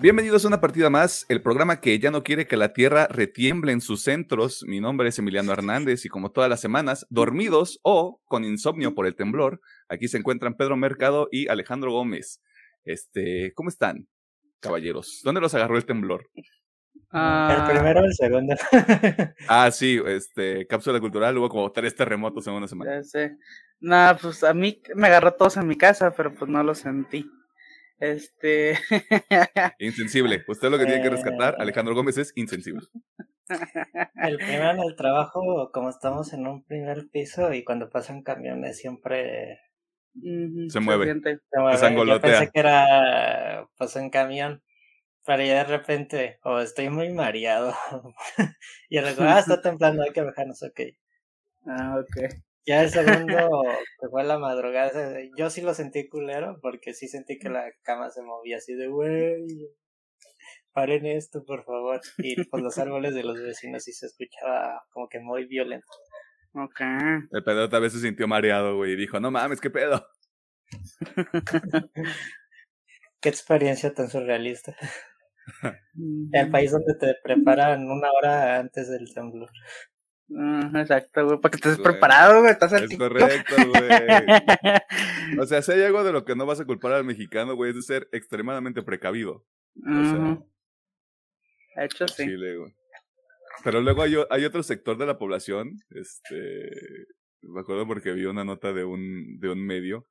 [0.00, 3.72] Bienvenidos a una partida más, el programa que ya no quiere que la Tierra retiemble
[3.72, 4.62] en sus centros.
[4.64, 9.08] Mi nombre es Emiliano Hernández y como todas las semanas, dormidos o con insomnio por
[9.08, 12.40] el temblor, aquí se encuentran Pedro Mercado y Alejandro Gómez.
[12.84, 14.06] Este, ¿cómo están,
[14.60, 15.20] caballeros?
[15.24, 16.30] ¿Dónde los agarró el temblor?
[17.10, 18.54] El primero o el segundo.
[19.48, 22.94] ah, sí, este, cápsula cultural, hubo como tres terremotos en una semana.
[22.94, 23.36] Ya sé.
[23.80, 27.28] Nada, pues a mí me agarró todos en mi casa, pero pues no lo sentí.
[28.00, 28.78] Este.
[29.78, 30.44] insensible.
[30.46, 31.56] Usted lo que tiene que rescatar, Eh.
[31.60, 32.86] Alejandro Gómez, es insensible.
[34.16, 38.78] El primero en el trabajo, como estamos en un primer piso y cuando pasan camiones
[38.78, 39.58] siempre
[40.68, 41.04] Se mueve.
[41.06, 41.38] siente.
[41.50, 42.06] se mueve.
[42.06, 44.62] Yo pensé que era pues un camión,
[45.24, 47.74] pero ya de repente, o estoy muy mareado.
[48.90, 50.80] y luego, ah, está temblando, hay que bajarnos, ok.
[51.66, 52.34] Ah, ok.
[52.68, 53.62] Ya el segundo,
[53.98, 58.10] que fue la madrugada, yo sí lo sentí culero, porque sí sentí que la cama
[58.10, 59.46] se movía así de, güey,
[60.72, 62.02] paren esto, por favor.
[62.18, 65.86] Y pues los árboles de los vecinos sí se escuchaba como que muy violento.
[66.52, 66.80] Ok.
[67.32, 70.06] El Pedro tal vez se sintió mareado, güey, y dijo, no mames, qué pedo.
[73.20, 74.76] Qué experiencia tan surrealista.
[76.32, 79.50] El país donde te preparan una hora antes del temblor.
[80.30, 82.52] Exacto, güey, para que estés preparado, güey.
[82.52, 83.08] Estás al Es TikTok.
[83.08, 83.88] correcto, güey.
[85.40, 87.70] O sea, si hay algo de lo que no vas a culpar al mexicano, güey,
[87.70, 89.44] es de ser extremadamente precavido.
[89.76, 90.50] O sea, Ujú.
[91.76, 92.24] De hecho, sí.
[92.24, 92.74] Chile, güey.
[93.64, 96.70] Pero luego hay, hay otro sector de la población, este,
[97.42, 100.06] me acuerdo porque vi una nota de un, de un medio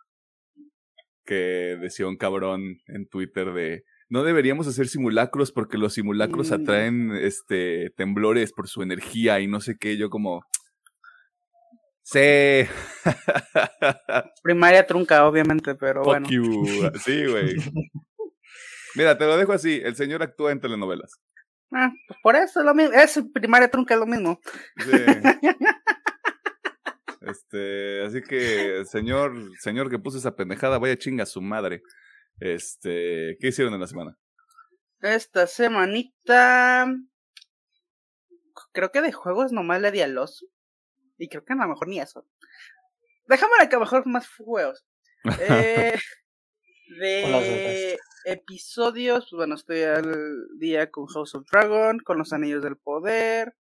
[1.26, 6.54] que decía un cabrón en Twitter de, no deberíamos hacer simulacros porque los simulacros Mm.
[6.54, 10.44] atraen, este, temblores por su energía y no sé qué, yo como,
[12.04, 12.20] sí,
[14.44, 16.30] Primaria trunca, obviamente, pero fuck bueno.
[16.30, 16.66] you,
[17.04, 17.56] sí, güey.
[18.96, 21.12] Mira, te lo dejo así, el señor actúa en telenovelas.
[21.72, 22.94] Ah, pues por eso es lo mismo.
[22.94, 24.40] Es primaria trunca es lo mismo.
[24.80, 24.92] Sí.
[27.22, 31.82] Este, así que, señor, señor que puso esa pendejada, vaya chinga a su madre.
[32.40, 34.18] Este, ¿qué hicieron en la semana?
[35.02, 36.88] Esta semanita.
[38.74, 40.48] Creo que de juegos nomás le di al oso.
[41.18, 42.28] Y creo que a lo mejor ni eso.
[43.28, 44.86] Déjame que a lo mejor más juegos.
[45.40, 45.94] Eh,
[47.00, 52.78] de episodios, pues bueno, estoy al día con House of Dragon, con los Anillos del
[52.78, 53.56] Poder.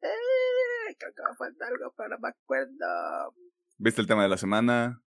[0.00, 3.34] Eh, creo que me falta algo, pero no me acuerdo.
[3.78, 5.02] ¿Viste el tema de la semana?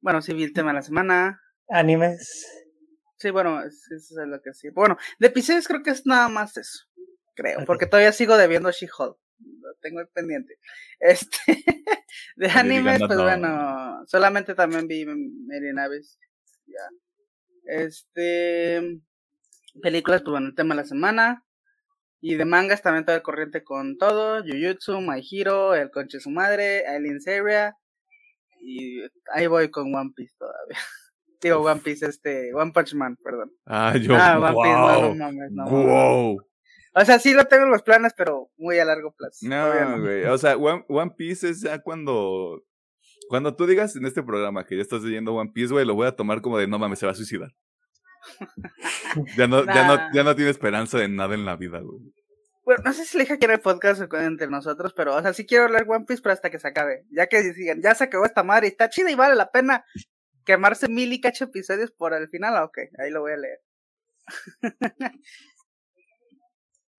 [0.00, 1.42] Bueno, sí vi el tema de la semana.
[1.68, 2.46] Animes.
[3.18, 4.68] Sí, bueno, es- eso es lo que sí.
[4.70, 6.84] Bueno, de episodios creo que es nada más eso.
[7.34, 9.18] Creo, porque todavía sigo debiendo She-Hulk.
[9.38, 10.58] Lo tengo pendiente.
[11.00, 11.64] Este,
[12.36, 13.24] de animes, pues no.
[13.24, 16.18] bueno, solamente también vi Mary Naves.
[16.66, 16.88] Ya.
[17.64, 19.00] Este,
[19.82, 21.44] películas, pues bueno, el tema de la semana.
[22.22, 24.42] Y de mangas también estoy al corriente con todo.
[24.42, 27.76] Jujutsu, My Hero, El Conche Su Madre, Alien Seria.
[28.60, 29.00] Y
[29.32, 30.78] ahí voy con One Piece todavía.
[31.46, 33.52] Digo One Piece, este, One Punch Man, perdón.
[33.66, 35.64] Ah, yo, Ah, One Piece, no, no wow, mames, no.
[35.68, 36.42] wow.
[36.98, 39.46] O sea, sí lo tengo en los planes, pero muy a largo plazo.
[39.46, 40.00] No, no.
[40.00, 42.62] güey, o sea, One, One Piece es ya cuando,
[43.28, 46.06] cuando tú digas en este programa que ya estás leyendo One Piece, güey, lo voy
[46.08, 47.52] a tomar como de, no mames, se va a suicidar.
[49.36, 52.00] ya no, ya no, ya no tiene esperanza de nada en la vida, güey.
[52.64, 55.32] Bueno, no sé si le dije que era el podcast entre nosotros, pero, o sea,
[55.32, 57.04] sí quiero hablar One Piece, pero hasta que se acabe.
[57.10, 59.84] Ya que digan, ya se acabó esta madre y está chida y vale la pena
[60.46, 63.60] quemarse mil y cacho episodios por el final, ah, ok, ahí lo voy a leer.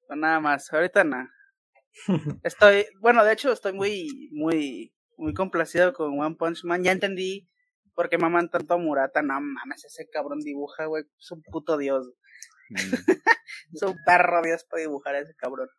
[0.08, 1.30] Pues nada más, ahorita nada.
[2.44, 6.82] Estoy, bueno, de hecho estoy muy, muy, muy complacido con One Punch Man.
[6.82, 7.50] Ya entendí
[7.94, 9.22] por qué maman tanto a Murata.
[9.22, 11.04] No mames, ese cabrón dibuja, güey.
[11.20, 12.08] Es un puto dios.
[12.70, 12.76] Mm.
[13.74, 15.70] Es un perro dios para dibujar a ese cabrón.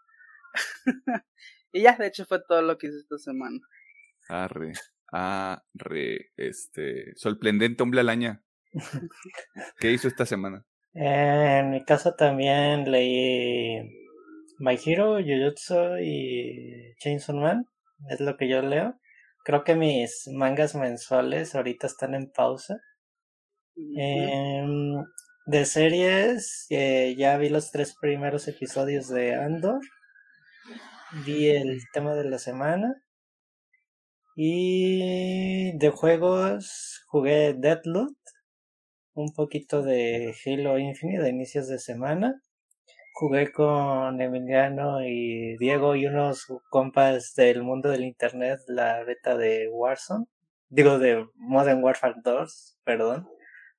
[1.72, 3.60] y ya, de hecho fue todo lo que hice esta semana.
[4.28, 4.72] Arre,
[5.10, 8.42] arre, este, sorprendente hombre alaña.
[9.80, 10.64] ¿Qué hizo esta semana?
[10.94, 13.80] Eh, en mi caso también leí
[14.58, 17.66] My Hero, Jujutsu y Chainsaw Man.
[18.10, 18.98] Es lo que yo leo.
[19.44, 22.80] Creo que mis mangas mensuales ahorita están en pausa.
[23.96, 25.04] Em,
[25.46, 29.80] de series, eh, ya vi los tres primeros episodios de Andor.
[31.24, 32.94] Vi el tema de la semana.
[34.40, 38.16] Y de juegos jugué Deadloop.
[39.14, 42.40] Un poquito de Halo Infinite de inicios de semana.
[43.14, 49.68] Jugué con Emiliano y Diego y unos compas del mundo del internet la beta de
[49.72, 50.26] Warzone.
[50.68, 53.28] Digo, de Modern Warfare 2, perdón.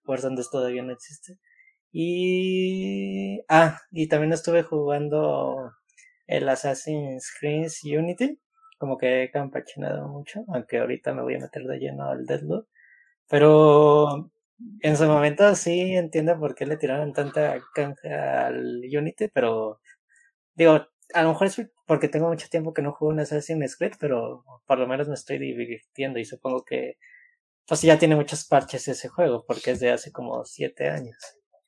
[0.04, 1.38] Warzone 2 todavía no existe.
[1.94, 3.46] Y.
[3.48, 5.72] Ah, y también estuve jugando
[6.28, 8.42] el Assassin's Creed Unity.
[8.80, 12.68] Como que he campachinado mucho, aunque ahorita me voy a meter de lleno al Deadloop.
[13.30, 14.32] Pero
[14.82, 19.80] en su momento sí entiendo por qué le tiraron tanta canja al Unity, pero
[20.56, 23.94] digo, a lo mejor es porque tengo mucho tiempo que no juego un Assassin's Creed,
[24.00, 26.98] pero por lo menos me estoy divirtiendo y supongo que
[27.68, 31.18] pues ya tiene muchos parches ese juego, porque es de hace como siete años.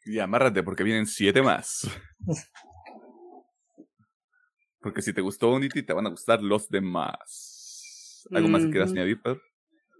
[0.03, 1.87] Y amárrate porque vienen siete más.
[4.81, 8.27] porque si te gustó Unity, te van a gustar los demás.
[8.31, 9.41] ¿Algo más que quieras añadir, Pedro?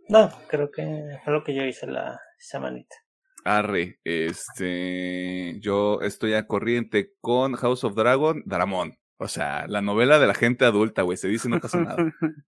[0.09, 2.95] No, creo que fue lo que yo hice la semanita.
[3.43, 8.97] Arre, este, yo estoy a corriente con House of Dragon, Dramón.
[9.17, 11.97] O sea, la novela de la gente adulta, güey, se dice no pasa nada.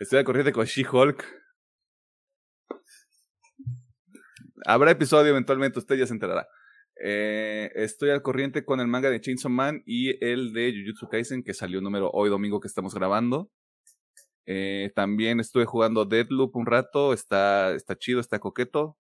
[0.00, 1.24] Estoy a corriente con She-Hulk.
[4.66, 6.46] Habrá episodio eventualmente, usted ya se enterará.
[7.02, 11.42] Eh, estoy al corriente con el manga de Chainsaw Man y el de Jujutsu Kaisen,
[11.42, 13.50] que salió número hoy domingo que estamos grabando.
[14.46, 18.98] Eh, también estuve jugando Deadloop un rato, está, está chido, está coqueto.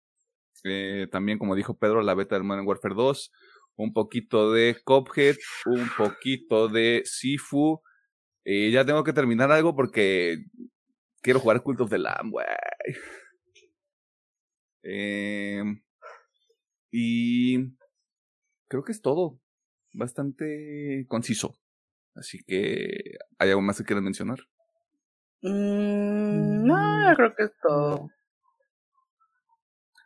[0.63, 3.31] Eh, también, como dijo Pedro, la beta del Modern Warfare 2.
[3.77, 7.81] Un poquito de Cophead, un poquito de Sifu.
[8.44, 10.45] Y ya tengo que terminar algo porque
[11.21, 12.45] quiero jugar Cult of the Lamb, güey.
[16.97, 17.75] Y
[18.75, 19.39] creo que es todo.
[19.94, 21.56] Bastante conciso.
[22.16, 24.39] Así que, ¿hay algo más que quieras mencionar?
[25.42, 28.10] Mm, no, creo que es todo.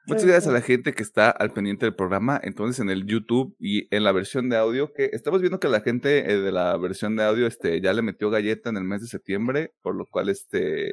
[0.05, 2.39] Muchas gracias a la gente que está al pendiente del programa.
[2.43, 5.81] Entonces, en el YouTube y en la versión de audio, que estamos viendo que la
[5.81, 9.01] gente eh, de la versión de audio este, ya le metió galleta en el mes
[9.01, 10.91] de septiembre, por lo cual este,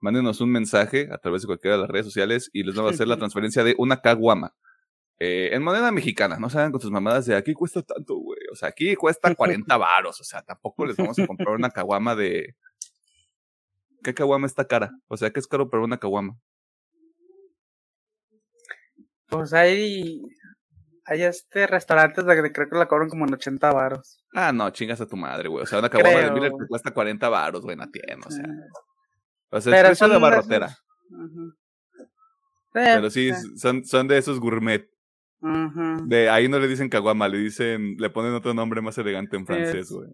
[0.00, 2.94] mándenos un mensaje a través de cualquiera de las redes sociales y les vamos a
[2.94, 4.54] hacer la transferencia de una caguama.
[5.18, 8.38] Eh, en moneda mexicana, no saben con sus mamadas de aquí cuesta tanto, güey.
[8.52, 10.20] O sea, aquí cuesta 40 varos.
[10.20, 12.54] O sea, tampoco les vamos a comprar una caguama de.
[14.02, 14.92] ¿Qué caguama está cara?
[15.08, 16.38] O sea, ¿qué es caro para una caguama?
[19.28, 20.22] Pues hay.
[21.08, 24.24] Hay este restaurantes que creo que la cobran como en 80 varos.
[24.34, 25.62] Ah, no, chingas a tu madre, güey.
[25.62, 28.44] O sea, una caguama de Miller te cuesta 40 varos, güey, tiene, o sea.
[29.50, 30.76] O sea, Pero es de barrotera.
[32.72, 34.90] Pero sí, son, son de esos gourmet.
[36.06, 39.46] De ahí no le dicen caguama, le dicen, le ponen otro nombre más elegante en
[39.46, 40.10] francés, güey.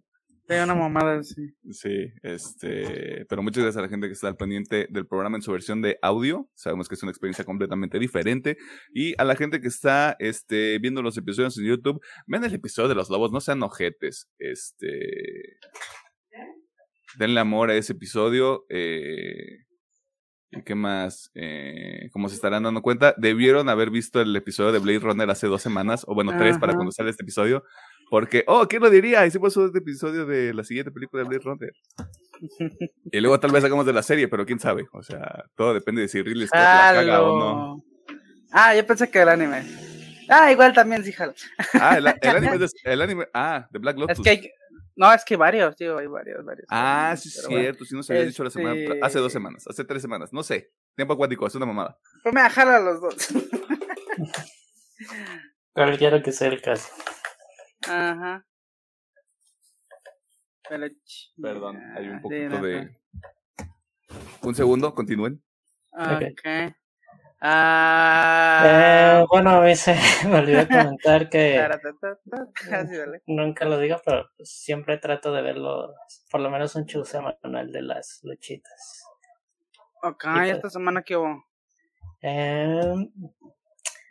[0.48, 1.54] Sí, una mamada, sí.
[1.70, 5.42] Sí, este, pero muchas gracias a la gente que está al pendiente del programa en
[5.42, 6.48] su versión de audio.
[6.54, 8.58] Sabemos que es una experiencia completamente diferente.
[8.92, 12.88] Y a la gente que está, este, viendo los episodios en YouTube, ven el episodio
[12.88, 14.28] de los lobos, no sean ojetes.
[14.38, 15.58] Este,
[17.16, 18.66] denle amor a ese episodio.
[18.68, 19.71] Eh, ¿Y
[20.64, 21.30] qué más?
[21.34, 25.46] Eh, como se estarán dando cuenta, debieron haber visto el episodio de Blade Runner hace
[25.46, 27.64] dos semanas, o bueno, tres para cuando sale este episodio,
[28.10, 29.24] porque, oh, ¿quién lo diría?
[29.26, 31.72] Hicimos este episodio de la siguiente película de Blade Runner.
[33.10, 34.86] y luego tal vez hagamos de la serie, pero quién sabe.
[34.92, 37.84] O sea, todo depende de si Ridley Scott la caga o no.
[38.52, 39.64] Ah, yo pensé que el anime.
[40.28, 41.34] Ah, igual también sí, jalo.
[41.80, 42.06] Ah, el,
[42.36, 44.18] anime, de, el anime, ah, de Black Lotus.
[44.18, 44.50] Es que hay,
[45.02, 46.66] no, es que varios, tío, hay varios, varios.
[46.70, 49.84] Ah, sí, es cierto, sí nos había dicho la semana, hace dos este semanas, hace
[49.84, 50.72] tres semanas, no sé.
[50.94, 51.98] Tiempo acuático, es una mamada.
[52.22, 53.16] Pues me jala a los dos.
[55.98, 56.88] quiero que sea el caso.
[57.88, 58.46] Ajá.
[61.42, 62.96] Perdón, hay un poquito de.
[64.42, 65.42] Un segundo, continúen.
[65.90, 66.72] Ok.
[67.44, 68.62] Ah.
[68.64, 71.60] Eh, bueno, a veces me olvidé comentar que
[73.26, 75.92] nunca lo digo, pero siempre trato de verlo,
[76.30, 79.02] por lo menos un show semanal de las luchitas.
[80.04, 81.44] Ok, pues esta semana que hubo.
[82.22, 83.10] Eh,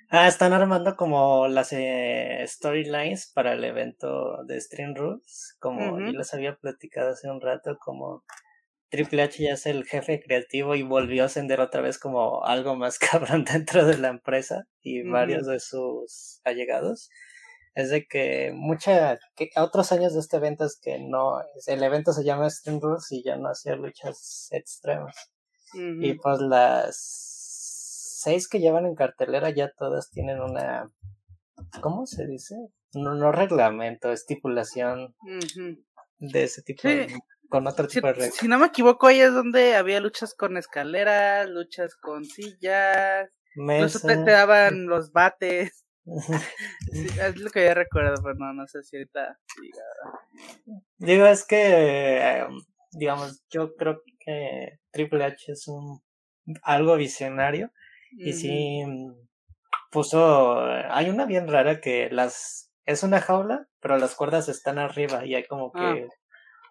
[0.10, 6.12] ah, están armando como las eh, storylines para el evento de Stream Rules, como yo
[6.12, 8.26] les había platicado hace un rato, como
[8.92, 12.76] Triple H ya es el jefe creativo y volvió a ascender otra vez como algo
[12.76, 17.10] más cabrón dentro de la empresa y varios de sus allegados.
[17.74, 22.12] Es de que mucha, que otros años de este evento es que no, el evento
[22.12, 25.32] se llama Extreme Rules y ya no hacía luchas extremas.
[25.74, 26.98] Y pues las
[28.22, 30.92] seis que llevan en cartelera ya todas tienen una,
[31.80, 32.56] ¿cómo se dice?
[32.94, 35.16] No, no reglamento, estipulación
[36.20, 37.08] de ese tipo de
[37.52, 38.36] con otro tipo si, de reglas.
[38.36, 43.30] Si no me equivoco, ahí es donde había luchas con escaleras, luchas con sillas.
[43.56, 45.86] Incluso te, te, daban los bates.
[46.94, 49.38] es lo que yo recuerdo, pero no, no sé si ahorita.
[50.98, 52.58] Digo, es que, em,
[52.94, 56.02] digamos, yo creo que Triple H es un
[56.64, 57.72] algo visionario.
[58.14, 58.84] Y sí,
[59.92, 65.26] puso, hay una bien rara que las, es una jaula, pero las cuerdas están arriba
[65.26, 65.96] y hay como Ah.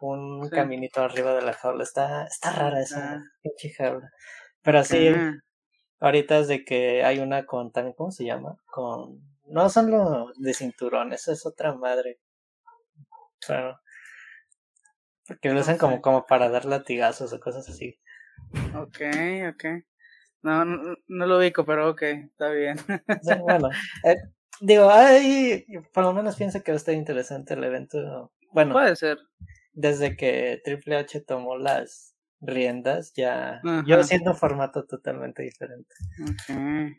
[0.09, 0.51] Un Sí.
[0.51, 1.83] caminito arriba de la jaula.
[1.85, 3.23] Está, está rara esa Ah.
[3.43, 4.11] pinche jaula.
[4.63, 5.35] Pero sí, Ah,
[6.01, 8.57] ahorita es de que hay una con también, ¿cómo se llama?
[8.67, 12.19] Con, no son los de cinturón, eso es otra madre.
[13.41, 13.81] Claro.
[15.27, 17.99] Porque lo usan como, como para dar latigazos o cosas así.
[18.75, 18.99] ok,
[19.55, 19.65] ok.
[20.43, 22.77] No, no, no lo ubico, pero ok, está bien.
[22.79, 22.85] Sí,
[23.43, 23.69] bueno,
[24.05, 24.17] eh,
[24.61, 28.33] digo, ay, por lo menos pienso que va a estar interesante el evento.
[28.51, 29.19] Bueno, Puede ser.
[29.73, 33.85] Desde que Triple H tomó las riendas, ya Ajá.
[33.87, 35.95] yo siento un formato totalmente diferente.
[36.23, 36.97] Ok.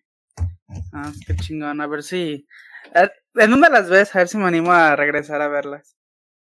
[0.93, 1.81] Ah, qué chingón.
[1.81, 2.47] A ver si.
[2.95, 4.15] eh, ¿En dónde las ves?
[4.15, 5.97] A ver si me animo a regresar a verlas.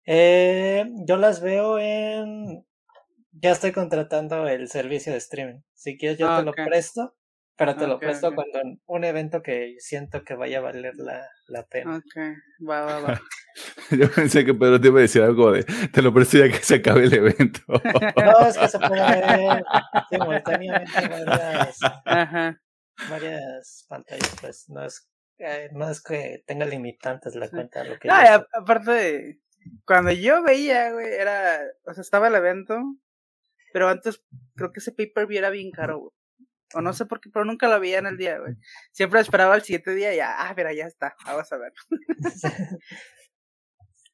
[0.06, 2.66] Eh, yo las veo en...
[3.32, 5.60] Ya estoy contratando el servicio de streaming.
[5.75, 7.16] Si quieres yo te lo presto,
[7.56, 8.34] pero te lo presto ok.
[8.34, 11.96] cuando un evento que siento que vaya a valer la, la pena.
[11.99, 12.16] Ok,
[12.68, 13.20] va, va, va.
[13.90, 16.59] Yo pensé que Pedro te iba a decir algo de te lo presto ya que
[16.59, 17.61] se acabe el evento.
[18.16, 19.64] No, es que se puede ver
[20.11, 22.61] simultáneamente varias, Ajá.
[23.09, 27.85] varias pantallas, pues no es, eh, no es que tenga limitantes la cuenta.
[27.85, 29.40] Lo que No, yo aparte,
[29.85, 31.61] cuando yo veía, güey, era.
[31.85, 32.80] O sea, estaba el evento,
[33.73, 34.23] pero antes
[34.54, 36.12] creo que ese pay-per-view era bien caro, güey.
[36.75, 38.54] O no sé por qué, pero nunca lo veía en el día, güey.
[38.92, 41.73] Siempre esperaba el siguiente día y ya, ah, mira, ya está, vamos a ver.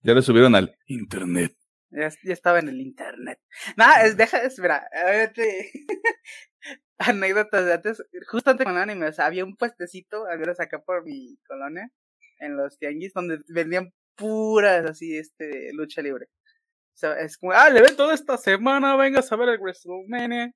[0.06, 1.56] ya lo subieron al internet.
[1.90, 3.40] Ya, ya estaba en el internet.
[3.76, 4.88] Nada, es, deja, espera,
[6.98, 10.82] anécdotas de antes, justo antes con anime, o sea, había un puestecito, al menos acá
[10.82, 11.90] por mi colonia,
[12.38, 16.26] en los tianguis, donde vendían puras así, este, lucha libre.
[16.26, 20.52] O sea, es como, ah, el evento de esta semana, vengas a ver el WrestleMania,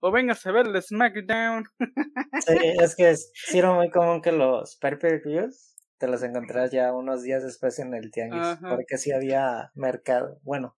[0.00, 1.66] o vengas a ver el SmackDown.
[2.46, 6.92] Sí, es que es, sí era muy común que los pay-per-views te los encontrás ya
[6.92, 8.68] unos días después en el tianguis, Ajá.
[8.70, 10.38] porque sí había mercado.
[10.42, 10.76] Bueno,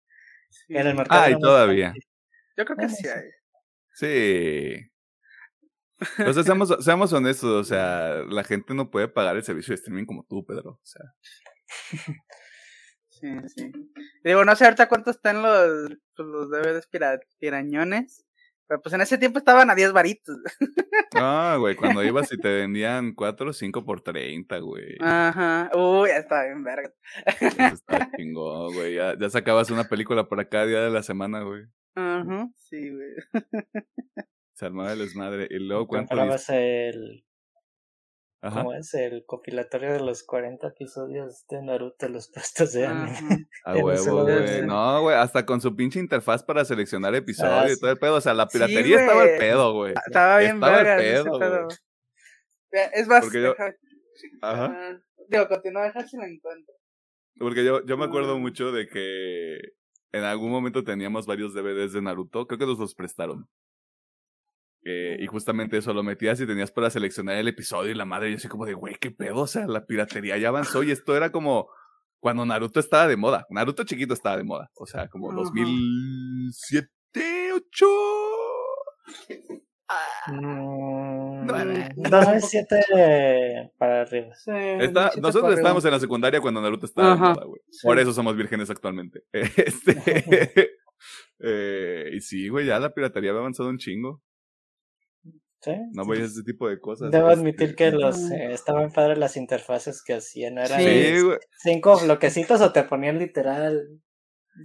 [0.51, 1.21] Sí, en el mercado.
[1.21, 1.93] Ah, y era muy todavía.
[2.57, 3.09] Yo creo que Bueno, sí sí.
[3.09, 3.31] hay.
[3.93, 4.91] Sí.
[6.27, 9.77] O sea, seamos, seamos honestos, o sea, la gente no puede pagar el servicio de
[9.77, 10.71] streaming como tú, Pedro.
[10.73, 11.03] O sea,
[13.09, 13.73] Sí, sí.
[14.25, 18.25] Digo, no sé ahorita cuánto están los, pues, los DVDs pira- pirañones.
[18.71, 20.37] Pero pues en ese tiempo estaban a 10 varitos.
[21.17, 24.97] no, güey, cuando ibas y te vendían 4 o 5 por 30, güey.
[25.01, 25.73] Ajá.
[25.75, 26.93] Uy, ya estaba bien verga.
[27.41, 28.95] Eso está chingón, güey.
[28.95, 31.65] Ya, ya sacabas una película para cada día de la semana, güey.
[31.97, 32.49] Ajá.
[32.59, 33.11] Sí, güey.
[34.55, 35.49] Se armaba el desmadre.
[35.51, 36.11] Y luego, ¿cuánto?
[36.11, 37.25] Comprabas el,
[38.43, 38.63] Ajá.
[38.63, 38.95] ¿cómo es?
[38.95, 43.11] El compilatorio de los 40 episodios de Naruto, los puestos de anime.
[43.11, 43.37] Ajá.
[43.67, 44.63] A en un huevo, güey.
[44.67, 48.15] No, güey, hasta con su pinche interfaz para seleccionar episodios Ah, y todo el pedo.
[48.15, 49.39] O sea, la Sí, piratería estaba al güey.
[49.39, 49.95] pedo, güey.
[50.07, 51.69] Estaba bien Estaba el verga pedo, güey.
[52.95, 53.75] Es más, Porque yo- deja-
[54.43, 54.65] Ajá.
[54.67, 56.75] ah, digo, continúa, dejar si la encuentro.
[57.39, 58.39] Porque yo, yo me acuerdo Ah.
[58.39, 59.59] mucho de que
[60.13, 62.47] en algún momento teníamos varios DVDs de Naruto.
[62.47, 63.49] Creo que nos los prestaron.
[64.83, 68.29] Eh, y justamente eso lo metías y tenías para seleccionar el episodio y la madre.
[68.29, 69.41] Y yo así como de, güey, qué pedo.
[69.43, 71.69] O sea, la piratería ya avanzó y esto era como
[72.19, 73.47] cuando Naruto estaba de moda.
[73.51, 74.71] Naruto chiquito estaba de moda.
[74.75, 75.37] O sea, como Ajá.
[75.41, 76.89] 2007,
[77.55, 77.87] 8.
[80.29, 81.89] Mm, Nueve.
[81.97, 84.35] 2007 para arriba.
[84.35, 87.29] Sí, Está- muchito nosotros estábamos en la secundaria cuando Naruto estaba Ajá.
[87.29, 87.61] de moda, güey.
[87.71, 87.87] Sí.
[87.87, 89.21] Por eso somos vírgenes actualmente.
[89.33, 89.93] Este.
[91.41, 94.23] eh, y sí, güey, ya la piratería había avanzado un chingo.
[95.63, 95.73] ¿Sí?
[95.93, 97.11] No veías ese tipo de cosas.
[97.11, 97.41] Debo este.
[97.41, 100.57] admitir que los eh, estaban padres las interfaces que hacían.
[100.59, 101.39] Eran Sí, güey.
[101.63, 103.87] cinco bloquecitos o te ponían literal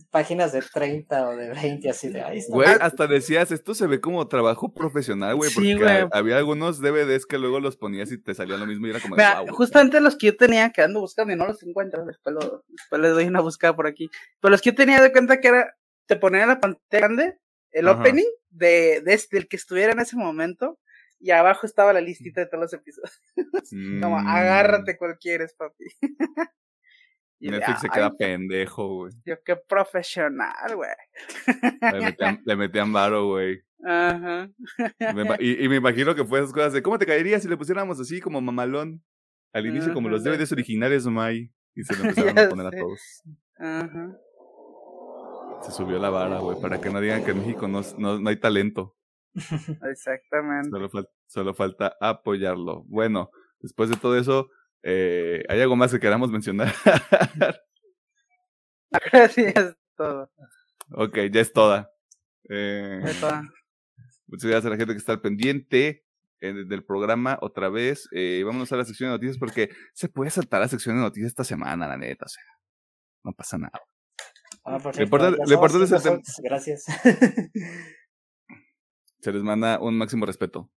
[0.10, 2.54] páginas de 30 o de 20, así de ahí está.
[2.54, 6.08] Güey, hasta decías, esto se ve como trabajo profesional, güey, Sí, porque güey.
[6.12, 9.16] había algunos DVDs que luego los ponías y te salía lo mismo y era como,
[9.16, 9.56] de, Mira, "Wow".
[9.56, 13.02] justamente los que yo tenía que ando buscando y no los encuentro, después, lo- después
[13.02, 14.10] les doy una buscada por aquí.
[14.42, 15.76] Pero los que yo tenía de cuenta que era,
[16.08, 17.38] te ponían la pantalla grande
[17.72, 18.00] el Ajá.
[18.00, 20.80] opening de, de este, el que estuviera en ese momento,
[21.26, 23.20] y abajo estaba la listita de todos los episodios.
[24.04, 25.86] Como, Mm, agárrate cual quieres, papi.
[27.38, 29.14] Y Netflix se "Ay, queda pendejo, güey.
[29.26, 30.90] Yo, qué profesional, güey.
[31.92, 33.62] Le metían, le metían varo, güey.
[33.84, 34.50] Ajá.
[35.14, 37.58] Me Y, y me imagino que fue esas cosas de, ¿cómo te caería si le
[37.58, 39.04] pusiéramos así como mamalón?
[39.52, 40.24] Al inicio, como los.
[40.24, 41.52] DVDs originales, May.
[41.76, 43.02] Y se lo empezaron a poner a todos.
[43.60, 44.18] Ajá.
[45.62, 48.30] Se subió la vara, güey, para que no digan que en México no, no, no
[48.30, 48.96] hay talento.
[49.92, 50.70] Exactamente.
[50.70, 52.84] Solo, fal- solo falta apoyarlo.
[52.88, 54.50] Bueno, después de todo eso,
[54.84, 56.74] eh, ¿hay algo más que queramos mencionar?
[59.12, 60.32] Gracias, todo.
[60.92, 61.92] ok, ya es toda.
[62.50, 63.02] Eh,
[64.28, 66.04] muchas gracias a la gente que está al pendiente.
[66.42, 68.08] eh, del programa otra vez.
[68.12, 71.30] Eh, vamos a la sección de noticias porque se puede saltar la sección de noticias
[71.30, 72.26] esta semana, la neta.
[72.26, 72.44] O sea,
[73.24, 73.82] no pasa nada.
[74.64, 74.78] Ah,
[76.00, 76.22] tema.
[76.24, 76.86] subs, Gracias.
[79.26, 80.70] Se les manda un máximo respeto.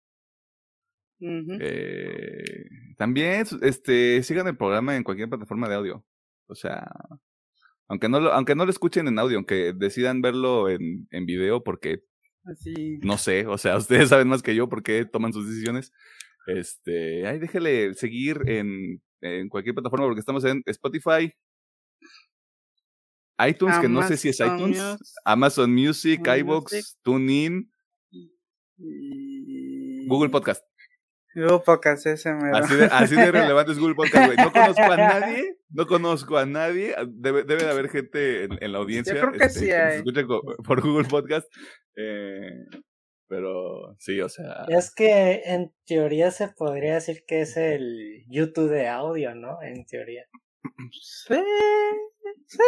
[1.20, 2.64] Eh,
[2.96, 6.06] también, este, sigan el programa en cualquier plataforma de audio.
[6.46, 6.90] O sea,
[7.88, 11.62] aunque no lo, aunque no lo escuchen en audio, aunque decidan verlo en, en video,
[11.62, 12.04] porque
[12.44, 12.96] Así.
[13.02, 13.76] no sé, o sea,
[14.06, 15.92] ustedes saben más que yo por qué toman sus decisiones.
[16.46, 21.34] Este, ahí déjele seguir en, en cualquier plataforma, porque estamos en Spotify,
[23.46, 26.38] iTunes, que no sé si es iTunes, Music Amazon Music, Music.
[26.38, 27.70] iVoox, TuneIn,
[28.78, 30.64] y- Google Podcast.
[31.34, 34.36] Google Podcast, ese me Así de, así de relevante es Google Podcast, güey.
[34.38, 36.94] No conozco a nadie, no conozco a nadie.
[37.08, 39.14] Debe, debe de haber gente en, en la audiencia.
[39.14, 39.96] creo que sí nos hay.
[39.98, 40.22] escucha
[40.64, 41.46] por Google Podcast.
[41.96, 42.50] eh,
[43.28, 44.64] pero sí, o sea.
[44.68, 49.58] Es que en teoría se podría decir que es el YouTube de audio, ¿no?
[49.62, 50.24] En teoría.
[50.90, 51.34] Sí,
[52.46, 52.58] sí.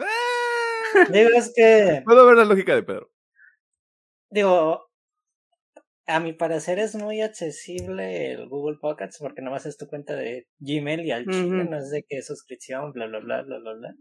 [0.00, 1.06] ¡Ah!
[1.10, 3.10] Digo, es que, Puedo ver la lógica de Pedro.
[4.30, 4.87] digo,
[6.08, 10.48] a mi parecer es muy accesible el Google Podcasts porque nomás es tu cuenta de
[10.58, 11.70] Gmail y al chile Ujú.
[11.70, 13.94] no es de que suscripción, bla, bla, bla, bla, bla, bla.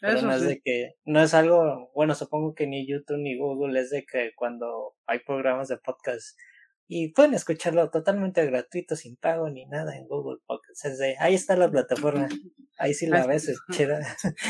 [0.00, 0.46] Pero Eso no es sí.
[0.48, 4.32] de que, no es algo, bueno, supongo que ni YouTube ni Google es de que
[4.36, 6.38] cuando hay programas de podcast
[6.86, 10.84] y pueden escucharlo totalmente gratuito, sin pago ni nada en Google Podcasts.
[10.84, 12.28] Es de, ahí está la plataforma,
[12.78, 14.00] ahí sí la ves, es chida.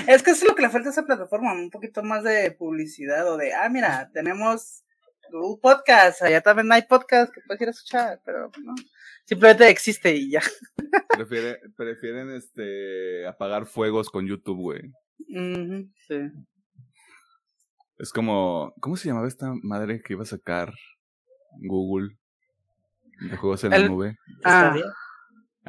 [0.09, 3.31] Es que es lo que le falta a esa plataforma, un poquito más de publicidad
[3.31, 4.85] o de, ah, mira, tenemos
[5.31, 8.75] Google Podcast, allá también hay podcast que puedes ir a escuchar, pero no,
[9.25, 10.43] simplemente existe y ya.
[11.09, 14.93] Prefiere, prefieren este apagar fuegos con YouTube, güey.
[15.29, 16.17] Sí.
[17.99, 18.73] Es como.
[18.81, 20.73] ¿Cómo se llamaba esta madre que iba a sacar
[21.61, 22.17] Google?
[23.31, 24.17] De juegos en la El- nube.
[24.45, 24.87] Ah, ¿Está bien?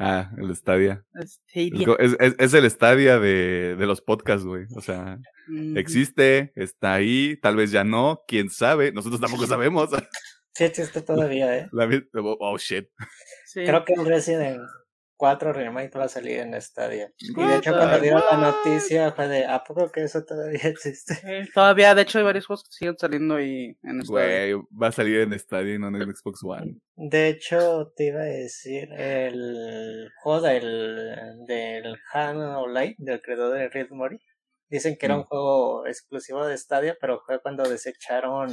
[0.02, 1.04] Ah, el Stadia.
[1.24, 1.96] Stadia.
[2.38, 4.66] Es, el Stadia de, de los podcasts, güey.
[4.76, 5.78] O sea, Ujú.
[5.78, 8.92] existe, está ahí, tal vez ya no, quién sabe.
[8.92, 9.90] Nosotros tampoco sabemos.
[10.54, 11.68] Sí existe todavía, eh.
[11.72, 12.86] La oh, oh, shit.
[13.46, 13.64] Sí.
[13.64, 14.60] Creo que el Resident
[15.22, 17.12] 4 Remake va a salir en Stadia.
[17.16, 21.14] Y de hecho cuando dieron la noticia fue de, ¿a poco que eso todavía existe?
[21.24, 24.54] Eh, Todavía, de hecho, hay varios juegos que siguen saliendo ahí en Stadia.
[24.56, 26.80] Güey, va a salir en Stadia y no en el Xbox One.
[26.96, 31.14] De hecho, te iba a decir, el juego del,
[31.46, 34.18] del Han Online, del creador de Rick Mori,
[34.68, 35.26] dicen que era un Mm.
[35.26, 38.50] juego exclusivo de Stadia, pero fue cuando desecharon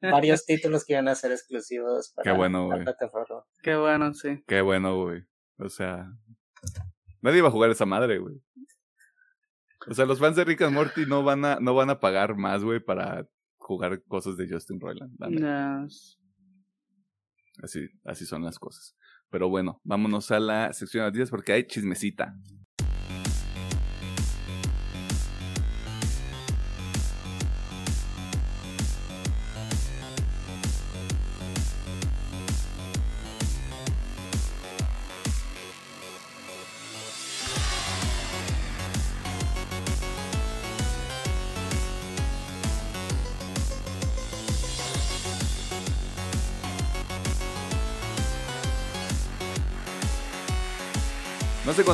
[0.00, 3.44] varios títulos que iban a ser exclusivos para Qué bueno, la plataforma.
[3.62, 4.42] Qué bueno, sí.
[4.46, 5.24] Qué bueno, güey.
[5.58, 6.12] O sea,
[7.22, 8.42] nadie va a jugar esa madre, güey.
[9.88, 12.36] O sea, los fans de Rick and Morty no van a, no van a pagar
[12.36, 15.16] más, güey, para jugar cosas de Justin Roiland.
[15.28, 16.18] Yes.
[17.62, 18.96] Así, así son las cosas.
[19.30, 22.34] Pero bueno, vámonos a la sección de noticias porque hay chismecita.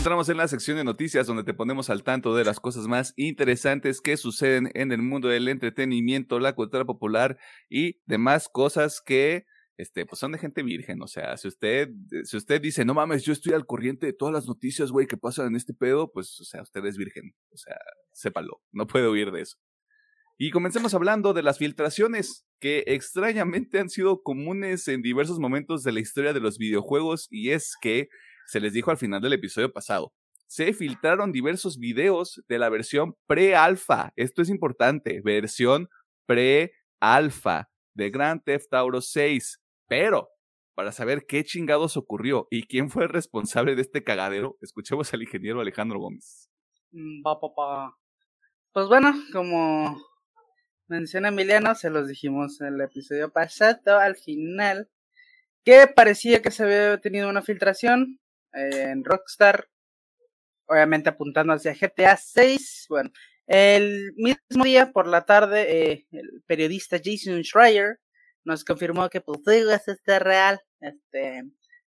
[0.03, 3.15] Encontramos en la sección de noticias donde te ponemos al tanto de las cosas más
[3.17, 7.39] interesantes que suceden en el mundo del entretenimiento, la cultura popular
[7.71, 9.45] y demás cosas que
[9.77, 11.01] este, pues son de gente virgen.
[11.03, 11.91] O sea, si usted,
[12.25, 15.17] si usted dice, no mames, yo estoy al corriente de todas las noticias, güey, que
[15.17, 17.31] pasan en este pedo, pues, o sea, usted es virgen.
[17.53, 17.77] O sea,
[18.11, 19.57] sépalo, no puede huir de eso.
[20.37, 25.93] Y comencemos hablando de las filtraciones que extrañamente han sido comunes en diversos momentos de
[25.93, 28.09] la historia de los videojuegos y es que
[28.47, 30.13] se les dijo al final del episodio pasado.
[30.47, 34.13] Se filtraron diversos videos de la versión pre-alfa.
[34.17, 35.89] Esto es importante, versión
[36.27, 39.61] pre-alfa de Grand Theft Auto 6.
[39.89, 40.29] Pero,
[40.75, 45.23] para saber qué chingados ocurrió y quién fue el responsable de este cagadero, escuchemos al
[45.23, 46.51] ingeniero Alejandro Gómez.
[46.93, 47.99] Mm, Va, pa, pa.
[48.73, 50.01] Pues bueno, como
[50.89, 54.91] menciona Emiliano, se los dijimos en el episodio pasado, al final,
[55.65, 58.19] que parecía que se había tenido una filtración
[58.53, 59.69] en Rockstar,
[60.67, 62.87] obviamente apuntando hacia GTA 6.
[62.89, 63.11] Bueno,
[63.47, 67.99] el mismo día por la tarde, eh, el periodista Jason Schreier
[68.45, 71.43] nos confirmó que pues digo, es este real, este,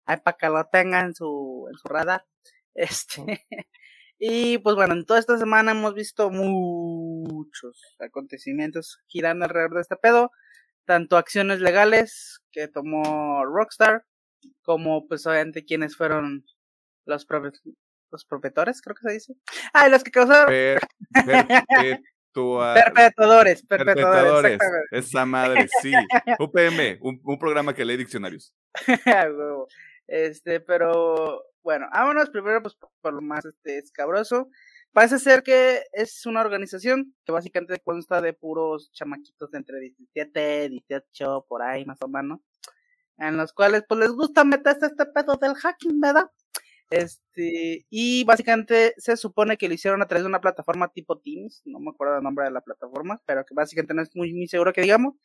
[0.06, 2.26] ahí para que lo tengan en su, en su radar.
[2.76, 3.45] Este,
[4.17, 9.95] y pues bueno, en toda esta semana hemos visto muchos acontecimientos girando alrededor de este
[9.95, 10.32] pedo.
[10.86, 14.06] tanto acciones legales que tomó Rockstar,
[14.63, 16.45] como pues obviamente quienes fueron
[17.05, 17.27] los,
[18.11, 19.33] los propietores, creo que se dice.
[19.73, 20.53] Ah, los que causaron...
[22.33, 24.59] Perpetuadores, perpetuadores.
[24.91, 25.93] Esa madre, sí.
[26.39, 28.55] UPM, un, un programa que lee diccionarios.
[30.07, 34.49] este, pero bueno, vámonos primero pues por lo más este, escabroso.
[34.91, 40.69] Parece ser que es una organización que básicamente consta de puros chamaquitos de entre 17,
[40.69, 42.41] 18, por ahí más o menos,
[43.17, 46.29] en los cuales pues les gusta meterse este pedo del hacking, ¿verdad?
[46.89, 51.63] Este, y básicamente se supone que lo hicieron a través de una plataforma tipo Teams,
[51.65, 54.47] no me acuerdo el nombre de la plataforma, pero que básicamente no es muy, muy
[54.47, 55.15] seguro que digamos.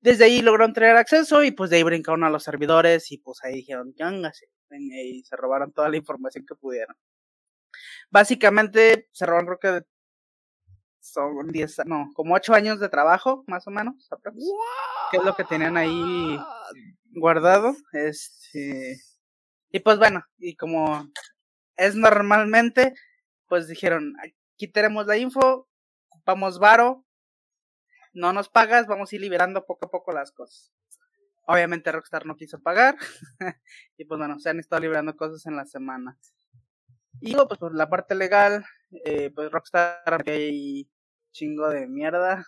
[0.00, 3.42] Desde ahí lograron tener acceso y pues de ahí brincaron a los servidores y pues
[3.42, 6.96] ahí dijeron, yángase, y se robaron toda la información que pudieron.
[8.10, 9.86] Básicamente se robaron creo que
[11.00, 14.08] son 10, no, como 8 años de trabajo, más o menos,
[15.10, 16.38] que es lo que tenían ahí
[17.12, 17.76] guardado.
[17.92, 18.96] Este,
[19.74, 21.10] y pues bueno, y como
[21.76, 22.94] es normalmente,
[23.48, 25.68] pues dijeron, aquí tenemos la info,
[26.24, 27.04] vamos varo,
[28.12, 30.72] no nos pagas, vamos a ir liberando poco a poco las cosas.
[31.48, 32.96] Obviamente Rockstar no quiso pagar,
[33.98, 36.20] y pues bueno, se han estado liberando cosas en la semana.
[37.20, 38.64] Y pues por la parte legal,
[39.04, 40.88] eh, pues Rockstar hay
[41.32, 42.44] chingo de mierda.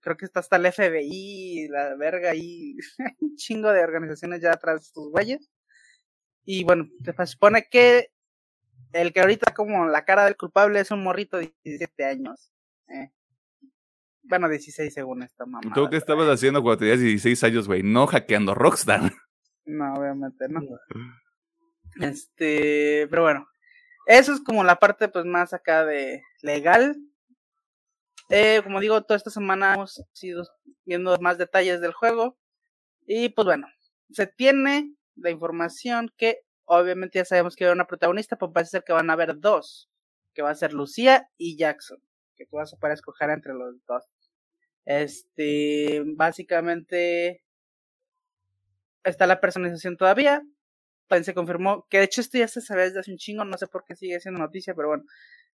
[0.00, 2.76] Creo que está hasta el FBI, la verga y
[3.36, 5.50] chingo de organizaciones ya atrás de estos güeyes.
[6.46, 8.10] Y bueno, se supone que
[8.92, 12.52] el que ahorita como la cara del culpable es un morrito de 17 años.
[12.88, 13.10] Eh.
[14.22, 15.74] Bueno, 16 según esta mamá.
[15.74, 17.82] ¿Tú qué estabas haciendo cuando tenías 16 años, güey?
[17.82, 19.12] No hackeando Rockstar.
[19.64, 20.60] No, obviamente no.
[21.98, 23.48] Este, pero bueno,
[24.06, 26.94] eso es como la parte pues más acá de legal.
[28.28, 30.44] Eh, como digo, toda esta semana hemos ido
[30.84, 32.38] viendo más detalles del juego.
[33.06, 33.66] Y pues bueno,
[34.10, 38.84] se tiene la información que obviamente ya sabemos que hay una protagonista, pero parece ser
[38.84, 39.90] que van a haber dos.
[40.34, 41.98] Que va a ser Lucía y Jackson.
[42.36, 44.04] Que tú vas a poder escoger entre los dos.
[44.84, 47.42] Este, básicamente
[49.04, 50.42] está la personalización todavía
[51.06, 53.56] también se confirmó, que de hecho esto ya se sabía desde hace un chingo, no
[53.58, 55.04] sé por qué sigue siendo noticia, pero bueno,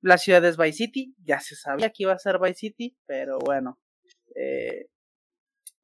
[0.02, 3.40] la ciudad es Vice City, ya se sabía que iba a ser Vice City, pero
[3.40, 3.80] bueno,
[4.36, 4.88] eh,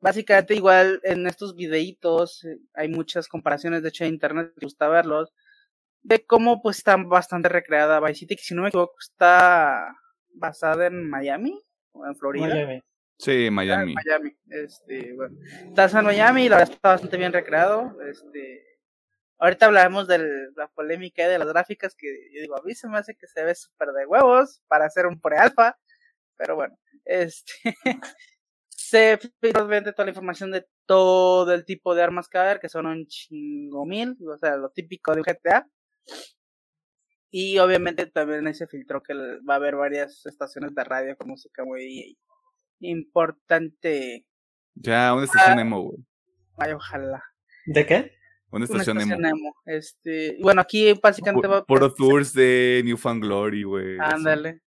[0.03, 4.89] básicamente igual en estos videitos eh, hay muchas comparaciones, de hecho en internet me gusta
[4.89, 5.33] verlos,
[6.01, 9.95] de cómo pues está bastante recreada Vice City, que si no me equivoco está
[10.33, 11.57] basada en Miami
[11.93, 12.47] o en Florida.
[12.47, 12.83] Miami.
[13.17, 13.93] Sí, Miami.
[13.93, 15.37] Miami, este, bueno,
[15.67, 18.73] está en Miami y la verdad está bastante bien recreado, este,
[19.39, 20.19] Ahorita hablaremos de
[20.55, 23.43] la polémica de las gráficas que yo digo, a mí se me hace que se
[23.43, 25.77] ve súper de huevos para hacer un pre-alfa,
[26.37, 27.53] pero bueno, este
[28.93, 29.19] se
[29.59, 32.69] obviamente toda la información de todo el tipo de armas que va a haber, que
[32.69, 35.67] son un chingo mil, o sea, lo típico de GTA.
[37.31, 41.29] Y obviamente también ahí se filtró que va a haber varias estaciones de radio con
[41.29, 42.19] música muy
[42.81, 44.27] importante.
[44.75, 46.05] Ya, una estación emo, güey.
[46.57, 47.23] Ay, ojalá.
[47.65, 48.11] ¿De qué?
[48.51, 49.55] Una estación, emo.
[49.65, 53.97] Este, bueno, aquí básicamente va por tours de Newfound Glory, güey.
[53.99, 54.61] Ándale.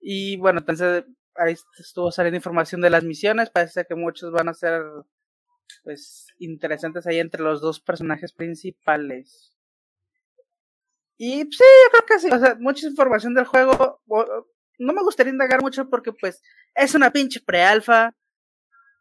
[0.00, 1.04] Y bueno, entonces
[1.36, 3.50] ahí estuvo saliendo información de las misiones.
[3.50, 4.82] Parece que muchos van a ser
[5.84, 9.56] pues interesantes ahí entre los dos personajes principales.
[11.16, 12.28] Y sí, yo creo que sí.
[12.30, 14.00] O sea, mucha información del juego.
[14.78, 16.42] No me gustaría indagar mucho porque pues
[16.74, 18.14] es una pinche pre-alfa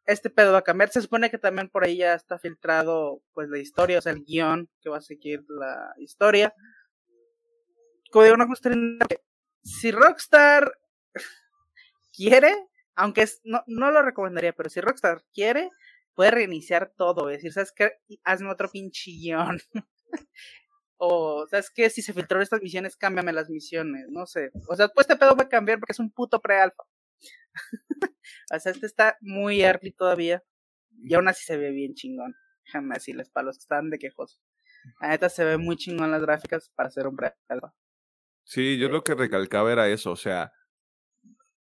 [0.09, 0.89] este pedo va a cambiar.
[0.89, 4.23] Se supone que también por ahí ya está filtrado pues la historia, o sea, el
[4.25, 6.53] guion que va a seguir la historia.
[8.11, 8.47] Como digo, no
[9.61, 10.71] si Rockstar
[12.19, 12.53] quiere,
[12.95, 15.69] aunque es, no, no lo recomendaría, pero si Rockstar quiere,
[16.13, 17.93] puede reiniciar todo, es decir, ¿sabes qué?
[18.25, 19.57] Hazme otro pinche guion.
[20.97, 21.89] o, ¿sabes qué?
[21.89, 24.51] Si se filtró estas misiones, cámbiame las misiones, no sé.
[24.67, 26.83] O sea, pues este pedo va a cambiar porque es un puto pre-alfa.
[28.53, 30.43] o sea, este está muy early todavía.
[31.01, 32.35] Y aún así se ve bien chingón.
[32.65, 34.41] Déjame decirles, para los que están de quejos.
[34.99, 37.33] A neta se ve muy chingón las gráficas para hacer un pre
[38.43, 40.51] Sí, yo lo que recalcaba era eso, o sea,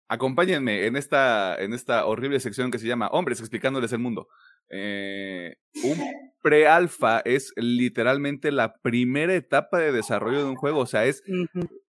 [0.07, 4.27] acompáñenme en esta, en esta horrible sección que se llama Hombres explicándoles el mundo.
[4.69, 5.97] Eh, un
[6.41, 11.23] pre-alfa es literalmente la primera etapa de desarrollo de un juego, o sea, es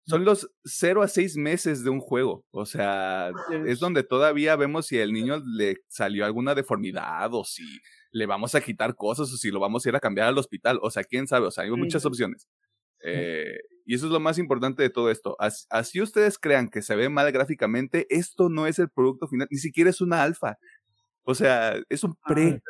[0.08, 2.46] son los 0 a 6 meses de un juego.
[2.50, 3.30] O sea,
[3.66, 7.62] es donde todavía vemos si al niño le salió alguna deformidad o si
[8.10, 10.78] le vamos a quitar cosas o si lo vamos a ir a cambiar al hospital.
[10.82, 11.46] O sea, quién sabe.
[11.46, 12.48] O sea, hay muchas opciones.
[13.04, 15.34] Eh, y eso es lo más importante de todo esto.
[15.70, 19.56] Así, ustedes crean que se ve mal gráficamente, esto no es el producto final, ni
[19.58, 20.58] siquiera es una alfa.
[21.22, 22.62] O sea, es un pre.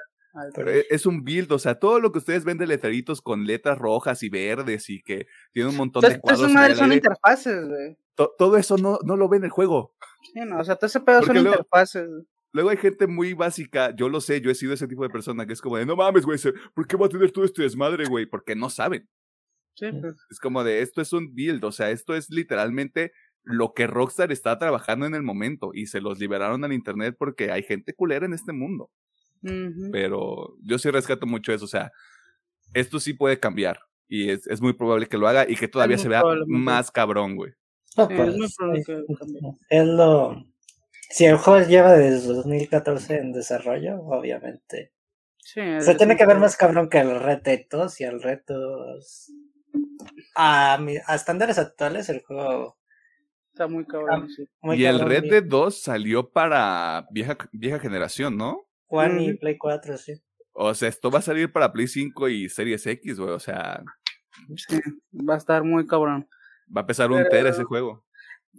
[0.54, 3.76] Pero es un build, o sea, todo lo que ustedes ven de letreritos con letras
[3.78, 6.94] rojas y verdes y que tiene un montón de Entonces, todas cuadros el son aire,
[6.96, 7.96] interfaces, güey.
[8.14, 9.94] to- todo eso no, no lo ve en el juego.
[10.33, 12.09] Sí, no, o sea, todo ese pedo son luego- interfaces.
[12.52, 15.44] Luego hay gente muy básica, yo lo sé, yo he sido ese tipo de persona
[15.46, 16.38] que es como de, no mames, güey,
[16.74, 18.24] ¿por qué va a tener todo este desmadre, güey?
[18.26, 19.09] Porque no saben.
[19.79, 20.17] Sí, pues.
[20.31, 23.12] Es como de, esto es un build, o sea, esto es literalmente
[23.45, 27.53] lo que Rockstar está trabajando en el momento y se los liberaron al internet porque
[27.53, 28.91] hay gente culera en este mundo.
[29.93, 31.93] Pero yo sí rescato mucho eso, o sea,
[32.75, 35.97] esto sí puede cambiar y es, es muy probable que lo haga y que todavía
[35.97, 37.53] se vea más cabrón, güey.
[37.97, 39.05] No, Sí, pues, es muy probable es- que
[39.71, 40.45] es lo.
[41.11, 44.93] Si el juego lleva desde 2014 en desarrollo, obviamente.
[45.38, 48.21] Sí, Se es tiene que ver más cabrón que el Red Dead 2 y el
[48.21, 49.33] retos.
[50.37, 50.79] A,
[51.14, 52.77] estándares actuales, el juego.
[53.53, 54.49] Está muy cabrón, sí.
[54.61, 58.69] Muy y el Red Dead 2 salió para vieja, vieja generación, ¿no?
[58.87, 59.35] One y.
[59.37, 60.14] Play 4, sí.
[60.53, 63.31] O sea, esto va a salir para Play 5 y Series X, güey.
[63.31, 63.83] O sea,
[64.57, 64.79] Sí,
[65.29, 66.29] va a estar muy cabrón.
[66.75, 68.05] va a pesar un Pero- ter ese juego.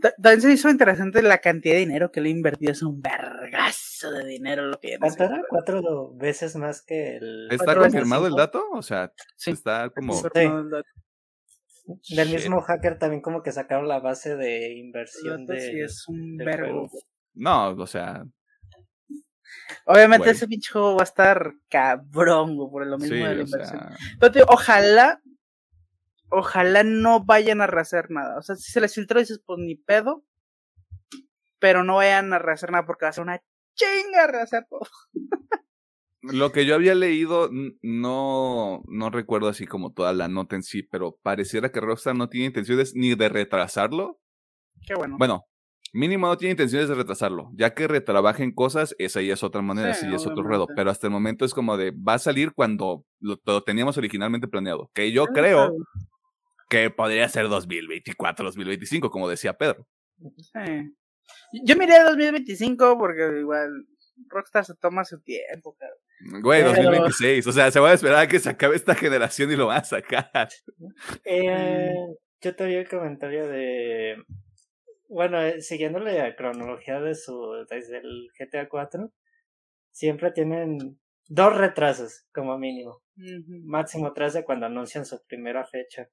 [0.02, 2.70] Ta- También se hizo interesante la cantidad de dinero que le invertió.
[2.72, 5.42] Es un vergazo de dinero lo que ¿Cuánto era?
[5.50, 7.48] Cuatro veces más que el.
[7.52, 8.64] ¿Está confirmado el dato?
[8.72, 9.52] O sea, Sí.
[9.52, 10.14] está como...
[12.10, 12.36] Del Shit.
[12.36, 15.60] mismo hacker también como que sacaron la base de inversión de...
[15.60, 16.90] Sí, es un juego.
[17.34, 18.26] No, o sea,
[19.86, 23.44] Obviamente ese pinche juego va a estar cabrón, güey, por lo mismo sí, de la
[23.44, 23.80] inversión.
[23.80, 25.22] sea, Pero digo, ojalá,
[26.30, 28.38] ojalá no vayan a rehacer nada.
[28.38, 30.24] O sea, si se les filtró, dices, pues ni pedo.
[31.60, 33.42] Pero no vayan a rehacer nada porque va a ser una
[33.76, 34.88] chinga rehacer todo.
[36.22, 37.50] lo que yo había leído,
[37.82, 42.30] no, no recuerdo así como toda la nota en sí, pero pareciera que Rockstar no
[42.30, 44.20] tiene intenciones ni de retrasarlo.
[44.86, 45.16] Qué bueno.
[45.18, 45.46] Bueno,
[45.94, 47.52] mínimo no tiene intenciones de retrasarlo.
[47.56, 50.68] Ya que retrabajen cosas, esa ya es otra manera, Sí, sí, es otro ruedo.
[50.76, 54.48] Pero hasta el momento es como de, va a salir cuando lo, lo teníamos originalmente
[54.48, 54.90] planeado.
[54.94, 55.72] Que yo Ah, creo
[56.70, 59.88] que podría ser 2024, 2025, como decía Pedro.
[60.38, 60.94] Sí.
[61.66, 63.70] Yo miré a 2025 porque igual
[64.28, 66.42] Rockstar se toma su tiempo, cabrón.
[66.42, 67.48] Güey, Pero- 2026.
[67.48, 69.82] O sea, se va a esperar a que se acabe esta generación y lo van
[69.82, 70.50] a sacar.
[71.24, 71.94] Eh,
[72.42, 74.18] yo te vi el comentario de...
[75.08, 77.66] Bueno, eh, siguiendo la cronología de su...
[77.70, 79.12] desde el GTA 4,
[79.92, 83.02] siempre tienen dos retrasos como mínimo.
[83.66, 86.10] Máximo tres de cuando anuncian su primera fecha.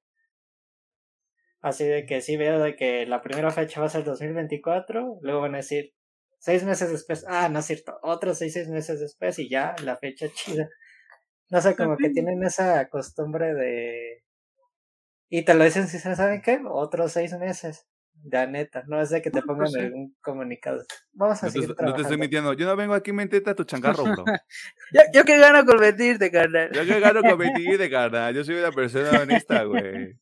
[1.61, 5.41] Así de que sí veo de que la primera fecha va a ser 2024, luego
[5.41, 5.93] van a decir
[6.39, 9.97] seis meses después, ah, no es cierto, otros seis, seis meses después y ya la
[9.97, 10.69] fecha chida.
[11.49, 14.23] No sé, como que tienen esa costumbre de...
[15.29, 17.85] Y te lo dicen si se saben qué, otros seis meses.
[18.23, 19.79] Ya neta, no es de que te pongan pues sí.
[19.79, 20.83] algún comunicado.
[21.13, 22.17] Vamos a No te, seguir no te estoy trabajando.
[22.17, 22.53] mintiendo.
[22.53, 24.25] Yo no vengo aquí a mentirte a tu changarro, bro.
[24.93, 26.71] Yo, yo que gano con mentirte, carnal.
[26.73, 28.33] Yo que gano con mentir, carnal.
[28.33, 30.19] Yo soy una persona honesta, güey.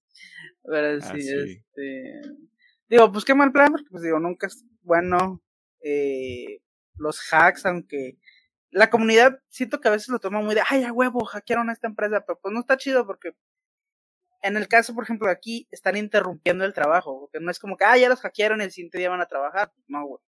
[0.64, 1.62] Pero sí, Ah, sí.
[1.64, 2.22] este.
[2.90, 5.42] Digo, pues qué mal plan, porque pues digo, nunca es bueno
[5.86, 6.62] eh,
[6.96, 8.18] los hacks, aunque
[8.72, 11.74] la comunidad siento que a veces lo toma muy de, ay, a huevo, hackearon a
[11.74, 13.34] esta empresa, pero pues no está chido porque
[14.42, 17.86] en el caso, por ejemplo, aquí están interrumpiendo el trabajo, porque no es como que,
[17.86, 20.22] ah, ya los hackearon el siguiente día van a trabajar, no,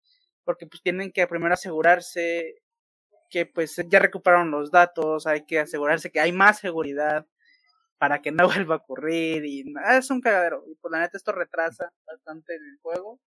[0.44, 2.62] porque pues tienen que primero asegurarse
[3.30, 7.26] que pues ya recuperaron los datos, hay que asegurarse que hay más seguridad
[7.98, 10.64] para que no vuelva a ocurrir y ah, es un cagadero.
[10.68, 13.20] Y pues la neta esto retrasa bastante el juego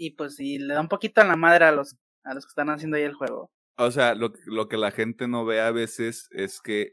[0.00, 2.50] y pues sí le da un poquito a la madre a los a los que
[2.50, 5.70] están haciendo ahí el juego O sea, lo, lo que la gente no ve a
[5.70, 6.92] veces es que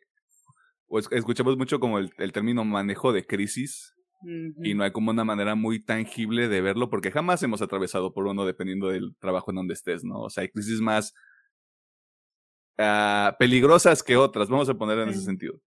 [1.12, 3.94] escuchamos mucho como el, el término manejo de crisis
[4.64, 8.26] y no hay como una manera muy tangible de verlo porque jamás hemos atravesado por
[8.26, 10.22] uno dependiendo del trabajo en donde estés, ¿no?
[10.22, 11.14] O sea, hay crisis más
[12.78, 15.62] ah, peligrosas que otras, vamos a poner en ese sentido.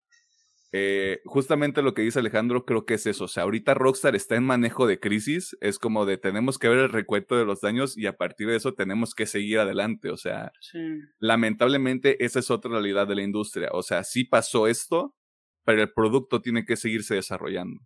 [0.72, 4.36] Eh, justamente lo que dice Alejandro creo que es eso, o sea, ahorita Rockstar está
[4.36, 7.98] en manejo de crisis, es como de tenemos que ver el recuento de los daños
[7.98, 10.78] y a partir de eso tenemos que seguir adelante, o sea, Sí.
[11.18, 15.16] lamentablemente esa es otra realidad de la industria, o sea, sí pasó esto,
[15.64, 17.80] pero el producto tiene que seguirse desarrollando.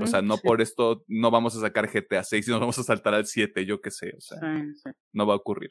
[0.00, 2.78] O sea, no sí, por esto no vamos a sacar GTA 6 y nos vamos
[2.78, 4.38] a saltar al 7, yo qué sé, o sea,
[4.74, 4.90] sí.
[5.12, 5.70] no va a ocurrir.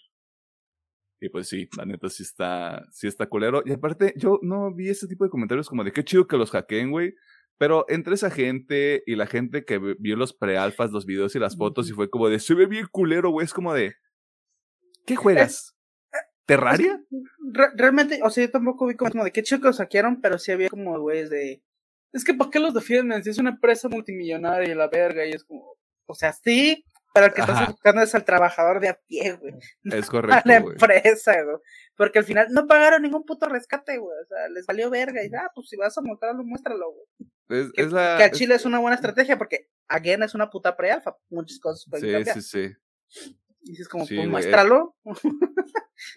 [1.20, 3.64] Y pues sí, la neta sí está, sí está culero.
[3.66, 6.52] Y aparte, yo no vi ese tipo de comentarios como de qué chido que los
[6.52, 7.16] hackeen, güey.
[7.58, 11.40] Pero entre esa gente y la gente que vi- vio los prealfas, los videos y
[11.40, 13.46] las fotos y fue como de, se ve bien culero, güey.
[13.46, 13.96] Es como de,
[15.06, 15.76] ¿qué juegas?
[16.46, 17.02] ¿Terraria?
[17.54, 20.38] Re- realmente, o sea, yo tampoco vi como de qué chido que los saquearon, pero
[20.38, 21.64] sí había como güeyes de.
[22.14, 23.24] Es que, ¿para qué los defienden?
[23.24, 25.76] Si es una empresa multimillonaria y la verga, y es como.
[26.06, 26.86] O sea, sí,
[27.18, 29.54] Pero el que estás buscando es al trabajador de a pie, güey.
[29.86, 30.38] Es correcto.
[30.38, 31.58] A la empresa, güey.
[31.96, 34.16] Porque al final no pagaron ningún puto rescate, güey.
[34.24, 35.24] O sea, les valió verga.
[35.26, 37.08] Y ah, pues si vas a mostrarlo, muéstralo, güey.
[37.50, 40.52] Es, que, es la, que a Chile es una buena estrategia porque, again, es una
[40.52, 41.18] puta pre-alfa.
[41.30, 42.36] Muchas cosas pueden Sí, cambiar.
[42.40, 42.76] sí,
[43.10, 43.34] sí.
[43.62, 44.96] Y dices como, Sí, pues güey, muéstralo.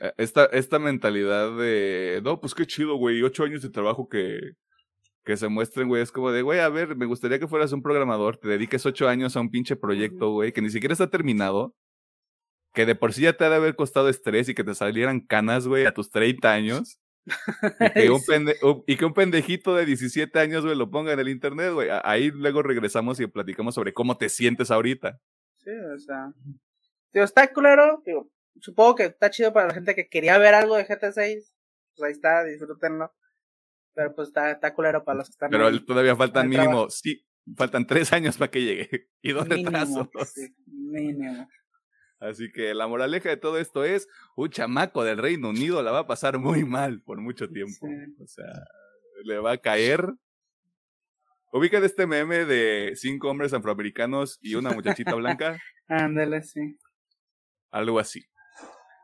[0.00, 4.38] Eh, Esta, esta mentalidad de, no, pues qué chido, güey, ocho años de trabajo que,
[5.30, 7.82] que se muestren, güey, es como de, güey, a ver, me gustaría que fueras un
[7.82, 11.76] programador, te dediques ocho años a un pinche proyecto, güey, que ni siquiera está terminado,
[12.74, 15.20] que de por sí ya te ha de haber costado estrés y que te salieran
[15.20, 16.98] canas, güey, a tus 30 años.
[17.26, 18.56] Y que, un pende-
[18.88, 21.88] y que un pendejito de 17 años, güey, lo ponga en el internet, güey.
[22.02, 25.20] Ahí luego regresamos y platicamos sobre cómo te sientes ahorita.
[25.58, 26.32] Sí, o sea.
[27.12, 27.48] Digo, está.
[28.04, 28.28] Digo,
[28.60, 31.54] supongo que está chido para la gente que quería ver algo de GTA 6.
[31.96, 33.12] Pues ahí está, disfrútenlo.
[33.94, 35.81] Pero pues está, está culero para los que están Pero ahí.
[35.85, 36.90] todavía faltan mínimo, trabajo.
[36.90, 37.24] sí,
[37.57, 38.88] faltan tres años para que llegue.
[39.22, 40.09] Y dos Mínimo, retrasos.
[40.35, 41.48] sí, mínimo.
[42.20, 46.00] Así que la moraleja de todo esto es, un chamaco del Reino Unido la va
[46.00, 47.87] a pasar muy mal por mucho tiempo.
[47.87, 48.22] Sí.
[48.22, 48.46] O sea,
[49.24, 50.07] le va a caer.
[51.53, 56.79] Ubica de este meme de cinco hombres afroamericanos y una muchachita blanca, Ándale, sí.
[57.72, 58.24] algo así.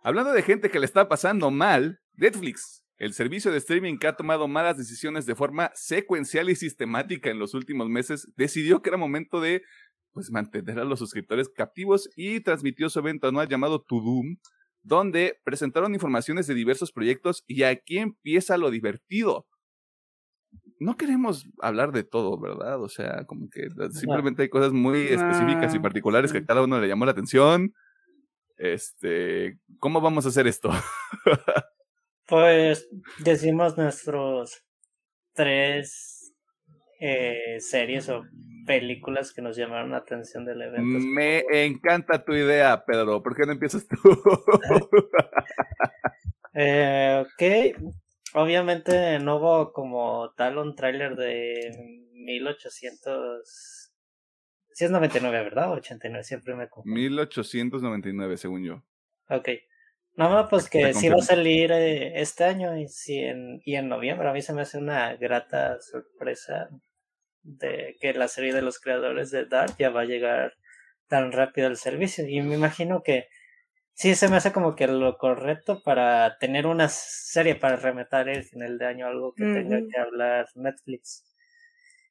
[0.04, 4.16] Hablando de gente que le está pasando mal, Netflix, el servicio de streaming que ha
[4.16, 8.96] tomado malas decisiones de forma secuencial y sistemática en los últimos meses, decidió que era
[8.96, 9.62] momento de
[10.12, 14.36] pues mantener a los suscriptores captivos y transmitió su evento anual llamado To Doom,
[14.82, 19.46] donde presentaron informaciones de diversos proyectos y aquí empieza lo divertido.
[20.78, 22.82] No queremos hablar de todo, ¿verdad?
[22.82, 26.80] O sea, como que simplemente hay cosas muy específicas y particulares que a cada uno
[26.80, 27.74] le llamó la atención.
[28.56, 30.70] Este, ¿cómo vamos a hacer esto?
[32.26, 34.64] Pues decimos nuestros
[35.34, 36.34] tres
[37.00, 38.24] eh, series o
[38.66, 40.98] películas que nos llamaron la atención del evento.
[41.06, 43.22] Me encanta tu idea, Pedro.
[43.22, 43.96] ¿Por qué no empiezas tú?
[46.58, 47.82] Eh, ok,
[48.32, 53.92] obviamente no hubo como tal un tráiler de 1800...
[54.72, 55.72] Sí es 99, ¿verdad?
[55.72, 56.98] O 89, siempre me confundo.
[56.98, 58.82] 1899, según yo.
[59.28, 59.50] Ok.
[60.16, 63.76] Nada más pues que sí va a salir eh, este año y, sí en, y
[63.76, 64.28] en noviembre.
[64.28, 66.68] A mí se me hace una grata sorpresa
[67.42, 70.54] de que la serie de los creadores de Dark ya va a llegar
[71.08, 72.26] tan rápido al servicio.
[72.28, 73.28] Y me imagino que
[73.94, 78.44] sí se me hace como que lo correcto para tener una serie para rematar el
[78.44, 79.88] final de año, algo que tenga Ujú.
[79.90, 81.24] que hablar Netflix.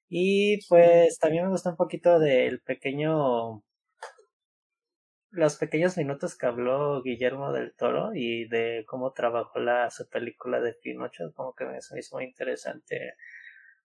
[0.09, 3.63] Y pues también me gusta un poquito del pequeño
[5.35, 10.59] los pequeños minutos que habló Guillermo del Toro y de cómo trabajó la su película
[10.59, 13.15] de Pinocho, como que me hizo muy interesante.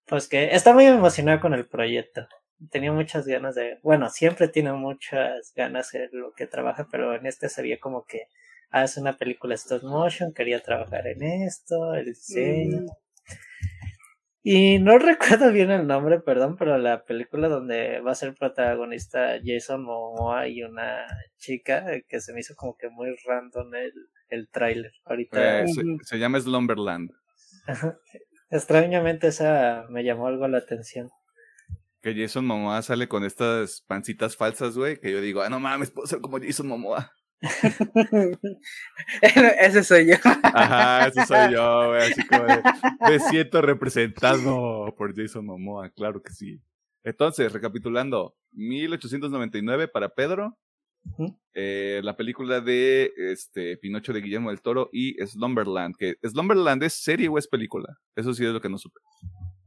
[0.07, 2.27] Pues que está muy emocionado con el proyecto.
[2.71, 7.27] Tenía muchas ganas de, bueno, siempre tiene muchas ganas en lo que trabaja, pero en
[7.27, 8.29] este se veía como que
[8.71, 12.83] hace una película stop motion, quería trabajar en esto, el diseño.
[12.83, 12.87] Mm,
[14.43, 19.39] Y no recuerdo bien el nombre, perdón, pero la película donde va a ser protagonista
[19.45, 23.93] Jason Momoa y una chica eh, que se me hizo como que muy random el,
[24.29, 24.93] el tráiler.
[25.05, 27.11] Ahorita, Eh, se, se llama Slumberland.
[28.51, 31.11] extrañamente esa me llamó algo la atención.
[32.03, 34.99] Que Jason Momoa sale con estas pancitas falsas, güey.
[34.99, 37.13] Que yo digo, ah, no mames, puedo ser como Jason Momoa.
[39.23, 40.15] Ese soy yo.
[40.43, 42.13] Ajá, eso soy yo, güey.
[42.13, 42.63] Así como de,
[43.09, 46.61] me siento representado por Jason Momoa, claro que sí.
[47.05, 50.59] Entonces, recapitulando, 1899 para Pedro,
[51.05, 51.39] Ujú.
[51.55, 56.93] eh, la película de este Pinocho de Guillermo del Toro y Slumberland, que Slumberland es
[57.03, 57.97] serie o es película.
[58.15, 59.01] Eso sí es lo que no supe.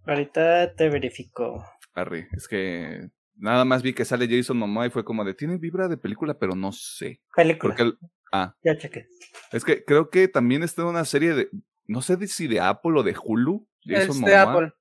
[0.06, 1.66] Ahorita te verifico.
[1.95, 5.58] Arre, es que nada más vi que sale Jason Momoa y fue como de, tiene
[5.58, 7.22] vibra de película, pero no sé.
[7.36, 7.76] Película.
[7.76, 7.94] Porque
[8.32, 9.08] ah, Ya chequé.
[9.52, 11.50] es que creo que también está en una serie de,
[11.88, 13.68] no sé si de Apple o de Hulu.
[13.84, 14.36] Jason Es de.
[14.36, 14.74] Apple.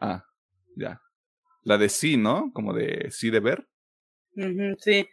[0.00, 0.24] Ah,
[0.76, 1.00] ya.
[1.64, 2.50] La de sí, ¿no?
[2.52, 3.68] Como de sí de ver.
[4.78, 5.08] Sí.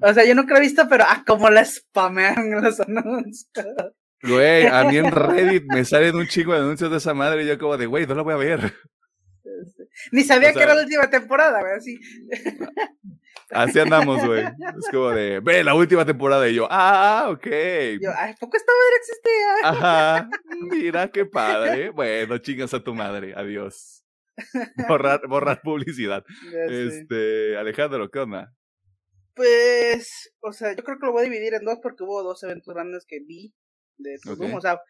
[0.00, 3.66] O sea, yo nunca la he visto, pero ah, como la spamean los anuncios.
[4.22, 7.46] Güey, a mí en Reddit me salen un chingo de anuncios de esa madre y
[7.46, 8.72] yo como de, güey, no la voy a ver.
[10.10, 11.98] Ni sabía O que era la última temporada, güey, así.
[13.50, 14.44] Así andamos, güey.
[14.44, 17.46] Es como de, ve la última temporada y yo, ah, ok.
[18.00, 19.70] Yo, ay, ¿poco esta madre existía?
[19.70, 20.30] Ajá,
[20.70, 21.90] mira qué padre.
[21.90, 24.04] Bueno, chingas a tu madre, adiós.
[24.88, 26.24] Borrar, borrar publicidad.
[26.50, 26.86] Ya sé.
[26.86, 28.54] Este, Alejandro, ¿qué onda?
[29.34, 32.42] Pues, o sea, yo creo que lo voy a dividir en dos porque hubo dos
[32.42, 33.54] eventos grandes que vi
[33.96, 34.80] de Tudum, o sea,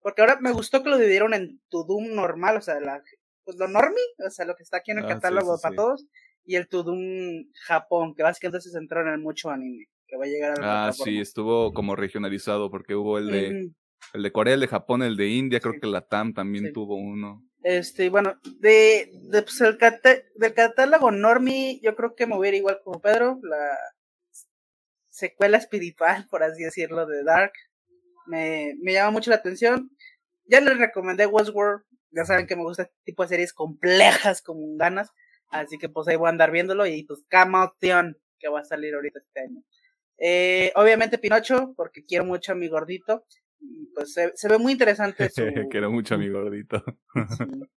[0.00, 3.02] porque ahora me gustó que lo dividieron en Tudum normal, o sea, la,
[3.44, 5.72] pues lo normie, o sea, lo que está aquí en el Ah, catálogo sí, para
[5.72, 5.76] sí.
[5.76, 6.06] todos,
[6.44, 10.60] y el Tudum Japón, que básicamente se centraron en mucho anime, que va a llegar
[10.60, 13.70] a Ah, sí, estuvo como regionalizado porque hubo el de
[14.14, 16.96] el de Corea, el de Japón, el de India, creo que la TAM también tuvo
[16.96, 17.42] uno.
[17.62, 19.78] Este, bueno, de, de pues el
[20.34, 23.78] del catálogo Normie, yo creo que me hubiera igual como Pedro, la
[25.08, 27.52] secuela espiritual, por así decirlo, de Dark.
[28.26, 29.90] Me, me llama mucho la atención.
[30.46, 34.76] Ya les recomendé Westworld, ya saben que me gusta este tipo de series complejas como
[34.76, 35.10] ganas,
[35.50, 38.94] así que pues ahí voy a andar viéndolo y pues Camaution, que va a salir
[38.94, 39.62] ahorita este año.
[40.18, 43.24] Eh, obviamente Pinocho, porque quiero mucho a mi gordito
[43.94, 45.42] pues se, se ve muy interesante su...
[45.70, 46.82] Quiero mucho a mi gordito.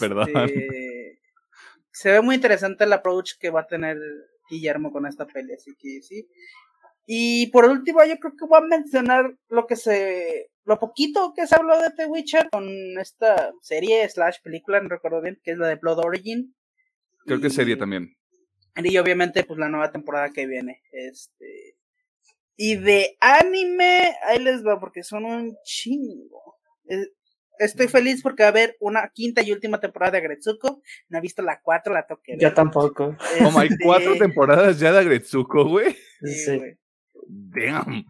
[0.00, 0.28] Perdón.
[0.28, 1.20] Este,
[1.90, 3.98] se ve muy interesante el approach que va a tener
[4.50, 6.28] Guillermo con esta peli, así que sí.
[7.06, 11.46] Y por último, yo creo que voy a mencionar lo que se, lo poquito que
[11.46, 12.66] se habló de The Witcher con
[12.98, 16.54] esta serie slash película, no recuerdo bien, que es la de Blood Origin.
[17.26, 18.16] Creo que serie también.
[18.76, 20.82] Y obviamente, pues la nueva temporada que viene.
[20.92, 21.76] Este,
[22.56, 26.58] y de anime, ahí les va, porque son un chingo.
[27.58, 30.82] Estoy feliz porque va a haber una quinta y última temporada de Agretsuko.
[31.08, 32.36] No he visto la cuatro, la toqué.
[32.38, 33.16] Yo tampoco.
[33.42, 35.94] Como hay cuatro este, temporadas ya de Agretsuko, güey.
[36.22, 36.58] Sí,
[37.28, 38.04] Damn.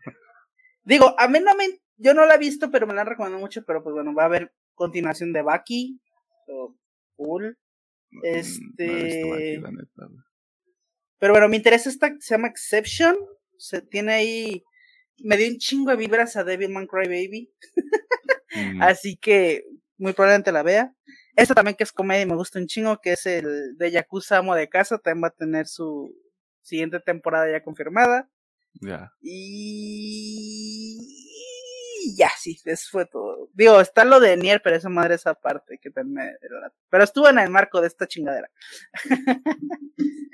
[0.84, 1.80] Digo, a mí no me.
[1.96, 3.64] Yo no la he visto, pero me la han recomendado mucho.
[3.64, 6.00] Pero pues bueno, va a haber continuación de Baki.
[7.16, 7.58] Cool.
[8.22, 9.60] Este.
[11.18, 13.16] pero bueno, me interesa esta que se llama Exception
[13.58, 14.64] se tiene ahí,
[15.18, 17.52] me dio un chingo de vibras a Devilman Crybaby.
[18.54, 18.82] Mm.
[18.82, 19.64] Así que
[19.96, 20.94] muy probablemente la vea.
[21.36, 24.38] Esta también que es comedia y me gusta un chingo, que es el de Yakuza
[24.38, 26.14] Amo de Casa, también va a tener su
[26.62, 28.30] siguiente temporada ya confirmada.
[28.80, 29.12] Ya.
[29.20, 30.64] Y
[32.16, 33.48] ya, sí, eso fue todo.
[33.54, 36.36] Digo, está lo de Nier, pero esa madre esa parte que también
[36.90, 38.50] Pero estuvo en el marco de esta chingadera.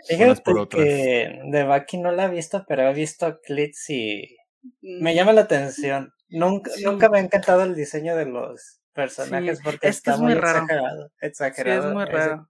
[0.08, 4.36] Fíjate que de Baki no la he visto, pero he visto clips y
[4.80, 6.12] me llama la atención.
[6.28, 11.12] Nunca, nunca me ha encantado el diseño de los personajes porque está muy, exagerado.
[11.20, 11.88] Exagerado.
[11.88, 12.48] es muy raro.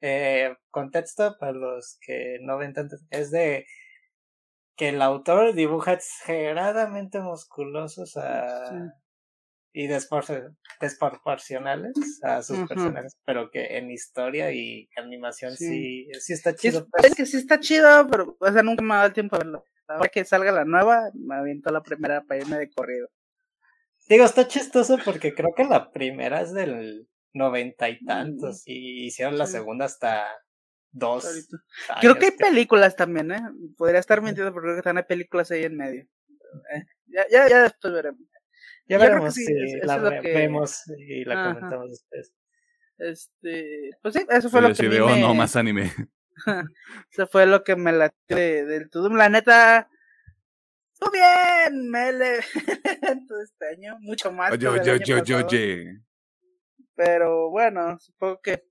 [0.00, 2.96] Eh, contexto para los que no ven tanto.
[3.10, 3.66] Es de
[4.80, 8.90] que el autor dibuja exageradamente musculosos a,
[9.74, 16.88] y desproporcionales a sus personajes, pero que en historia y animación sí, sí, está chido.
[16.88, 17.04] Pues.
[17.04, 19.64] Es, que sí está chido, pero o sea, nunca me ha dado tiempo a verlo.
[19.86, 23.10] Ahora que salga la nueva, me aviento la primera para irme de corrido.
[24.08, 29.36] Digo, está chistoso porque creo que la primera es del noventa y tantos y hicieron
[29.36, 30.26] la segunda hasta
[30.92, 31.48] dos.
[32.00, 33.42] Creo que hay películas también, ¿eh?
[33.76, 36.02] Podría estar mintiendo, pero creo que están hay películas ahí en medio.
[36.74, 38.20] Eh, ya, ya, ya después veremos.
[38.88, 39.46] Ya, veremos si
[39.82, 42.34] la vemos y la comentamos después.
[42.98, 45.20] Este, pues sí, eso fue lo que me...
[45.20, 45.92] no, más anime.
[47.12, 49.16] eso fue lo que me la del Tudum.
[49.16, 49.88] La neta,
[51.00, 52.40] muy bien, me le
[53.28, 54.52] todo este año, mucho más.
[54.52, 56.00] Oye, oye, oye, oye.
[56.94, 58.69] Pero bueno, supongo que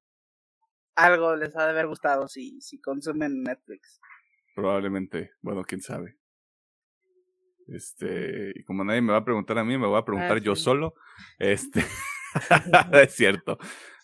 [1.05, 3.99] algo les ha de haber gustado si, si consumen Netflix.
[4.55, 6.17] Probablemente, bueno, quién sabe.
[7.67, 10.41] Este, y como nadie me va a preguntar a mí, me voy a preguntar ah,
[10.41, 10.95] yo solo.
[11.37, 11.83] Este,
[13.03, 13.57] es cierto.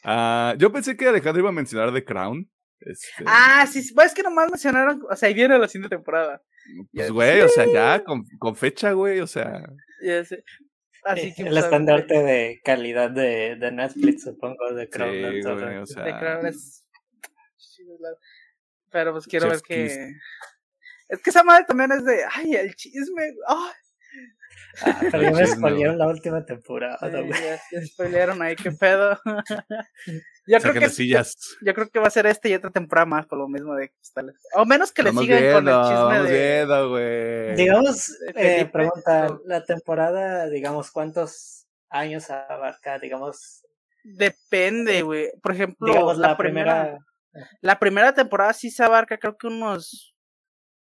[0.03, 2.49] Uh, yo pensé que Alejandro iba a mencionar The Crown.
[2.79, 3.23] Este...
[3.25, 6.43] Ah, sí, pues es que nomás mencionaron, o sea, ahí viene la siguiente temporada.
[6.93, 9.63] Pues, güey, o sea, ya, con, con fecha, güey, o sea.
[11.03, 15.13] Así que, el pues, estandarte de calidad de, de Netflix, supongo, de Crown.
[15.13, 16.03] Sí, güey, o sea...
[16.03, 16.84] The Crown es
[18.91, 20.13] pero pues quiero ver que.
[21.07, 22.23] Es que esa madre también es de.
[22.33, 23.23] ¡Ay, el chisme!
[23.47, 23.73] ¡Ay!
[24.81, 26.97] Ah, pero ya me spoilearon la última temporada.
[27.71, 29.19] ya, spoilearon ahí, qué pedo.
[30.47, 30.89] yo, creo que,
[31.61, 33.89] yo creo que va a ser este y otra temporada más por lo mismo de
[33.89, 34.36] cristales.
[34.53, 37.53] O menos que le sigan con el chisme de.
[37.55, 42.99] Digamos, eh, pregunta, la temporada, digamos, ¿cuántos años abarca?
[42.99, 43.65] Digamos.
[44.03, 45.31] Depende, güey.
[45.41, 46.99] Por ejemplo, la, primera
[47.61, 50.15] la primera temporada sí se abarca, creo que unos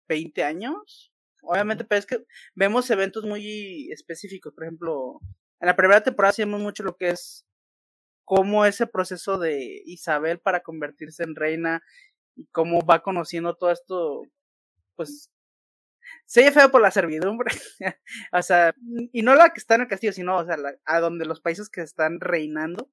[0.09, 1.13] 20 años.
[1.43, 2.25] Obviamente, pero es que
[2.55, 4.55] vemos eventos muy específicos.
[4.55, 5.21] Por ejemplo,
[5.61, 7.47] en la primera temporada sí vemos mucho lo que es
[8.25, 11.83] cómo ese proceso de Isabel para convertirse en reina
[12.35, 14.23] y cómo va conociendo todo esto,
[14.97, 15.31] pues
[16.27, 17.55] se oye feo por la servidumbre,
[18.33, 18.75] o sea,
[19.13, 21.69] y no la que está en el castillo, sino, o sea, a donde los países
[21.69, 22.91] que están reinando.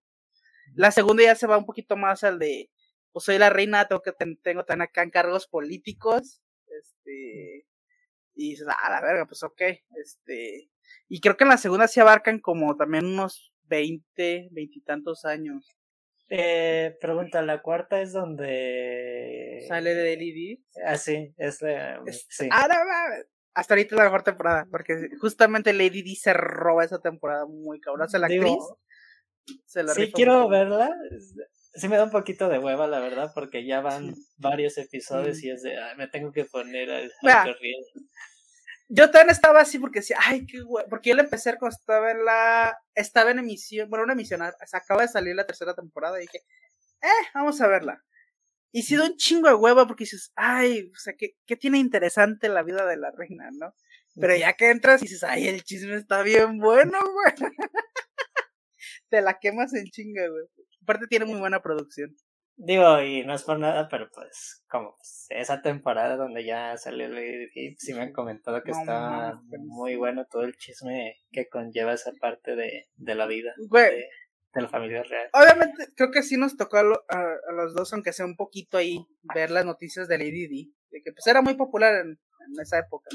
[0.75, 2.69] La segunda ya se va un poquito más al de
[3.11, 7.67] pues soy la reina, tengo que tengo tan acá cargos políticos, este,
[8.35, 9.61] y dices, ah, la verga, pues ok,
[9.97, 10.69] este,
[11.07, 15.75] y creo que en la segunda se abarcan como también unos veinte, veintitantos años.
[16.29, 19.65] Eh, pregunta, ¿la cuarta es donde...
[19.67, 20.59] Sale de LED?
[20.85, 22.01] Ah, sí, es la...
[22.05, 22.47] Es- Sí.
[22.49, 23.27] Ah, no mames.
[23.53, 27.81] Hasta ahorita es la mejor temporada, porque justamente Lady D se roba esa temporada muy
[27.81, 28.05] cabrón.
[28.05, 30.89] O sea, la Digo, actriz se la Sí, quiero verla.
[31.73, 35.49] Sí me da un poquito de hueva, la verdad, porque ya van varios episodios y
[35.51, 37.43] es de, "Ay, me tengo que poner al, al Vea.
[37.45, 37.89] corriente".
[38.89, 40.85] Yo también estaba así porque decía, ay, qué güey.
[40.89, 42.77] Porque yo la empecé cuando estaba en la.
[42.93, 44.41] Estaba en emisión, bueno, una emisión.
[44.41, 46.39] ah, Se acaba de salir la tercera temporada y dije,
[47.01, 48.03] eh, vamos a verla.
[48.73, 51.77] Y sí da un chingo de hueva porque dices, ay, o sea, ¿qué, qué tiene
[51.77, 53.73] interesante la vida de la reina, no?
[54.19, 57.51] Pero ya que entras y dices, ay, el chisme está bien bueno, güey.
[59.09, 60.45] Te la quemas en chinga, güey.
[60.81, 62.15] Aparte tiene muy buena producción.
[62.57, 67.07] Digo, y no es por nada, pero pues, como pues, esa temporada donde ya salió
[67.07, 71.47] Lady Di, sí me han comentado que No está muy bueno todo el chisme que
[71.47, 73.89] conlleva esa parte de, de la vida Güey.
[73.95, 74.05] de,
[74.53, 75.29] de la familia real.
[75.33, 78.35] Obviamente, creo que sí nos tocó a, lo- a- a los dos, aunque sea un
[78.35, 82.09] poquito ahí, ver las noticias de Lady Di, de que pues era muy popular en,
[82.09, 83.09] en esa época.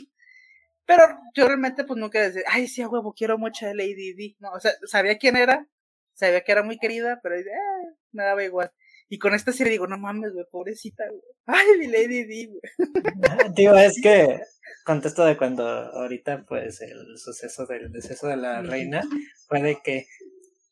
[0.86, 1.02] Pero
[1.34, 4.36] yo realmente pues nunca decía, ay, sí, a huevo, quiero mucho a Lady Di.
[4.40, 5.68] No, o sea, sabía quién era,
[6.16, 7.44] sabía que era muy querida, pero eh,
[8.12, 8.72] me daba igual.
[9.08, 11.22] Y con esta serie digo, no mames, güey, pobrecita, güey.
[11.46, 12.60] Ay, mi Lady Di, güey.
[13.86, 14.40] Es que
[14.84, 19.02] contesto de cuando ahorita pues el suceso del deceso de la reina
[19.48, 20.06] fue de que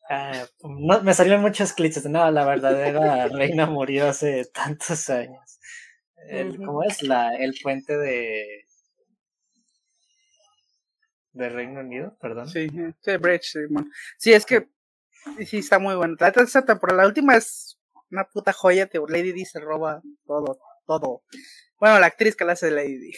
[0.09, 5.61] ah, no, me salieron muchos clichés no, la verdadera reina murió hace tantos años.
[6.29, 6.57] El.
[6.57, 7.03] ¿Cómo es?
[7.03, 8.65] La, el puente de
[11.33, 12.49] de Reino Unido, perdón.
[12.49, 12.69] Sí,
[13.01, 13.59] sí, Bridge, sí.
[14.19, 14.69] Sí, es que
[15.47, 16.17] sí está muy bueno.
[16.19, 17.79] La tercera temporada, la última es
[18.11, 19.07] una puta joya, tío.
[19.09, 21.23] Lady D se roba todo, todo.
[21.79, 23.13] Bueno, la actriz que la hace de Lady D.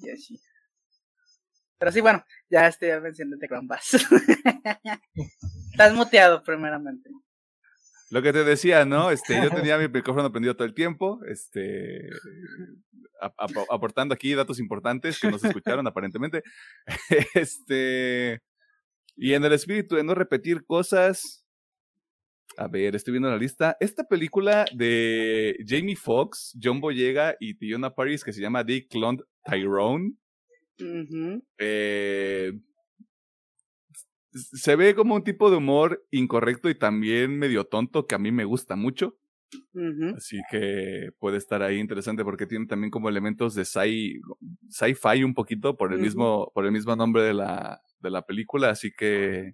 [0.00, 0.40] y así.
[1.78, 3.90] Pero sí, bueno, ya estoy The Grand Bass.
[5.72, 7.08] Estás muteado primeramente.
[8.10, 9.10] Lo que te decía, ¿no?
[9.10, 12.08] Este, yo tenía mi micrófono prendido todo el tiempo, este,
[13.20, 16.42] ap- ap- aportando aquí datos importantes que no se escucharon aparentemente.
[17.34, 18.40] Este,
[19.18, 21.44] y en el espíritu de no repetir cosas,
[22.56, 23.76] a ver, estoy viendo la lista.
[23.80, 29.22] Esta película de Jamie Foxx, John Boyega y Tiona Paris que se llama Dick Clond
[29.44, 30.12] Tyrone,
[31.58, 32.52] eh,
[34.32, 38.30] se ve como un tipo de humor incorrecto y también medio tonto que a mí
[38.30, 39.18] me gusta mucho.
[40.16, 44.20] Así que puede estar ahí interesante porque tiene también como elementos de sci-
[44.68, 48.70] sci-fi un poquito por el mismo, por el mismo nombre de la, de la película,
[48.70, 49.52] así que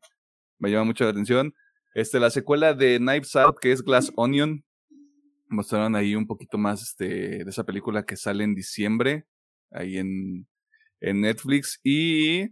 [0.59, 1.55] me llama mucho la atención.
[1.95, 4.65] Este, la secuela de Knives Out, que es Glass Onion,
[5.49, 9.27] mostraron ahí un poquito más este, de esa película que sale en diciembre,
[9.71, 10.49] ahí en,
[11.01, 12.49] en Netflix, y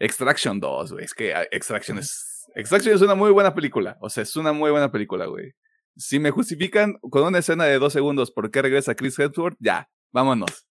[0.00, 1.04] Extraction 2, güey.
[1.04, 2.46] Es que ah, Extraction es.
[2.56, 3.96] Extraction es una muy buena película.
[4.00, 5.52] O sea, es una muy buena película, güey.
[5.96, 9.88] Si me justifican con una escena de dos segundos por qué regresa Chris Hemsworth, ya,
[10.12, 10.66] vámonos.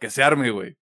[0.00, 0.76] Que se arme, güey.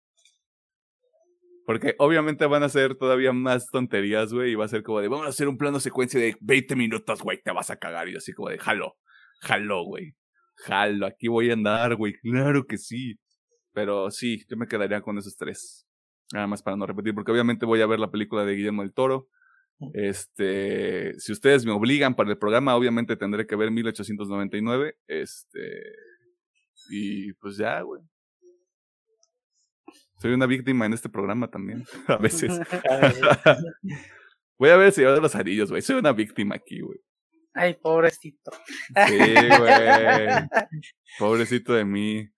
[1.66, 4.52] Porque obviamente van a ser todavía más tonterías, güey.
[4.52, 7.22] Y va a ser como de, vamos a hacer un plano secuencia de 20 minutos,
[7.22, 8.08] güey, te vas a cagar.
[8.08, 8.96] Y así como de, jalo,
[9.40, 10.14] jalo, güey.
[10.56, 12.14] Jalo, aquí voy a andar, güey.
[12.14, 13.14] Claro que sí.
[13.72, 15.86] Pero sí, yo me quedaría con esos tres.
[16.32, 18.92] Nada más para no repetir, porque obviamente voy a ver la película de Guillermo del
[18.92, 19.28] Toro.
[19.92, 24.96] Este, si ustedes me obligan para el programa, obviamente tendré que ver 1899.
[25.06, 25.82] Este,
[26.90, 28.02] y pues ya, güey.
[30.20, 32.52] Soy una víctima en este programa también, a veces.
[34.58, 35.82] Voy a ver si de los anillos, güey.
[35.82, 36.98] Soy una víctima aquí, güey.
[37.52, 38.52] Ay, pobrecito.
[39.06, 39.18] Sí,
[39.58, 40.28] güey.
[41.18, 42.28] Pobrecito de mí.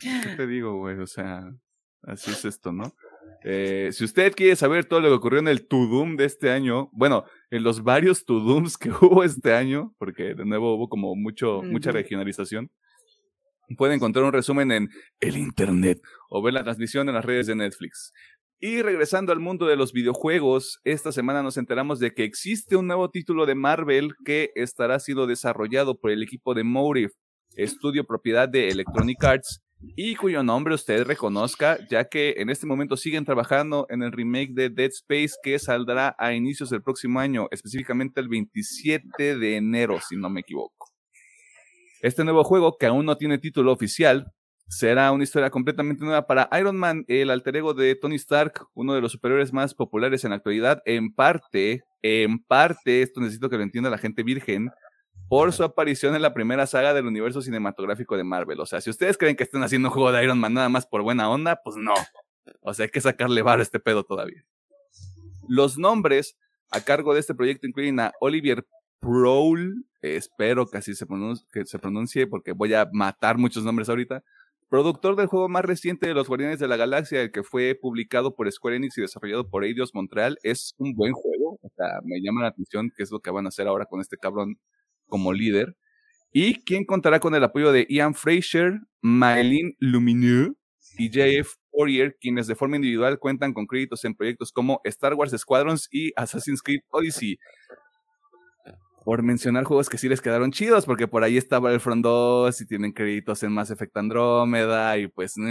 [0.00, 0.98] ¿Qué te digo, güey?
[0.98, 1.50] O sea,
[2.02, 2.94] así es esto, ¿no?
[3.44, 6.88] Eh, si usted quiere saber todo lo que ocurrió en el Tudum de este año,
[6.92, 11.62] bueno, en los varios Tudums que hubo este año, porque de nuevo hubo como mucho,
[11.62, 11.98] mucha Ujú.
[11.98, 12.70] regionalización,
[13.76, 14.88] puede encontrar un resumen en
[15.20, 18.12] el internet o ver la transmisión en las redes de Netflix.
[18.60, 22.88] Y regresando al mundo de los videojuegos, esta semana nos enteramos de que existe un
[22.88, 27.12] nuevo título de Marvel que estará siendo desarrollado por el equipo de Motive,
[27.54, 32.96] estudio propiedad de Electronic Arts, y cuyo nombre usted reconozca, ya que en este momento
[32.96, 37.46] siguen trabajando en el remake de Dead Space que saldrá a inicios del próximo año,
[37.50, 40.90] específicamente el 27 de enero, si no me equivoco.
[42.00, 44.32] Este nuevo juego, que aún no tiene título oficial,
[44.68, 48.94] será una historia completamente nueva para Iron Man, el alter ego de Tony Stark, uno
[48.94, 53.56] de los superhéroes más populares en la actualidad, en parte, en parte, esto necesito que
[53.56, 54.70] lo entienda la gente virgen,
[55.28, 58.60] por su aparición en la primera saga del universo cinematográfico de Marvel.
[58.60, 60.86] O sea, si ustedes creen que están haciendo un juego de Iron Man nada más
[60.86, 61.94] por buena onda, pues no.
[62.62, 64.44] O sea, hay que sacarle varo a este pedo todavía.
[65.46, 66.36] Los nombres
[66.70, 68.66] A cargo de este proyecto incluyen a Olivier
[69.00, 73.88] Proul, espero que así se pronuncie, que se pronuncie porque voy a matar muchos nombres
[73.88, 74.22] ahorita.
[74.68, 78.34] Productor del juego más reciente de los Guardianes de la Galaxia, el que fue publicado
[78.34, 81.58] por Square Enix y desarrollado por Eidos Montreal, es un buen juego.
[81.62, 84.02] O sea, me llama la atención qué es lo que van a hacer ahora con
[84.02, 84.58] este cabrón
[85.08, 85.76] como líder.
[86.32, 90.54] Y quien contará con el apoyo de Ian Fraser, Maylin Lumineux
[90.98, 95.34] y JF Warrior, quienes de forma individual cuentan con créditos en proyectos como Star Wars
[95.36, 97.38] Squadrons y Assassin's Creed Odyssey.
[99.04, 102.60] Por mencionar juegos que sí les quedaron chidos, porque por ahí estaba el Front 2
[102.60, 105.34] y tienen créditos en Mass Effect Andrómeda y pues...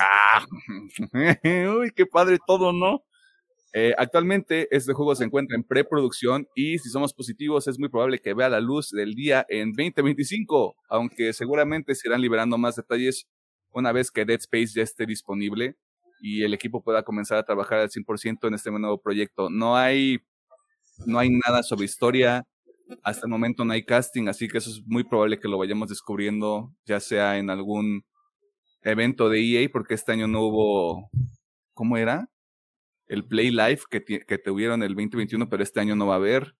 [0.00, 0.46] Ah,
[1.78, 3.02] uy, qué padre todo, ¿no?
[3.74, 8.18] Eh, actualmente este juego se encuentra en preproducción y si somos positivos es muy probable
[8.18, 13.26] que vea la luz del día en 2025, aunque seguramente se irán liberando más detalles
[13.70, 15.76] una vez que Dead Space ya esté disponible
[16.20, 19.48] y el equipo pueda comenzar a trabajar al 100% en este nuevo proyecto.
[19.50, 20.20] No hay,
[21.06, 22.44] no hay nada sobre historia,
[23.02, 25.88] hasta el momento no hay casting, así que eso es muy probable que lo vayamos
[25.88, 28.04] descubriendo ya sea en algún
[28.82, 31.10] evento de EA, porque este año no hubo,
[31.74, 32.28] ¿cómo era?
[33.12, 36.54] El Play Live que, que tuvieron el 2021, pero este año no va a haber.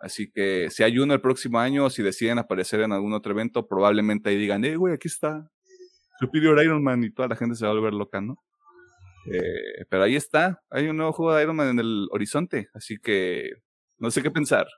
[0.00, 3.32] Así que si hay uno el próximo año, o si deciden aparecer en algún otro
[3.32, 5.50] evento, probablemente ahí digan, eh, güey, aquí está
[6.20, 8.36] Superior Iron Man y toda la gente se va a volver loca, ¿no?
[9.32, 12.96] Eh, pero ahí está, hay un nuevo juego de Iron Man en el horizonte, así
[12.98, 13.50] que
[13.98, 14.68] no sé qué pensar.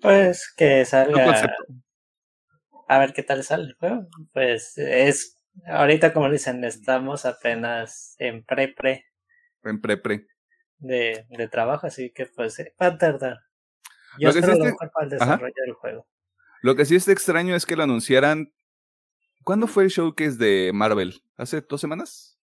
[0.00, 1.54] Pues que salga.
[2.88, 4.06] A ver qué tal sale el juego.
[4.32, 9.04] Pues es Ahorita, como dicen, estamos apenas en pre-pre.
[9.64, 10.26] En pre-pre.
[10.78, 13.38] De, de trabajo, así que pues eh, va a tardar.
[14.18, 16.06] Yo lo espero lo mejor para el desarrollo del juego.
[16.62, 18.52] Lo que sí es extraño es que lo anunciaran.
[19.44, 21.22] ¿Cuándo fue el showcase de Marvel?
[21.36, 22.38] ¿Hace dos semanas?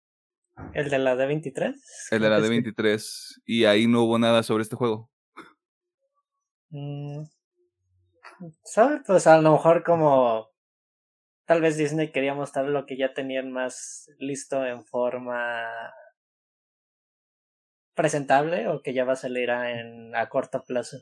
[0.74, 1.76] ¿El de la D23?
[2.12, 3.42] El de la D23.
[3.46, 5.10] Y ahí no hubo nada sobre este juego.
[6.70, 7.24] Mm,
[8.64, 9.02] ¿Sabes?
[9.06, 10.49] Pues a lo mejor como
[11.50, 15.66] Tal vez Disney quería mostrar lo que ya tenían más listo en forma
[17.96, 20.98] presentable o que ya va a salir a, en, a corto plazo.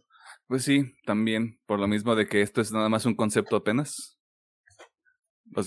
[0.48, 4.22] Pues sí, también, por lo mismo de que esto es nada más un concepto apenas.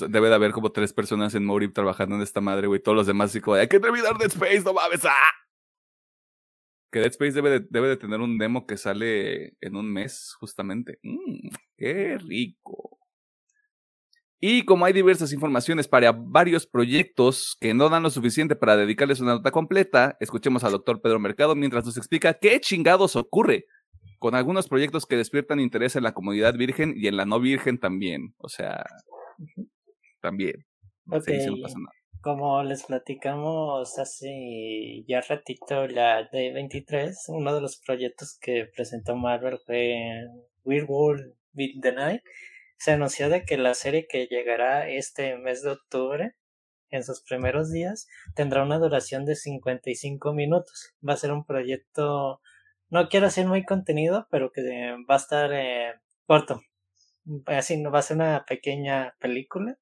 [0.09, 2.81] Debe de haber como tres personas en Morib trabajando en esta madre, güey.
[2.81, 5.05] Todos los demás así como, hay que terminar Dead Space, no mames.
[5.05, 5.13] ¡ah!
[6.91, 10.35] Que Dead Space debe de, debe de tener un demo que sale en un mes,
[10.41, 11.01] justamente.
[11.03, 12.90] Mmm, qué rico.
[14.43, 19.21] Y como hay diversas informaciones para varios proyectos que no dan lo suficiente para dedicarles
[19.21, 23.67] una nota completa, escuchemos al doctor Pedro Mercado mientras nos explica qué chingados ocurre
[24.19, 27.79] con algunos proyectos que despiertan interés en la comunidad virgen y en la no virgen
[27.79, 28.35] también.
[28.39, 28.83] O sea,
[30.23, 30.65] también.
[32.23, 39.59] Como les platicamos hace ya ratito la D23, uno de los proyectos que presentó Marvel
[39.67, 39.97] fue
[40.65, 42.23] Weird World with the Night
[42.81, 46.35] se anunció de que la serie que llegará este mes de octubre,
[46.89, 50.95] en sus primeros días, tendrá una duración de 55 minutos.
[51.07, 52.41] Va a ser un proyecto,
[52.89, 54.63] no quiero decir muy contenido, pero que
[55.09, 55.93] va a estar eh,
[56.25, 56.63] corto.
[57.45, 59.79] Así va a ser una pequeña película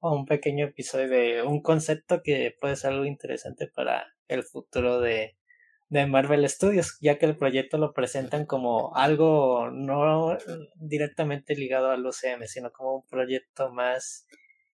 [0.00, 5.00] o un pequeño episodio de un concepto que puede ser algo interesante para el futuro
[5.00, 5.35] de,
[5.88, 10.36] de Marvel Studios, ya que el proyecto lo presentan como algo no
[10.74, 14.26] directamente ligado al UCM, sino como un proyecto más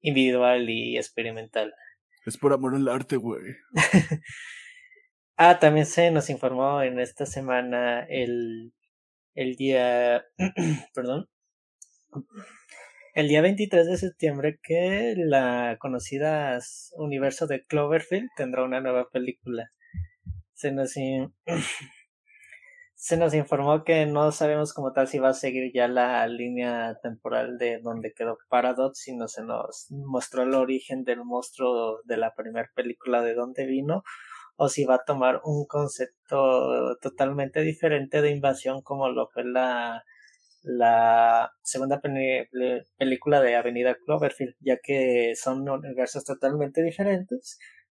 [0.01, 1.73] individual y experimental.
[2.25, 3.55] Es por amor al arte, güey.
[5.37, 8.73] ah, también se nos informó en esta semana el,
[9.33, 10.25] el día,
[10.93, 11.27] perdón,
[13.15, 16.59] el día 23 de septiembre que la conocida
[16.97, 19.71] universo de Cloverfield tendrá una nueva película
[20.59, 20.91] se nos,
[22.95, 26.99] se nos informó que no sabemos como tal si va a seguir ya la línea
[27.01, 32.35] temporal de donde quedó Paradox, sino se nos mostró el origen del monstruo de la
[32.35, 34.03] primera película de donde vino,
[34.57, 40.03] o si va a tomar un concepto totalmente diferente de invasión como lo fue la,
[40.63, 47.57] la segunda película de Avenida Cloverfield, ya que son universos totalmente diferentes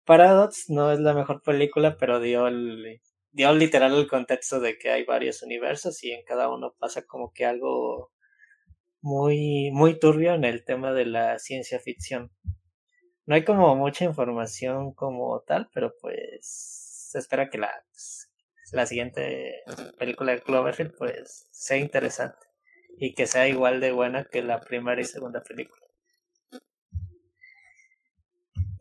[0.10, 3.00] Paradox no es la mejor película, pero dio, el,
[3.30, 7.32] dio literal el contexto de que hay varios universos y en cada uno pasa como
[7.32, 8.12] que algo
[9.02, 12.32] muy, muy turbio en el tema de la ciencia ficción.
[13.28, 16.40] No hay como mucha información como tal, pero pues
[17.12, 17.72] se espera que la,
[18.72, 19.62] la siguiente
[20.00, 22.48] película de Cloverfield pues sea interesante
[22.98, 25.86] y que sea igual de buena que la primera y segunda película.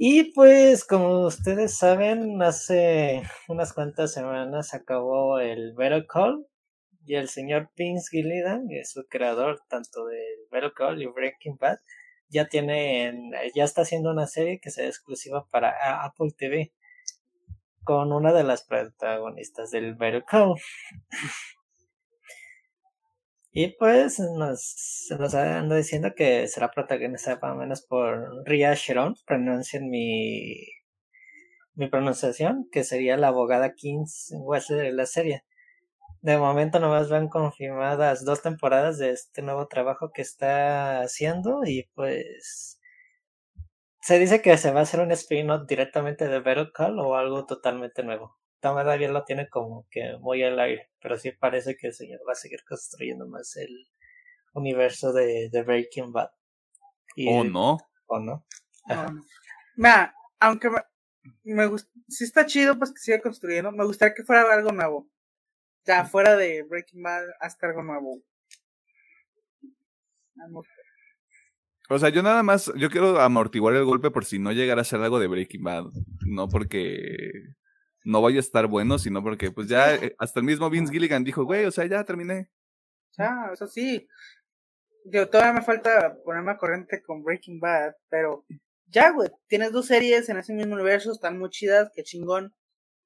[0.01, 6.47] Y pues, como ustedes saben, hace unas cuantas semanas acabó el Better Call
[7.05, 10.23] y el señor Vince Gilligan, que es su creador tanto de
[10.53, 11.79] Better Call y Breaking Bad,
[12.29, 16.73] ya tiene, ya está haciendo una serie que sea exclusiva para Apple TV
[17.83, 20.55] con una de las protagonistas del Better Call.
[23.61, 29.91] Y pues nos, nos anda diciendo que será protagonizada o menos por Ria Sharon, pronuncien
[29.91, 30.65] mi,
[31.75, 35.45] mi pronunciación, que sería la abogada Kings Wesley de la serie.
[36.21, 41.89] De momento nomás van confirmadas dos temporadas de este nuevo trabajo que está haciendo y
[41.97, 42.81] pues
[44.01, 48.05] se dice que se va a hacer un spin-off directamente de Call o algo totalmente
[48.05, 52.21] nuevo todavía lo tiene como que muy al aire, pero sí parece que el señor
[52.29, 53.89] va a seguir construyendo más el
[54.55, 56.31] universo de, de Breaking Bad.
[57.29, 57.79] ¿O no?
[58.07, 58.47] ¿O no?
[59.77, 60.81] Mira, aunque me,
[61.45, 65.09] me gusta, si está chido pues que siga construyendo, me gustaría que fuera algo nuevo.
[65.85, 68.23] Ya fuera de Breaking Bad hasta algo nuevo.
[71.91, 74.85] O sea, yo nada más, yo quiero amortiguar el golpe por si no llegara a
[74.85, 75.87] ser algo de Breaking Bad,
[76.27, 77.31] no porque
[78.05, 81.25] no vaya a estar bueno, sino porque pues ya eh, hasta el mismo Vince Gilligan
[81.25, 82.51] dijo, güey, o sea, ya terminé.
[83.17, 84.09] Ya, eso sí.
[85.05, 88.45] Yo todavía me falta ponerme a corriente con Breaking Bad, pero
[88.87, 92.55] ya, güey, tienes dos series en ese mismo universo, están muy chidas, qué chingón.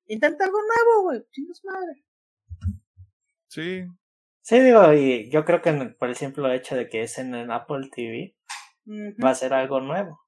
[0.07, 2.05] Intenta algo nuevo, güey, chingas madre.
[3.49, 3.85] Sí.
[4.41, 7.51] Sí, digo, y yo creo que por el simple hecho de que es en el
[7.51, 8.35] Apple TV,
[9.25, 10.21] va a ser algo nuevo.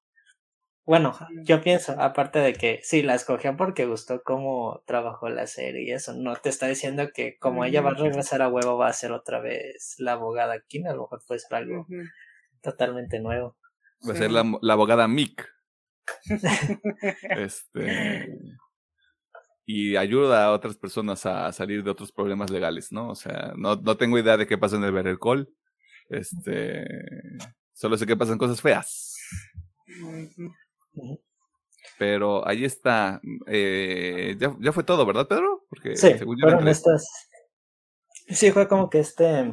[0.87, 5.83] Bueno, yo pienso, aparte de que sí, la escogió porque gustó cómo trabajó la serie
[5.83, 8.89] y eso, no te está diciendo que como ella va a regresar a huevo va
[8.89, 11.87] a ser otra vez la abogada aquí, a lo mejor puede ser algo
[12.61, 13.57] totalmente nuevo.
[14.07, 14.41] Va a ser la,
[14.73, 15.49] abogada Mick.
[17.31, 18.39] este
[19.67, 23.09] y ayuda a otras personas a salir de otros problemas legales, ¿no?
[23.09, 25.49] O sea, no, no tengo idea de qué pasa en el Better Call.
[26.11, 26.85] Este,
[27.73, 29.17] solo sé que pasan cosas feas.
[31.99, 33.21] Pero ahí está.
[33.47, 35.67] Eh, ya, ya, fue todo, ¿verdad, Pedro?
[35.69, 37.07] Porque sí, fueron estas.
[38.29, 39.53] Sí, fue como que este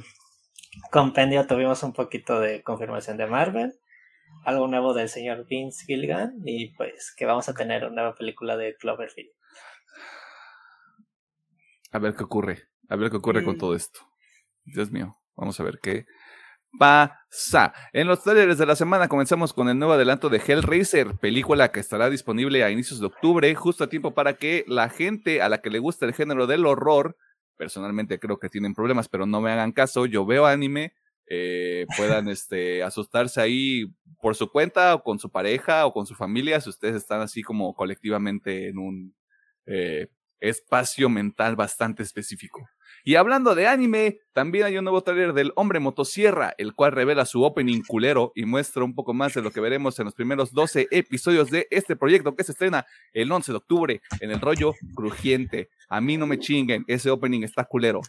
[0.92, 3.74] compendio tuvimos un poquito de confirmación de Marvel,
[4.46, 8.56] algo nuevo del señor Vince Gilligan y pues que vamos a tener una nueva película
[8.56, 9.32] de Cloverfield.
[11.92, 13.60] A ver qué ocurre, a ver qué ocurre con mm.
[13.60, 14.00] todo esto.
[14.64, 16.06] Dios mío, vamos a ver qué
[16.78, 17.74] pasa.
[17.94, 21.80] En los trailers de la semana comenzamos con el nuevo adelanto de Hellraiser, película que
[21.80, 25.62] estará disponible a inicios de octubre, justo a tiempo para que la gente a la
[25.62, 27.18] que le gusta el género del horror,
[27.58, 30.94] personalmente creo que tienen problemas, pero no me hagan caso, yo veo anime,
[31.28, 33.86] eh, puedan este, asustarse ahí
[34.22, 37.42] por su cuenta o con su pareja o con su familia, si ustedes están así
[37.42, 39.16] como colectivamente en un
[39.66, 40.10] eh,
[40.40, 42.68] espacio mental bastante específico.
[43.04, 47.26] Y hablando de anime, también hay un nuevo trailer del Hombre Motosierra, el cual revela
[47.26, 50.54] su opening culero y muestra un poco más de lo que veremos en los primeros
[50.54, 54.74] 12 episodios de este proyecto que se estrena el 11 de octubre en el rollo
[54.96, 55.70] crujiente.
[55.90, 58.02] A mí no me chinguen, ese opening está culero.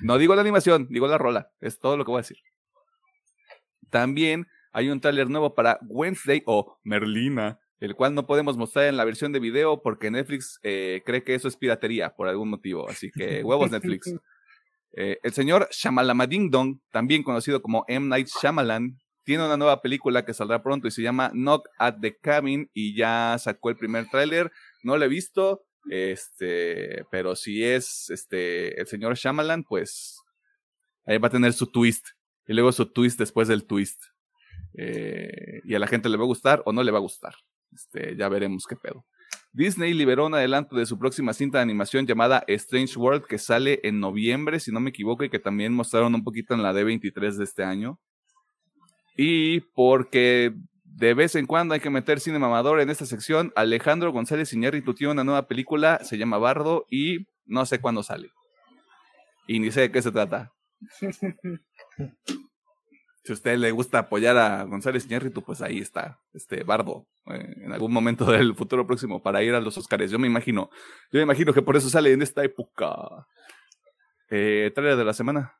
[0.00, 2.38] No digo la animación, digo la rola, es todo lo que voy a decir.
[3.90, 8.96] También hay un tráiler nuevo para Wednesday o Merlina, el cual no podemos mostrar en
[8.96, 12.88] la versión de video porque Netflix eh, cree que eso es piratería por algún motivo.
[12.88, 14.12] Así que huevos Netflix.
[14.96, 18.06] Eh, el señor Shyamalan Dong, también conocido como M.
[18.06, 22.16] Night Shyamalan, tiene una nueva película que saldrá pronto y se llama Knock at the
[22.16, 24.52] Cabin y ya sacó el primer tráiler.
[24.84, 30.22] No lo he visto, este, pero si es este el señor Shyamalan, pues
[31.06, 32.06] ahí va a tener su twist
[32.46, 34.00] y luego su twist después del twist.
[34.74, 37.34] Eh, y a la gente le va a gustar o no le va a gustar.
[37.74, 39.04] Este, ya veremos qué pedo.
[39.52, 43.80] Disney liberó un adelanto de su próxima cinta de animación llamada Strange World que sale
[43.84, 47.36] en noviembre, si no me equivoco, y que también mostraron un poquito en la D23
[47.36, 48.00] de este año.
[49.16, 54.12] Y porque de vez en cuando hay que meter cine mamador en esta sección, Alejandro
[54.12, 58.30] González Iñárritu tiene una nueva película, se llama Bardo, y no sé cuándo sale.
[59.46, 60.52] Y ni sé de qué se trata.
[63.24, 67.54] si a usted le gusta apoyar a González Iñárritu, pues ahí está, este Bardo, eh,
[67.56, 70.10] en algún momento del futuro próximo para ir a los Oscars.
[70.10, 70.68] Yo me imagino,
[71.10, 73.26] yo me imagino que por eso sale en esta época.
[74.28, 75.54] Eh, trailer de la semana.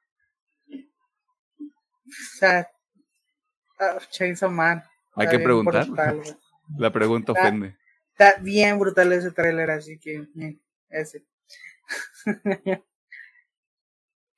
[0.70, 2.68] O sea,
[3.80, 4.82] uh, Chainsaw Man.
[5.14, 5.86] Hay que preguntar.
[6.78, 7.76] la pregunta ofende.
[8.12, 10.28] Está bien brutal ese trailer, así que
[10.90, 11.24] ese.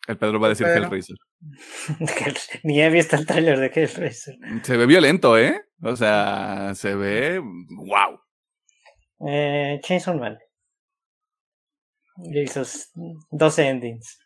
[0.07, 0.85] El Pedro va a decir Pedro.
[0.85, 1.17] Hellraiser.
[2.63, 4.37] Ni he visto el tráiler de Hellraiser.
[4.63, 5.63] Se ve violento, ¿eh?
[5.83, 7.41] O sea, se ve.
[7.41, 8.21] ¡Wow!
[9.29, 10.39] Eh, Chainsaw Man.
[12.19, 12.91] Y sus
[13.31, 14.19] 12 endings.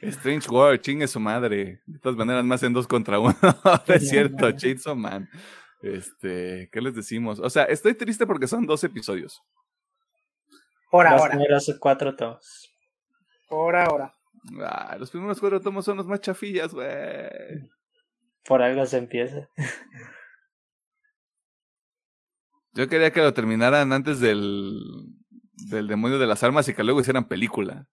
[0.00, 1.80] Strange World, chingue su madre.
[1.86, 3.36] De todas maneras, más en dos contra uno.
[3.86, 5.28] es cierto, Chainsaw Man.
[5.82, 7.38] Este, ¿qué les decimos?
[7.38, 9.42] O sea, estoy triste porque son dos episodios.
[10.90, 11.34] Por Los ahora.
[11.34, 12.72] primeros cuatro tomos.
[13.48, 14.14] Por ahora.
[14.62, 16.88] Ah, los primeros cuatro tomos son los más chafillas, güey.
[18.44, 19.48] Por algo se empieza.
[22.72, 24.80] Yo quería que lo terminaran antes del,
[25.70, 27.86] del demonio de las armas y que luego hicieran película.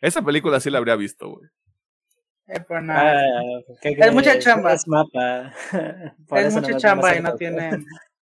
[0.00, 1.50] Esa película sí la habría visto, güey.
[2.48, 3.20] Eh, pues nada.
[3.20, 3.42] Ah,
[3.82, 4.72] ¿qué Es mucha chamba.
[4.72, 5.52] Es mapa.
[6.36, 7.84] Es mucha chamba y no tienen.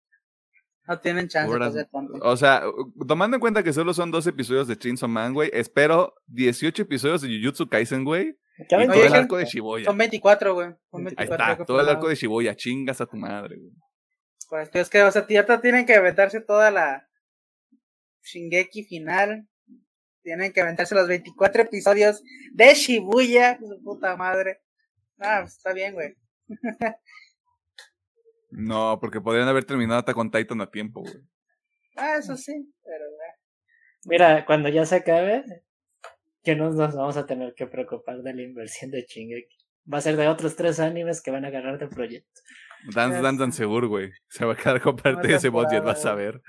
[0.87, 2.13] No tienen chance de Puras- hacer tanto.
[2.21, 2.63] O sea,
[3.09, 7.23] tomando en cuenta que solo son dos episodios de Chainsaw Man, güey, espero 18 episodios
[7.23, 8.37] de Jujutsu Kaisen, güey.
[8.59, 9.85] Y todo el arco de Shibuya.
[9.87, 10.69] Son 24, güey.
[10.91, 13.73] Son Ahí 24 está, que todo el arco de Shibuya, chingas a tu madre, güey.
[14.49, 17.09] Pues es que, o sea, ya te tienen que aventarse toda la
[18.23, 19.49] Shingeki final.
[20.23, 22.23] Tienen que aventarse los 24 episodios
[22.53, 23.59] de Shibuya.
[23.59, 24.61] Su puta madre.
[25.19, 26.15] Ah, pues, está bien, güey.
[28.57, 31.15] No, porque podrían haber terminado Attack on Titan a tiempo, güey.
[31.97, 33.05] Ah, eso sí, pero.
[34.05, 35.45] Mira, cuando ya se acabe,
[36.43, 39.57] que no nos vamos a tener que preocupar de la inversión de Shingeki.
[39.93, 42.41] Va a ser de otros tres animes que van a agarrar del proyecto.
[42.95, 44.13] Dance Dance Dance seguro, güey.
[44.29, 46.41] Se va a quedar con parte de ese budget, vas a ver.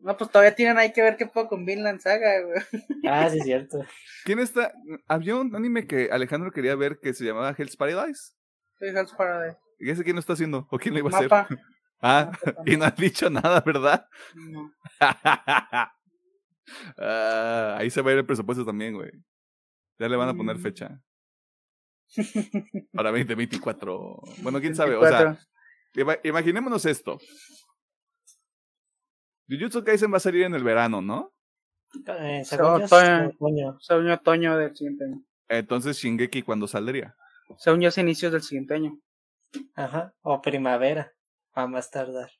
[0.00, 2.60] No, pues todavía tienen ahí que ver qué poco con Vinland Saga, güey.
[3.06, 3.78] Ah, sí, es cierto.
[4.24, 4.72] ¿Quién está?
[5.06, 8.32] Había un anime que Alejandro quería ver que se llamaba Hell's Paradise.
[8.78, 9.58] Soy Hell's Paradise.
[9.82, 10.66] ¿Y ese quién lo está haciendo?
[10.70, 11.28] ¿O quién lo iba a hacer?
[11.30, 11.48] Mapa.
[12.04, 14.06] Ah, Mapa y no has dicho nada, ¿verdad?
[14.34, 14.72] No.
[16.96, 19.10] Ah, ahí se va a ir el presupuesto también, güey.
[19.98, 20.62] Ya le van a poner Mm.
[20.62, 21.00] fecha.
[22.92, 24.20] Para 2024.
[24.42, 24.96] Bueno, quién sabe.
[24.96, 25.46] O sea, 24.
[25.94, 27.18] ima- imaginémonos esto.
[29.48, 31.32] Jujutsu Kaisen va a salir en el verano, ¿no?
[32.06, 33.76] Eh, según otoño.
[34.14, 35.22] Otoño del siguiente año.
[35.48, 37.14] Entonces Shingeki cuando saldría.
[37.58, 38.98] Según yo, es inicios del siguiente año.
[39.74, 40.14] Ajá.
[40.22, 41.12] O primavera.
[41.54, 42.30] A más tardar.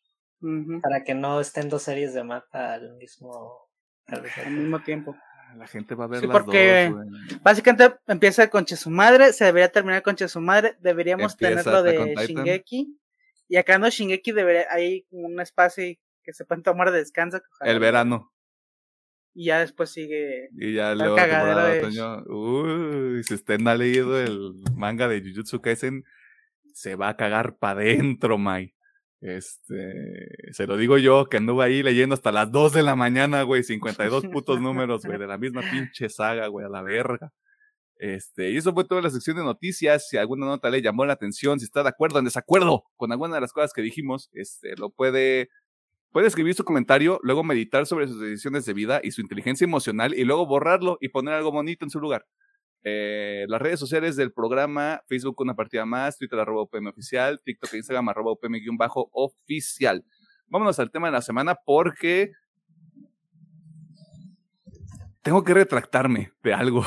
[0.83, 3.69] Para que no estén dos series de mapa al mismo.
[4.07, 4.61] al mismo Al tiempo.
[4.61, 5.17] mismo tiempo.
[5.57, 7.41] La gente va a ver Sí, las porque- dos.
[7.43, 12.15] Básicamente empieza con Chesumadre, se debería terminar con Chesumadre, deberíamos Empieza tener lo Attack on
[12.15, 12.27] de.
[12.27, 12.99] Shingeki.
[13.49, 17.41] Y acá no Shingeki debería, hay un espacio y que se pueden tomar de descanso.
[17.61, 18.33] El verano.
[19.35, 20.49] Y ya después sigue.
[20.59, 22.23] Y ya El luego temporada de- otoño.
[22.27, 26.03] Uy, si usted no ha leído el manga de Jujutsu Kaisen,
[26.75, 28.75] se va a cagar pa' dentro, Mai.
[29.21, 33.43] Este, se lo digo yo, que anduve ahí leyendo hasta las 2 de la mañana,
[33.45, 37.33] güey, 52 putos números, güey, de la misma pinche saga, güey, a la verga.
[38.03, 40.09] Este, y eso fue toda la sección de noticias.
[40.09, 43.13] Si alguna nota le llamó la atención, si está de acuerdo o en desacuerdo con
[43.13, 45.51] alguna de las cosas que dijimos, este, lo puede,
[46.11, 50.15] puede escribir su comentario, luego meditar sobre sus decisiones de vida y su inteligencia emocional
[50.15, 52.27] y luego borrarlo y poner algo bonito en su lugar.
[52.85, 57.75] Eh, las redes sociales del programa, Facebook una partida más, Twitter arroba UPM oficial, TikTok
[57.75, 60.05] e Instagram arroba UPM guion bajo oficial.
[60.47, 62.33] Vámonos al tema de la semana porque
[65.23, 66.85] tengo que retractarme de algo.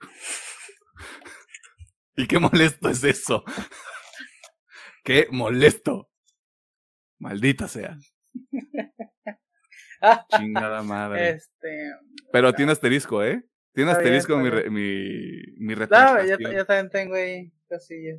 [2.16, 3.44] y qué molesto es eso.
[5.04, 6.10] qué molesto.
[7.18, 7.96] Maldita sea.
[10.36, 11.30] Chingada madre.
[11.30, 11.92] Este.
[12.32, 13.44] Pero tiene asterisco, ¿eh?
[13.76, 18.18] Tiene Está bien, asterisco mi, mi, mi No, yo, también tengo ahí cosillas.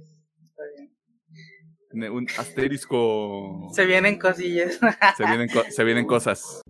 [0.49, 0.93] Está bien.
[1.89, 3.67] Tiene un asterisco.
[3.73, 4.79] Se vienen cosillas.
[5.17, 6.61] Se vienen, se vienen cosas.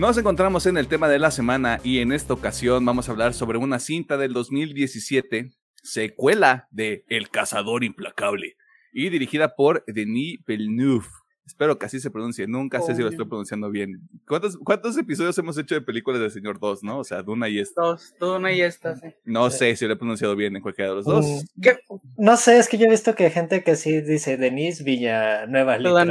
[0.00, 3.34] Nos encontramos en el tema de la semana y en esta ocasión vamos a hablar
[3.34, 5.50] sobre una cinta del 2017,
[5.82, 8.56] secuela de El Cazador Implacable
[8.94, 11.04] y dirigida por Denis Villeneuve.
[11.44, 14.08] Espero que así se pronuncie, nunca sé si lo estoy pronunciando bien.
[14.26, 17.00] ¿Cuántos, cuántos episodios hemos hecho de películas del Señor 2, no?
[17.00, 17.82] O sea, Duna y esta.
[17.82, 19.08] Dos, tú una y esta, sí.
[19.26, 21.26] No sé si lo he pronunciado bien en cualquiera de los dos.
[21.26, 21.78] Mm, ¿Qué?
[22.16, 25.76] No sé, es que yo he visto que hay gente que sí dice Denise Villanueva,
[25.76, 26.10] literal.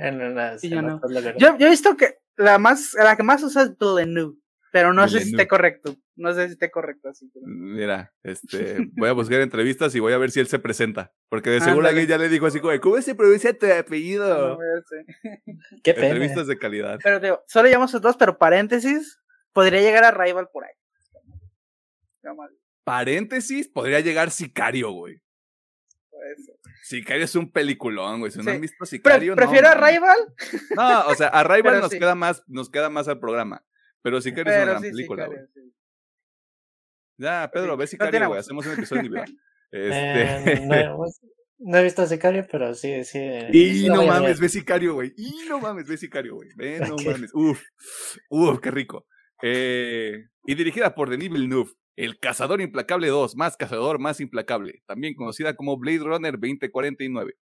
[0.00, 1.36] En las, en lugares.
[1.38, 4.36] Yo, yo he visto que la más, la que más usa es Villeneuve.
[4.72, 5.96] Pero no sé si esté correcto.
[6.14, 7.28] No sé si esté correcto así.
[7.34, 11.12] pero- Mira, este, voy a buscar entrevistas y voy a ver si él se presenta.
[11.28, 14.56] Porque de seguro alguien ya le dijo así como, ¿cómo se pronuncia tu apellido?
[14.56, 14.58] No.
[15.82, 16.06] Qué pena.
[16.08, 17.00] Entrevistas de calidad.
[17.02, 19.20] Pero digo, solo llevamos esos dos, pero paréntesis,
[19.52, 20.74] podría llegar a Rival por ahí.
[22.84, 25.20] Paréntesis, podría llegar Sicario, güey.
[26.10, 26.54] puede ser.
[26.82, 28.32] Sicario es un peliculón, güey.
[28.32, 29.94] Si no han visto Pre- Sicario, no, prefiero a mames.
[29.94, 30.18] Rival,
[30.76, 31.98] No, o sea, a Rival Pero nos sí.
[31.98, 33.64] queda más, nos queda más al programa.
[34.02, 35.38] Pero Sicario es una pero gran película, güey.
[35.54, 35.60] sí.
[37.18, 37.78] Ya, Pedro, Sí.
[37.78, 38.28] ve No Sicario, güey.
[38.28, 38.38] voz.
[38.46, 39.28] Hacemos un episodio individual.
[39.72, 40.52] Este...
[40.52, 41.04] Eh, no,
[41.58, 43.20] no he visto Sicario, pero sí, sí.
[43.52, 45.12] Y lo no a mames, ve Sicario, güey.
[45.16, 46.48] Y no mames, ve Sicario, güey.
[46.56, 47.30] Ve, no mames.
[47.34, 47.62] Uf,
[48.30, 49.06] uf, qué rico.
[49.42, 51.70] Eh, y dirigida por Denis Villeneuve,
[52.00, 57.34] El Cazador Implacable 2, más Cazador, más Implacable, también conocida como Blade Runner 2049.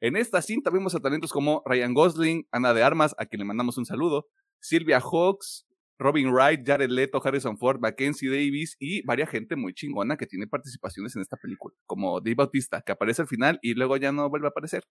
[0.00, 3.46] En esta cinta vemos a talentos como Ryan Gosling, Ana de Armas, a quien le
[3.46, 4.28] mandamos un saludo,
[4.60, 5.66] Silvia Hawks,
[5.98, 10.46] Robin Wright, Jared Leto, Harrison Ford, Mackenzie Davis y varias gente muy chingona que tiene
[10.46, 14.30] participaciones en esta película, como Dave Bautista, que aparece al final y luego ya no
[14.30, 14.84] vuelve a aparecer.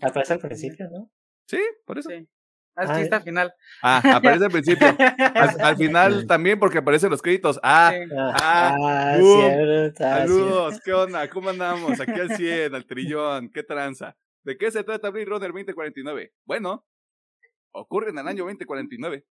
[0.00, 1.12] Aparece al principio, ¿no?
[1.46, 2.10] Sí, por eso.
[2.10, 2.26] Sí.
[2.76, 3.54] Así Ah, está al final.
[3.82, 4.86] Ah, aparece al principio.
[4.98, 7.58] Al, al final también porque aparecen los créditos.
[7.62, 8.10] Ah, Sí.
[8.16, 11.28] Ah, ah, uh, cierto, ah, saludos, ¿qué onda?
[11.30, 11.98] ¿Cómo andamos?
[12.00, 14.16] Aquí al 100, al trillón, ¿qué tranza?
[14.44, 16.32] ¿De qué se trata Blade Runner 2049?
[16.44, 16.86] Bueno,
[17.72, 19.24] ocurre en el año 2049,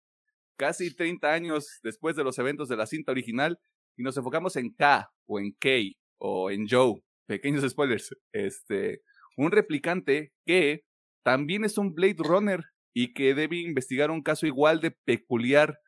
[0.58, 3.60] casi 30 años después de los eventos de la cinta original,
[3.96, 5.70] y nos enfocamos en K, o en K,
[6.18, 7.02] o en Joe.
[7.28, 8.16] Pequeños spoilers.
[8.34, 9.02] Este,
[9.38, 10.84] un replicante que
[11.24, 12.62] también es un Blade Runner
[12.96, 15.82] y que debe investigar un caso igual de peculiar,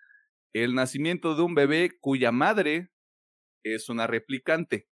[0.53, 2.91] el nacimiento de un bebé cuya madre
[3.63, 4.89] es una replicante.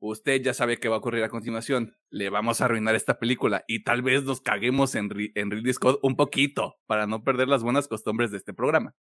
[0.00, 1.96] Usted ya sabe qué va a ocurrir a continuación.
[2.08, 6.16] Le vamos a arruinar esta película y tal vez nos caguemos en, en Ridley un
[6.16, 8.94] poquito para no perder las buenas costumbres de este programa.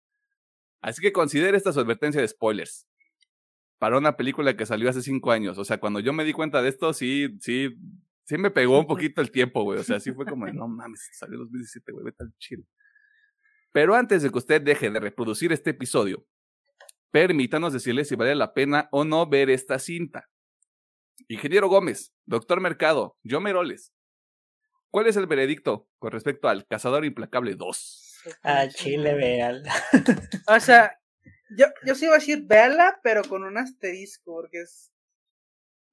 [0.83, 2.89] Así que considere esta su advertencia de spoilers.
[3.79, 5.59] Para una película que salió hace cinco años.
[5.59, 7.77] O sea, cuando yo me di cuenta de esto, sí, sí,
[8.27, 9.79] sí me pegó un poquito el tiempo, güey.
[9.79, 12.67] O sea, sí fue como, de, no mames, salió en 2017, güey, vete al chill.
[13.73, 16.27] Pero antes de que usted deje de reproducir este episodio,
[17.11, 20.29] permítanos decirle si vale la pena o no ver esta cinta.
[21.29, 23.93] Ingeniero Gómez, Doctor Mercado, yo Meroles.
[24.91, 28.23] ¿Cuál es el veredicto con respecto al Cazador Implacable 2?
[28.43, 29.63] A Chile, vean.
[30.49, 30.99] O sea,
[31.57, 34.93] yo, yo sí iba a decir véala, pero con un asterisco, porque es.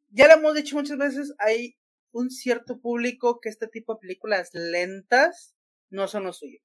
[0.09, 1.75] Ya lo hemos dicho muchas veces, hay
[2.13, 5.55] un cierto público que este tipo de películas lentas
[5.89, 6.59] no son lo suyo.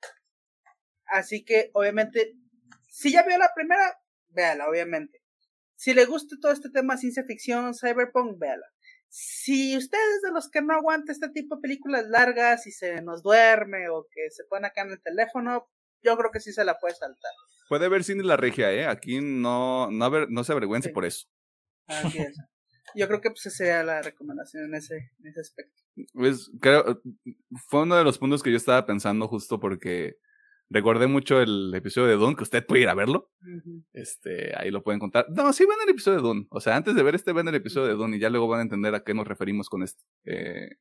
[1.06, 2.34] Así que, obviamente,
[2.88, 5.20] si ya vio la primera, véala, obviamente.
[5.74, 8.66] Si le gusta todo este tema ciencia ficción, cyberpunk, véala.
[9.08, 13.00] Si usted es de los que no aguanta este tipo de películas largas y se
[13.00, 15.66] nos duerme o que se pone acá en el teléfono,
[16.02, 17.32] yo creo que sí se la puede saltar.
[17.70, 18.86] Puede ver Cine La Regia, ¿eh?
[18.86, 20.94] Aquí no, no, no se avergüence Sí.
[20.94, 21.26] por eso.
[21.86, 22.36] Así es.
[22.94, 25.82] Yo creo que pues esa sería la recomendación en ese, en ese aspecto.
[26.12, 27.00] Pues, creo,
[27.68, 30.16] fue uno de los puntos que yo estaba pensando justo porque
[30.70, 33.30] recordé mucho el episodio de Dune, que usted puede ir a verlo.
[33.92, 35.26] Este, ahí lo pueden contar.
[35.30, 36.46] No, sí ven el episodio de Dune.
[36.50, 38.60] O sea, antes de ver este, ven el episodio de Dune y ya luego van
[38.60, 40.02] a entender a qué nos referimos con esto.
[40.24, 40.76] Eh,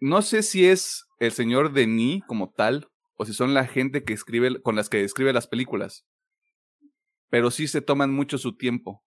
[0.00, 4.14] no sé si es el señor Denis como tal, o si son la gente que
[4.14, 6.06] escribe, con las que escribe las películas.
[7.28, 9.04] Pero sí se toman mucho su tiempo.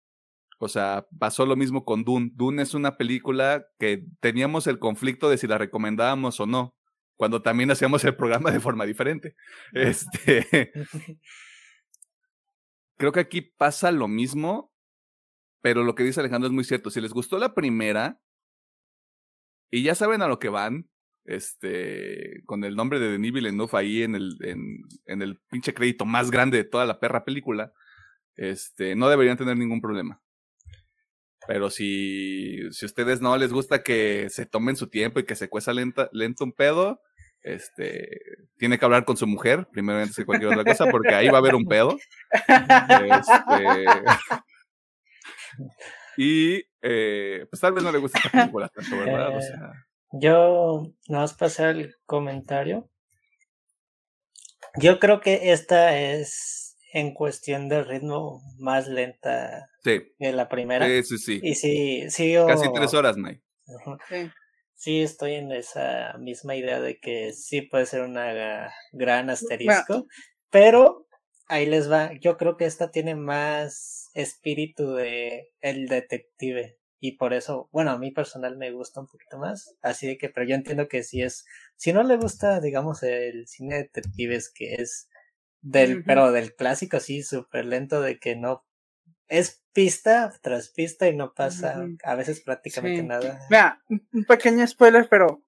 [0.59, 2.31] O sea, pasó lo mismo con Dune.
[2.33, 6.75] Dune es una película que teníamos el conflicto de si la recomendábamos o no,
[7.15, 9.35] cuando también hacíamos el programa de forma diferente.
[9.73, 10.71] Este,
[12.97, 14.71] creo que aquí pasa lo mismo,
[15.61, 16.89] pero lo que dice Alejandro es muy cierto.
[16.89, 18.19] Si les gustó la primera
[19.71, 20.89] y ya saben a lo que van,
[21.25, 26.05] este, con el nombre de Denis Villeneuve ahí en el, en, en el pinche crédito
[26.05, 27.73] más grande de toda la perra película,
[28.35, 30.22] este, no deberían tener ningún problema.
[31.47, 35.49] Pero si, si ustedes no les gusta que se tomen su tiempo y que se
[35.49, 37.01] cueza lenta, lento un pedo,
[37.41, 38.21] este,
[38.57, 41.37] tiene que hablar con su mujer, primero antes que cualquier otra cosa, porque ahí va
[41.37, 41.97] a haber un pedo.
[43.03, 43.85] Este,
[46.17, 49.37] y eh, pues tal vez no le guste esta película tanto, ¿verdad?
[49.37, 49.73] O sea,
[50.11, 52.89] Yo nada más pasar el comentario.
[54.79, 56.62] Yo creo que esta es
[56.93, 60.85] en cuestión de ritmo más lenta sí, que la primera.
[60.85, 61.39] sí, sí, sí.
[61.41, 63.41] Y sí, sí yo, Casi tres horas, May.
[64.75, 70.07] Sí, estoy en esa misma idea de que sí puede ser una gran asterisco,
[70.51, 71.07] pero
[71.47, 72.11] ahí les va.
[72.19, 77.97] Yo creo que esta tiene más espíritu de el detective y por eso, bueno, a
[77.97, 81.21] mí personal me gusta un poquito más, así de que, pero yo entiendo que si
[81.21, 85.09] es, si no le gusta, digamos, el cine de detectives que es
[85.63, 88.65] Del, pero del clásico sí, súper lento de que no
[89.27, 93.39] es pista tras pista y no pasa a veces prácticamente nada.
[93.49, 95.41] Mira, un pequeño spoiler, pero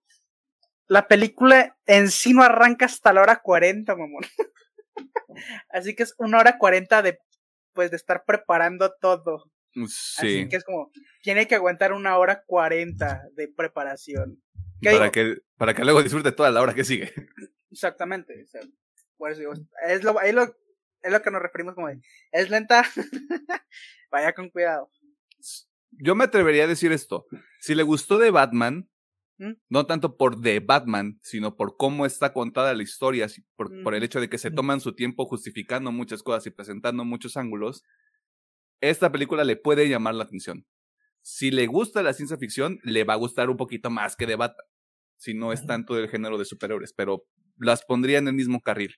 [0.88, 4.24] la película en sí no arranca hasta la hora 40, mamón.
[5.70, 7.20] Así que es una hora 40 de
[7.74, 9.52] pues de estar preparando todo.
[9.74, 9.86] Sí.
[10.18, 10.90] Así que es como,
[11.22, 14.42] tiene que aguantar una hora 40 de preparación.
[14.82, 17.12] Para que, para que luego disfrute toda la hora que sigue.
[17.72, 18.46] Exactamente.
[19.88, 20.44] Es lo, es lo,
[21.02, 22.02] es lo que nos referimos como de,
[22.32, 22.84] es lenta,
[24.12, 24.90] vaya con cuidado.
[25.92, 27.26] Yo me atrevería a decir esto.
[27.60, 28.90] Si le gustó de Batman,
[29.38, 29.54] ¿Mm?
[29.70, 34.04] no tanto por The Batman, sino por cómo está contada la historia, por, por el
[34.04, 37.84] hecho de que se toman su tiempo justificando muchas cosas y presentando muchos ángulos,
[38.82, 40.66] esta película le puede llamar la atención.
[41.22, 44.36] Si le gusta la ciencia ficción, le va a gustar un poquito más que The
[44.36, 44.66] Batman,
[45.18, 47.26] si no es tanto del género de superhéroes, pero
[47.58, 48.96] las pondría en el mismo carril.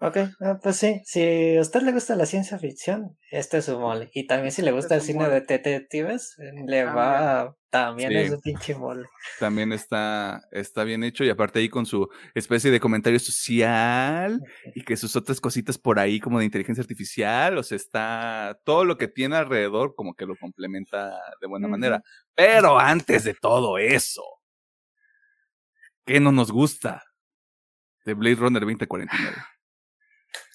[0.00, 3.80] Ok, ah, pues sí, si a usted le gusta la ciencia ficción, este es su
[3.80, 4.08] mole.
[4.14, 8.40] Y también si le gusta el cine de detectives, le ah, va, también es un
[8.40, 9.08] pinche mole.
[9.40, 14.40] También está, está bien hecho y aparte ahí con su especie de comentario social
[14.72, 18.84] y que sus otras cositas por ahí como de inteligencia artificial, o sea, está todo
[18.84, 22.04] lo que tiene alrededor como que lo complementa de buena manera.
[22.36, 24.22] Pero antes de todo eso,
[26.06, 27.02] ¿qué no nos gusta
[28.04, 29.36] de Blade Runner 2049?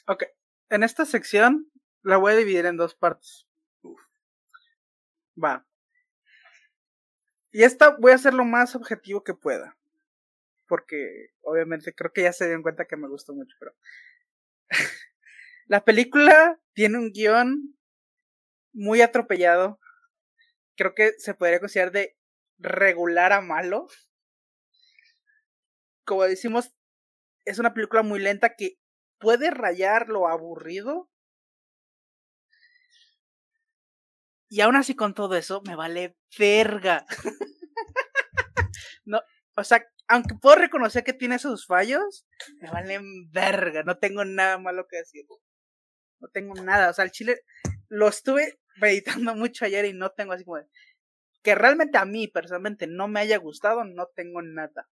[0.06, 0.24] Ok,
[0.70, 3.48] en esta sección la voy a dividir en dos partes.
[5.42, 5.66] Va.
[7.52, 9.78] Y esta voy a hacer lo más objetivo que pueda.
[10.68, 13.76] Porque obviamente creo que ya se dieron cuenta que me gustó mucho, pero...
[15.68, 17.78] la película tiene un guion
[18.74, 19.80] muy atropellado.
[20.76, 22.18] Creo que se podría considerar de
[22.58, 23.88] regular a malo.
[26.06, 26.74] Como decimos,
[27.46, 28.80] es una película muy lenta que
[29.24, 31.10] puede rayar lo aburrido.
[34.50, 37.06] Y aún así con todo eso, me vale verga.
[39.06, 39.22] no,
[39.56, 42.28] o sea, aunque puedo reconocer que tiene sus fallos,
[42.60, 43.84] me valen verga.
[43.84, 45.26] No tengo nada malo que decir.
[46.20, 46.90] No tengo nada.
[46.90, 47.40] O sea, el chile
[47.88, 50.60] lo estuve meditando mucho ayer y no tengo así como
[51.44, 54.90] que realmente a mí personalmente no me haya gustado, no tengo nada.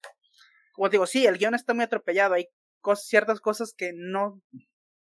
[0.72, 2.49] Como digo, sí, el guion está muy atropellado, hay
[2.97, 4.41] ciertas cosas que no,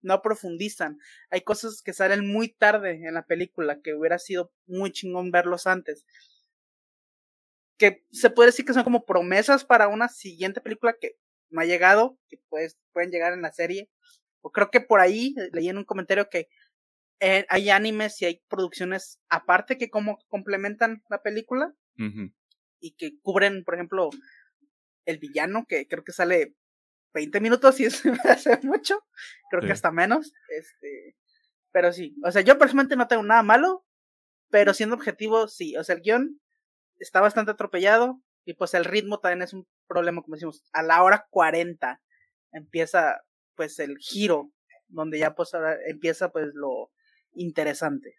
[0.02, 1.00] no profundizan.
[1.30, 5.68] Hay cosas que salen muy tarde en la película, que hubiera sido muy chingón verlos
[5.68, 6.06] antes.
[7.78, 11.18] Que se puede decir que son como promesas para una siguiente película que
[11.50, 13.90] no ha llegado, que pues, pueden llegar en la serie.
[14.42, 16.50] O creo que por ahí eh, leí en un comentario que
[17.20, 21.74] eh, hay animes y hay producciones aparte que como complementan la película
[22.80, 24.12] y que cubren, por ejemplo,
[25.06, 26.54] el villano, que creo que sale
[27.18, 29.04] 20 minutos eso me hace mucho,
[29.50, 31.16] creo que hasta menos, este,
[31.72, 33.86] pero sí, o sea, yo personalmente no tengo nada malo,
[34.50, 36.40] pero siendo objetivo, sí, o sea, el guion
[37.00, 41.02] está bastante atropellado y pues el ritmo también es un problema, como decimos, a la
[41.02, 42.02] hora 40
[42.52, 43.24] empieza
[43.56, 44.52] pues el giro,
[44.88, 46.92] donde ya pues ahora empieza pues lo
[47.34, 48.16] interesante.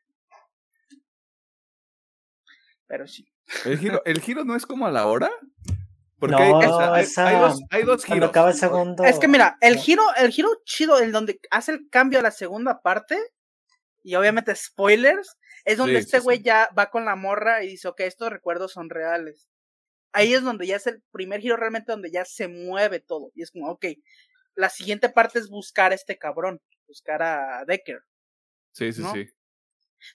[2.89, 3.31] Pero sí.
[3.65, 5.31] ¿El giro, ¿El giro no es como a la hora?
[6.19, 8.31] Porque hay, dos, hay dos giros.
[8.31, 9.05] Acaba el segundo...
[9.05, 12.33] Es que mira, el giro, el giro chido, el donde hace el cambio a la
[12.33, 13.17] segunda parte,
[14.03, 18.01] y obviamente spoilers, es donde este güey ya va con la morra y dice, ok,
[18.01, 19.49] estos recuerdos son reales.
[20.13, 23.31] Ahí es donde ya es el primer giro realmente donde ya se mueve todo.
[23.35, 23.87] Y es como, ok,
[24.55, 28.01] la siguiente parte es buscar a este cabrón, buscar a Decker.
[28.73, 29.29] Sí, sí, sí.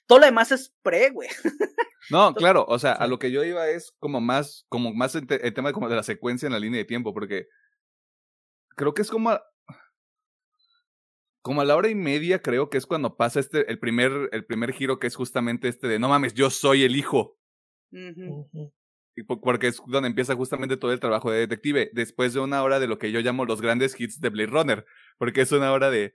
[0.06, 1.28] Todo lo demás es pre, güey.
[2.10, 5.26] No, claro, o sea, a lo que yo iba es como más, como más el,
[5.26, 7.46] tema de, como de la secuencia en la línea de tiempo, porque
[8.76, 9.42] creo que es como a,
[11.40, 14.44] como a la hora y media, creo que es cuando pasa este, el primer, el
[14.44, 17.38] primer giro que es justamente este de no mames, yo soy el hijo.
[19.16, 22.80] Y porque es donde empieza justamente todo el trabajo de detective, después de una hora
[22.80, 24.86] de lo que yo llamo los grandes hits de Blade Runner,
[25.18, 26.14] porque es una hora de,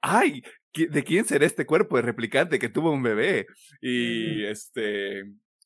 [0.00, 0.42] ay,
[0.74, 3.46] ¿de quién será este cuerpo de replicante que tuvo un bebé?
[3.80, 5.24] Y este...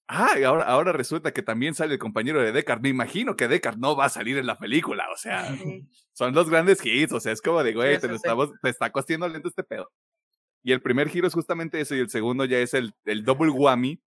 [0.08, 2.82] Ah, ahora, ahora resulta que también sale el compañero de Deckard.
[2.82, 5.56] Me imagino que Deckard no va a salir en la película, o sea,
[6.12, 9.26] son los grandes hits, o sea, es como de, güey, te, estamos, te está costando
[9.28, 9.90] lento este pedo.
[10.62, 13.50] Y el primer giro es justamente eso, y el segundo ya es el, el double
[13.50, 14.00] whammy,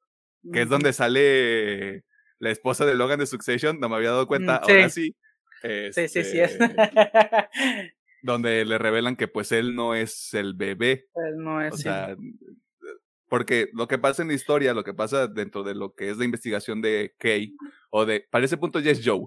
[0.53, 2.03] que es donde sale
[2.37, 5.15] la esposa de Logan de Succession, no me había dado cuenta, mm, ahora sí.
[5.91, 6.39] sí, sí, sí.
[6.39, 6.57] Es.
[8.25, 11.07] Donde le revelan que pues él no es el bebé.
[11.15, 11.73] Él no es.
[11.73, 12.15] O sea,
[13.29, 16.17] porque lo que pasa en la historia, lo que pasa dentro de lo que es
[16.17, 17.55] la investigación de Kay,
[17.91, 19.25] o de, para ese punto ya es Joe,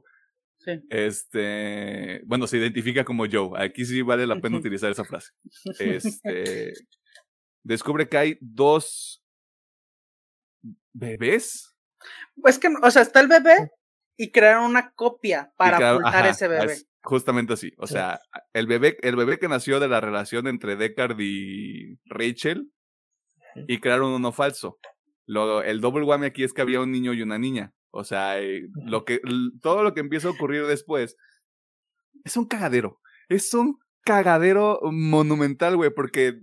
[0.60, 0.72] Sí.
[0.90, 3.50] Este, bueno, se identifica como Joe.
[3.64, 5.30] Aquí sí vale la pena utilizar esa frase.
[5.78, 6.72] Este,
[7.62, 9.22] descubre que hay dos
[10.92, 11.76] bebés.
[12.42, 13.70] Pues que, o sea, está el bebé
[14.16, 16.72] y crearon una copia para crearon- ocultar ajá, ese bebé.
[16.72, 17.72] es justamente así.
[17.78, 18.20] O sea,
[18.52, 22.70] el bebé, el bebé que nació de la relación entre Deckard y Rachel
[23.66, 24.78] y crearon uno falso.
[25.26, 27.72] Lo, el double whammy aquí es que había un niño y una niña.
[27.90, 29.20] O sea, eh, lo que,
[29.60, 31.16] todo lo que empieza a ocurrir después
[32.24, 33.00] es un cagadero.
[33.28, 36.40] Es un cagadero monumental, güey, porque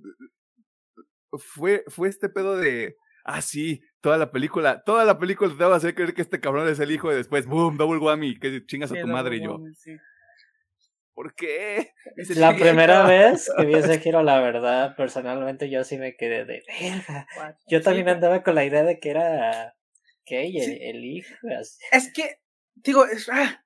[1.37, 5.73] fue, fue este pedo de, ah, sí, toda la película, toda la película te va
[5.73, 8.65] a hacer creer que este cabrón es el hijo y después, boom, double whammy, que
[8.65, 9.59] chingas a tu madre y yo.
[9.75, 9.95] sí.
[11.15, 11.91] ¿Por qué?
[12.17, 13.09] Dice, La "Sí, primera no".
[13.09, 17.27] vez que vi ese giro, la verdad, personalmente yo sí me quedé de verga.
[17.67, 19.75] Yo también andaba con la idea de que era
[20.27, 20.77] gay, el, Sí.
[20.81, 21.33] el hijo.
[21.59, 21.77] así.
[21.91, 22.39] Es que,
[22.75, 23.63] digo, es, ah,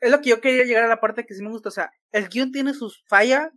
[0.00, 1.68] es lo que yo quería llegar a la parte que sí me gusta.
[1.68, 3.48] O sea, el guion tiene sus fallas,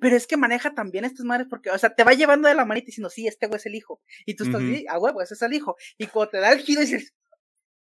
[0.00, 2.64] pero es que maneja también estas madres porque, o sea, te va llevando de la
[2.64, 4.02] manita diciendo, sí, este güey es el hijo.
[4.26, 4.70] Y tú estás, Ujú.
[4.74, 5.76] sí, a huevo, ese es el hijo.
[5.98, 7.14] Y cuando te da el giro dices,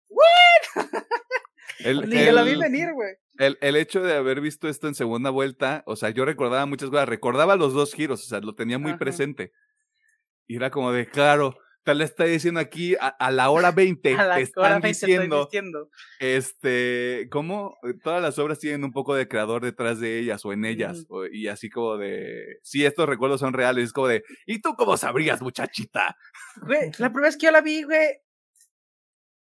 [1.84, 3.14] El, ni yo la vi el- venir, güey.
[3.38, 6.90] el, el hecho de haber visto esto en segunda vuelta, o sea, yo recordaba muchas
[6.90, 8.99] cosas, recordaba los dos giros, o sea, lo tenía muy Ajá.
[8.99, 9.52] presente.
[10.48, 14.14] Y era como de, claro, tal le está diciendo aquí a, a la hora 20,
[14.16, 15.90] A la te hora están 20 estoy diciendo, vistiendo.
[16.20, 20.66] este, cómo todas las obras tienen un poco de creador detrás de ellas o en
[20.66, 24.62] ellas, o- y así como de, sí, estos recuerdos son reales, es como de, ¿y
[24.62, 26.16] tú cómo sabrías, muchachita?
[26.62, 28.08] Güey, la primera vez que yo la vi, güey.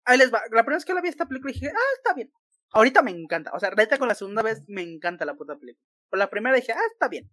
[0.06, 0.42] Ahí les va.
[0.52, 2.32] La primera vez que la vi esta película dije, ah, está bien.
[2.72, 3.52] Ahorita me encanta.
[3.54, 5.86] O sea, ahorita con la segunda vez me encanta la puta película.
[6.10, 7.30] Por la primera dije, ah, está bien.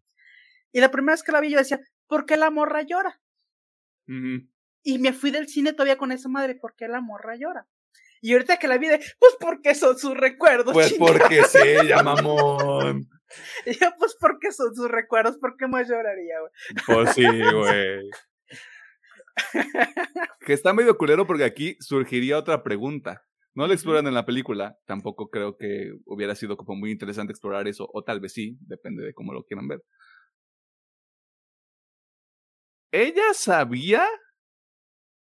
[0.72, 3.20] Y la primera vez que la vi yo decía, ¿por qué la morra llora?
[4.82, 7.66] Y me fui del cine todavía con esa madre, ¿por qué la morra llora?
[8.20, 10.72] Y ahorita que la vi de, pues porque son sus recuerdos.
[10.72, 11.18] Pues chingada".
[11.18, 13.08] porque sí, ella, mamón.
[13.64, 16.52] Y yo, pues porque son sus recuerdos, ¿por qué más lloraría, güey?
[16.84, 18.10] Pues sí, güey.
[20.46, 23.22] que está medio culero porque aquí surgiría otra pregunta.
[23.54, 27.66] No lo exploran en la película, tampoco creo que hubiera sido como muy interesante explorar
[27.66, 29.82] eso, o tal vez sí, depende de cómo lo quieran ver.
[32.92, 34.04] Ella sabía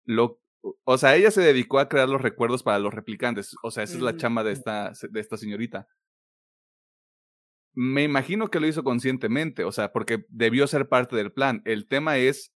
[0.06, 0.40] lo,
[0.84, 3.96] o sea, ella se dedicó a crear los recuerdos para los replicantes, o sea, esa
[3.96, 5.88] es la chamba de esta, de esta señorita.
[7.76, 11.62] Me imagino que lo hizo conscientemente, o sea, porque debió ser parte del plan.
[11.66, 12.55] El tema es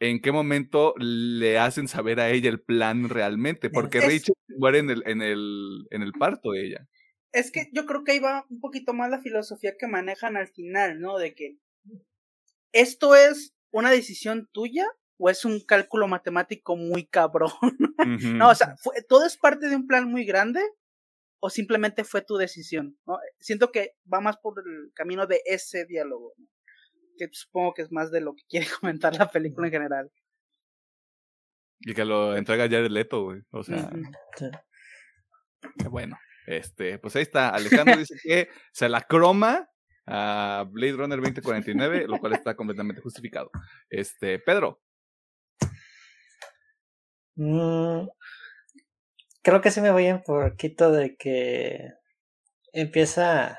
[0.00, 4.78] en qué momento le hacen saber a ella el plan realmente, porque Es- Rachel muere
[4.78, 6.88] en el, en el, en el parto de ella.
[7.32, 10.48] Es que yo creo que ahí va un poquito más la filosofía que manejan al
[10.48, 11.18] final, ¿no?
[11.18, 11.58] De que
[12.72, 14.86] esto es una decisión tuya
[15.18, 17.50] o es un cálculo matemático muy cabrón.
[18.46, 20.60] No, o sea, fue, todo es parte de un plan muy grande
[21.40, 23.18] o simplemente fue tu decisión, ¿no?
[23.40, 26.46] Siento que va más por el camino de ese diálogo, ¿no?
[27.16, 30.12] Que supongo que es más de lo que quiere comentar la película en general.
[31.80, 33.42] Y que lo entrega Jared Leto, güey.
[33.50, 34.02] O sea, Ujú.
[34.36, 34.46] Sí.
[35.78, 36.18] qué bueno.
[36.46, 37.50] Este, pues ahí está.
[37.50, 39.68] Alejandro dice que se la croma
[40.06, 43.50] a Blade Runner 2049, lo cual está completamente justificado.
[43.90, 44.80] Este, Pedro.
[47.34, 48.06] Mm,
[49.42, 51.90] creo que sí me voy un poquito de que
[52.72, 53.58] empieza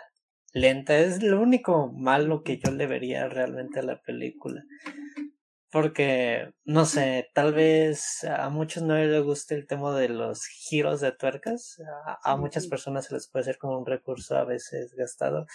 [0.60, 0.98] lenta.
[0.98, 4.64] Es lo único malo que yo le vería realmente a la película.
[5.72, 11.02] Porque, no sé, tal vez a muchos no les guste el tema de los giros
[11.02, 11.82] de tuercas.
[12.06, 15.46] A, a muchas personas se les puede ser como un recurso a veces gastado.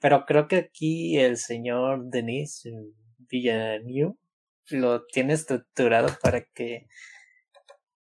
[0.00, 2.64] Pero creo que aquí el señor Denis
[3.18, 4.16] Villeneuve
[4.70, 6.86] lo tiene estructurado para que,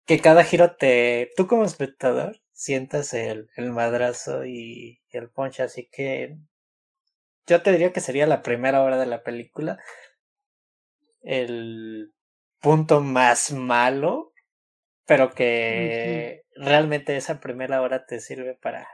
[0.05, 5.59] que cada giro te, tú como espectador, sientas el, el madrazo y el punch.
[5.59, 6.37] Así que
[7.45, 9.79] yo te diría que sería la primera hora de la película
[11.23, 12.13] el
[12.61, 14.33] punto más malo,
[15.05, 18.87] pero que realmente esa primera hora te sirve para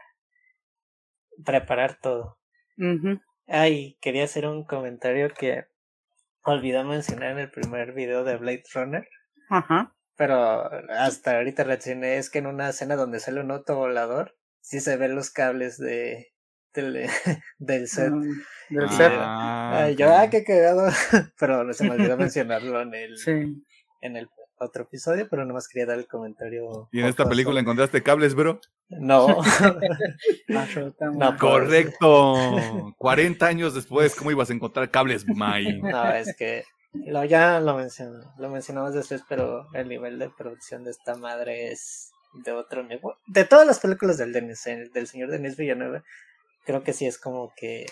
[1.44, 2.38] preparar todo.
[3.48, 5.65] Ay, quería hacer un comentario que
[6.44, 9.07] olvidé mencionar en el primer video de Blade Runner,
[9.49, 9.95] Ajá.
[10.20, 14.98] Pero hasta ahorita reaccioné, es que en una escena donde sale un autovolador, sí se
[14.98, 16.28] ven los cables de
[16.74, 17.08] del,
[17.58, 18.12] del set.
[18.12, 18.34] Mm,
[18.70, 19.12] Del Ah, set.
[19.88, 20.90] Ay, yo, ah, qué cagado,
[21.40, 23.64] pero se me olvidó mencionarlo en el, Sí.
[24.02, 24.28] en el
[24.58, 26.90] otro episodio, pero nomás quería dar el comentario.
[26.91, 28.60] ¿Y en esta película encontraste cables, bro?
[28.90, 29.28] No.
[31.14, 32.94] No, Correcto.
[32.98, 35.80] 40 años después, ¿cómo ibas a encontrar cables, May?
[35.82, 36.64] No, es que
[36.94, 41.72] lo, ya lo mencionó, lo mencionamos después, pero el nivel de producción de esta madre
[41.72, 43.02] es de otro nivel.
[43.28, 46.03] De todas las películas del, Denis, del señor Denis Villanueva,
[46.66, 47.86] creo que sí es como que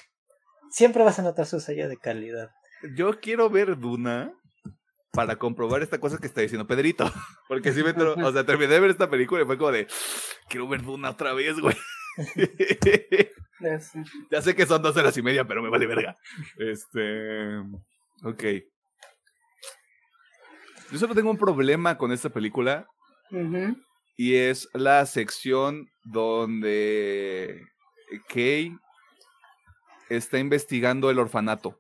[0.72, 2.52] siempre vas a notar su sello de calidad.
[2.96, 4.34] Yo quiero ver Duna
[5.12, 7.06] para comprobar esta cosa que está diciendo Pedrito.
[7.48, 9.88] Porque si me o sea, terminé de ver esta película y fue como de,
[10.50, 11.76] quiero ver Duna otra vez, güey.
[14.32, 16.18] ya sé que son dos horas y media, pero me vale verga.
[16.58, 17.60] Este.
[18.24, 18.44] Ok.
[20.92, 22.88] Yo solo tengo un problema con esta película.
[24.16, 27.62] Y es la sección donde
[28.30, 28.76] Kay
[30.10, 31.78] está investigando el orfanato.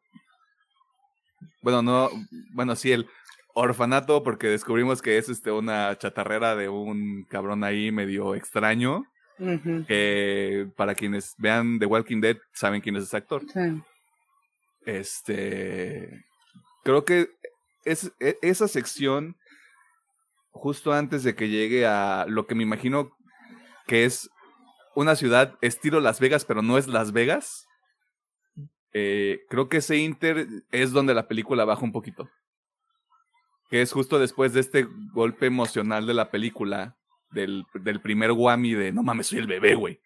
[1.61, 2.09] Bueno, no,
[2.53, 3.07] bueno, sí, el
[3.53, 9.03] orfanato, porque descubrimos que es este una chatarrera de un cabrón ahí medio extraño.
[9.87, 13.43] Que para quienes vean The Walking Dead saben quién es ese actor.
[14.85, 16.25] Este.
[16.83, 17.29] Creo que
[17.87, 19.35] e, esa sección,
[20.51, 23.11] justo antes de que llegue a lo que me imagino
[23.85, 24.29] que es
[24.95, 27.65] una ciudad estilo Las Vegas, pero no es Las Vegas.
[28.93, 32.29] Eh, creo que ese Inter es donde la película baja un poquito.
[33.69, 36.97] Que es justo después de este golpe emocional de la película,
[37.29, 39.99] del, del primer Whammy de no mames, soy el bebé, güey.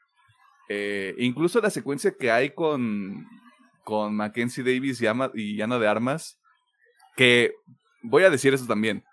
[0.69, 3.27] Eh, incluso la secuencia que hay con,
[3.83, 5.07] con Mackenzie Davis y,
[5.61, 6.39] Ana de Armas,
[7.15, 7.53] que
[8.01, 9.03] voy a decir eso también.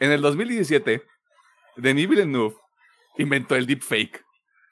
[0.00, 1.02] En el 2017,
[1.76, 2.56] Denis Villeneuve
[3.18, 4.24] inventó el deepfake.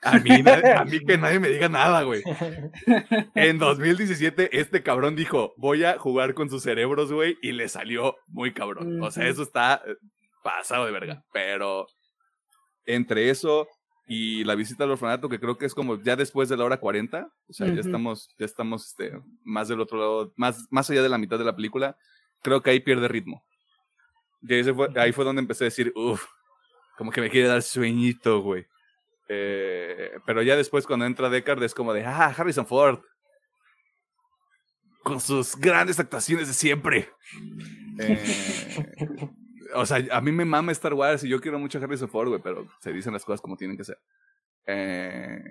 [0.03, 0.31] A mí,
[0.77, 2.23] a mí que nadie me diga nada, güey.
[3.35, 8.17] En 2017, este cabrón dijo, voy a jugar con sus cerebros, güey, y le salió
[8.29, 9.03] muy cabrón.
[9.03, 9.95] O sea, eso está eh,
[10.43, 11.23] pasado de verga.
[11.33, 11.87] Pero
[12.87, 13.69] entre eso
[14.07, 16.81] y la visita al orfanato, que creo que es como ya después de la hora
[16.81, 19.13] 40, o sea, ya estamos, ya estamos este,
[19.45, 21.97] más del otro lado, más, más allá de la mitad de la película,
[22.43, 23.43] creo que ahí pierde ritmo.
[24.43, 26.25] Y ahí fue, ahí fue donde empecé a decir, uff,
[26.97, 28.67] como que me quiere dar sueñito, güey.
[29.29, 33.01] Eh, pero ya después cuando entra Deckard es como de, ah, Harrison Ford.
[35.03, 37.09] Con sus grandes actuaciones de siempre.
[37.99, 38.23] Eh,
[39.75, 42.29] o sea, a mí me mama Star Wars y yo quiero mucho a Harrison Ford,
[42.29, 43.99] güey, pero se dicen las cosas como tienen que ser.
[44.67, 45.43] Eh,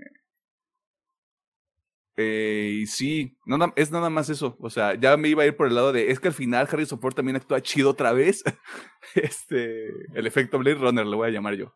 [2.22, 4.58] eh, y sí, no, es nada más eso.
[4.60, 6.68] O sea, ya me iba a ir por el lado de, es que al final
[6.70, 8.44] Harrison Ford también actúa chido otra vez.
[9.16, 11.74] este, el efecto Blade Runner, lo voy a llamar yo.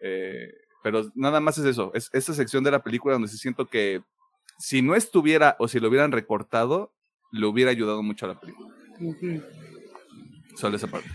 [0.00, 0.50] Eh,
[0.82, 4.02] pero nada más es eso, es esa sección de la película donde se siento que
[4.58, 6.94] si no estuviera o si lo hubieran recortado,
[7.30, 8.74] le hubiera ayudado mucho a la película.
[10.56, 11.10] Solo esa parte.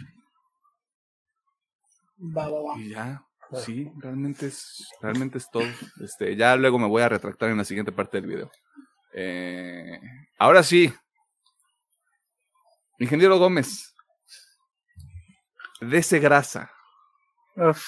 [2.78, 5.68] Y ya, sí, realmente es, realmente es todo.
[6.02, 8.52] Este, ya luego me voy a retractar en la siguiente parte del video.
[9.14, 9.99] Eh,
[10.38, 10.94] ahora sí,
[12.99, 13.95] ingeniero Gómez,
[15.82, 16.72] dese grasa.
[17.56, 17.84] Uf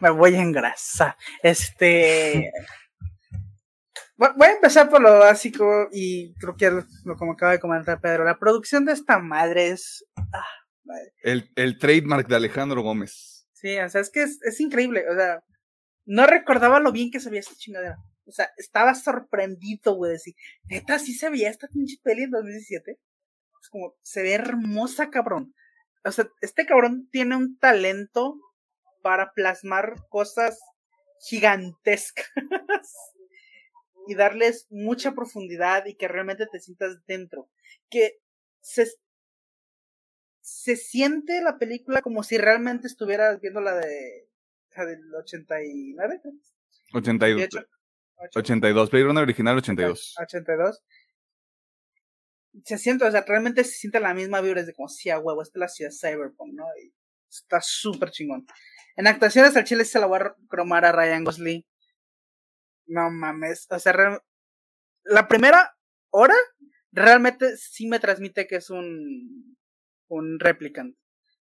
[0.00, 1.16] me voy a engrasar.
[1.42, 2.50] Este.
[4.18, 6.70] Voy a empezar por lo básico y creo que
[7.04, 8.24] lo como acaba de comentar Pedro.
[8.24, 10.06] La producción de esta madre es.
[10.32, 10.46] Ah,
[11.22, 13.35] el, el, trademark de Alejandro Gómez.
[13.56, 15.08] Sí, o sea, es que es, increíble.
[15.08, 15.42] O sea,
[16.04, 17.96] no recordaba lo bien que se veía esta chingadera.
[18.26, 20.34] O sea, estaba sorprendido, güey, decir,
[20.64, 22.98] neta, sí se veía esta pinche peli en 2017.
[23.62, 25.54] Es como, se ve hermosa, cabrón.
[26.04, 28.38] O sea, este cabrón tiene un talento
[29.02, 30.58] para plasmar cosas
[31.26, 32.26] gigantescas
[34.06, 37.48] y darles mucha profundidad y que realmente te sientas dentro.
[37.88, 38.18] Que
[38.60, 38.86] se,
[40.46, 44.28] se siente la película como si realmente estuvieras viendo la de
[44.76, 46.20] la del 89.
[46.92, 47.66] 82.
[48.36, 50.14] 82, Runner original 82.
[50.22, 50.84] 82.
[52.62, 55.18] Se siente, o sea, realmente se siente la misma vibra, es de como si a
[55.18, 56.64] huevo, esta es la ciudad cyberpunk, ¿no?
[56.80, 56.94] Y
[57.28, 58.46] está súper chingón.
[58.94, 61.66] En actuaciones al chile se la voy a cromar a Ryan Gosling.
[62.86, 63.66] No mames.
[63.68, 64.20] O sea,
[65.02, 65.76] la primera
[66.10, 66.36] hora
[66.92, 69.55] realmente sí me transmite que es un,
[70.08, 70.96] un replicant.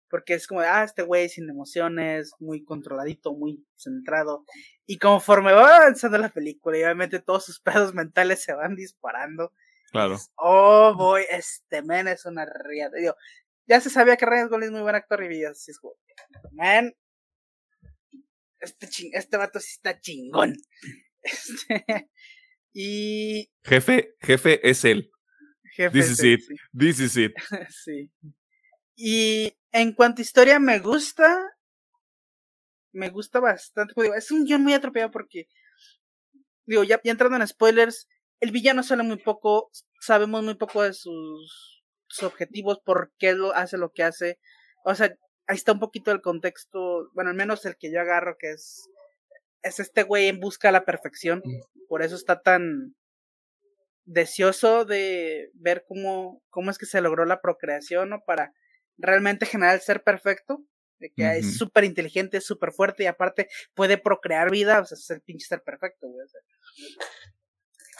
[0.09, 4.45] Porque es como, ah, este güey sin emociones, muy controladito, muy centrado.
[4.87, 9.53] Y conforme va avanzando la película, y obviamente todos sus pedos mentales se van disparando.
[9.91, 10.19] Claro.
[10.37, 12.97] oh, boy, este men es una riata.
[13.67, 15.95] ya se sabía que Ryan Gosling es muy buen actor y así es como,
[16.53, 16.93] man,
[18.65, 20.57] este, este vato sí está chingón.
[21.27, 22.11] Este,
[22.75, 23.51] y.
[23.63, 25.11] Jefe, jefe es él.
[25.73, 26.41] Jefe This is it.
[26.79, 27.33] This is it.
[27.71, 28.11] sí.
[28.97, 31.37] Y en cuanto a historia me gusta.
[32.93, 33.95] Me gusta bastante.
[34.17, 35.49] es un guion muy atropellado porque.
[36.67, 38.09] Digo, ya, ya entrando en spoilers.
[38.41, 39.71] El villano sale muy poco.
[40.01, 42.81] Sabemos muy poco de sus, sus objetivos.
[42.85, 44.39] Por qué lo hace lo que hace.
[44.85, 45.17] O sea,
[45.47, 48.89] ahí está un poquito el contexto, bueno, al menos el que yo agarro, que es,
[49.63, 51.87] es este güey en busca de la perfección, mm.
[51.89, 52.95] por eso está tan
[54.05, 58.23] deseoso de ver cómo, cómo es que se logró la procreación, ¿no?
[58.27, 58.53] Para
[58.97, 60.65] realmente generar el ser perfecto,
[60.99, 65.11] de que es súper inteligente, súper fuerte y aparte puede procrear vida, o sea, es
[65.11, 66.27] el pinche ser perfecto, güey.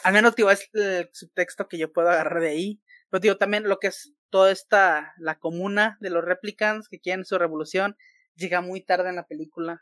[0.03, 2.81] al menos, tío, es el subtexto que yo puedo agarrar de ahí.
[3.09, 7.25] Pero, digo, también lo que es toda esta, la comuna de los replicants que quieren
[7.25, 7.95] su revolución,
[8.35, 9.81] llega muy tarde en la película.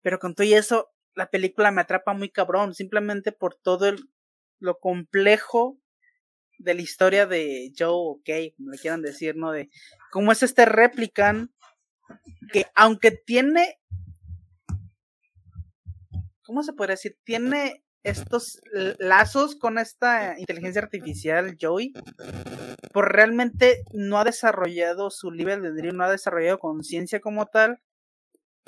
[0.00, 4.08] Pero con todo y eso, la película me atrapa muy cabrón, simplemente por todo el,
[4.58, 5.81] lo complejo
[6.62, 9.52] de la historia de Joe o Kay, como le quieran decir, ¿no?
[9.52, 9.70] De
[10.10, 11.50] cómo es este replicant
[12.52, 13.80] que aunque tiene,
[16.42, 17.18] ¿cómo se podría decir?
[17.24, 18.60] Tiene estos
[18.98, 21.92] lazos con esta inteligencia artificial, Joey,
[22.92, 27.80] por realmente no ha desarrollado su nivel de no ha desarrollado conciencia como tal,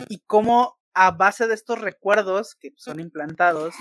[0.08, 3.74] y cómo a base de estos recuerdos que son implantados,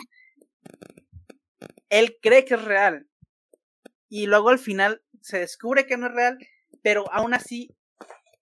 [1.90, 3.08] él cree que es real.
[4.16, 6.38] Y luego al final se descubre que no es real,
[6.84, 7.76] pero aún así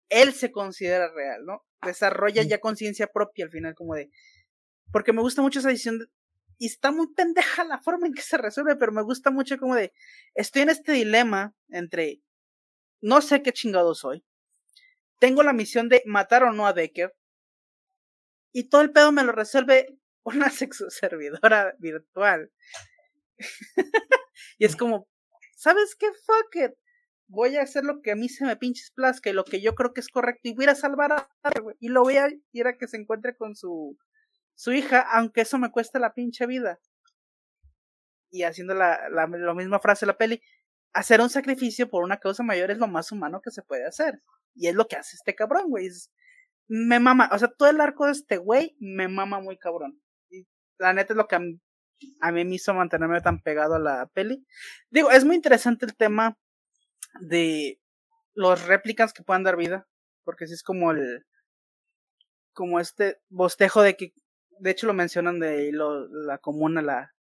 [0.10, 1.66] él se considera real, ¿no?
[1.82, 4.12] Desarrolla ya conciencia propia al final, como de.
[4.92, 6.12] Porque me gusta mucho esa edición
[6.58, 9.76] y está muy pendeja la forma en que se resuelve, pero me gusta mucho como
[9.76, 9.94] de,
[10.36, 12.22] estoy en este dilema entre,
[13.00, 14.26] no sé qué chingado soy,
[15.20, 17.16] tengo la misión de matar o no a Decker,
[18.52, 19.88] y todo el pedo me lo resuelve
[20.24, 22.52] una sexoservidora virtual.
[24.58, 25.08] y es como,
[25.62, 26.08] ¿sabes qué?
[26.08, 26.74] Fuck it.
[27.28, 29.76] Voy a hacer lo que a mí se me pinches plazca y lo que yo
[29.76, 31.30] creo que es correcto y voy a salvar a
[31.80, 33.98] y lo voy a ir a que se encuentre con su
[34.56, 36.80] su hija, aunque eso me cueste la pinche vida.
[38.32, 40.42] Y haciendo la, la, misma frase de la peli,
[40.94, 44.22] hacer un sacrificio por una causa mayor es lo más humano que se puede hacer.
[44.56, 45.90] Y es lo que hace este cabrón, güey.
[46.68, 50.02] me mama, o sea, todo el arco de este güey me mama muy cabrón.
[50.30, 50.46] Y
[50.80, 51.36] la neta es lo que
[52.20, 54.46] a mí, me hizo mantenerme tan pegado a la peli.
[54.90, 56.38] Digo, es muy interesante el tema
[57.20, 57.80] de
[58.34, 59.88] los réplicas que puedan dar vida,
[60.24, 61.26] porque si es como el,
[62.54, 64.14] como este bostejo de que
[64.60, 67.14] de hecho lo mencionan de la comuna, la,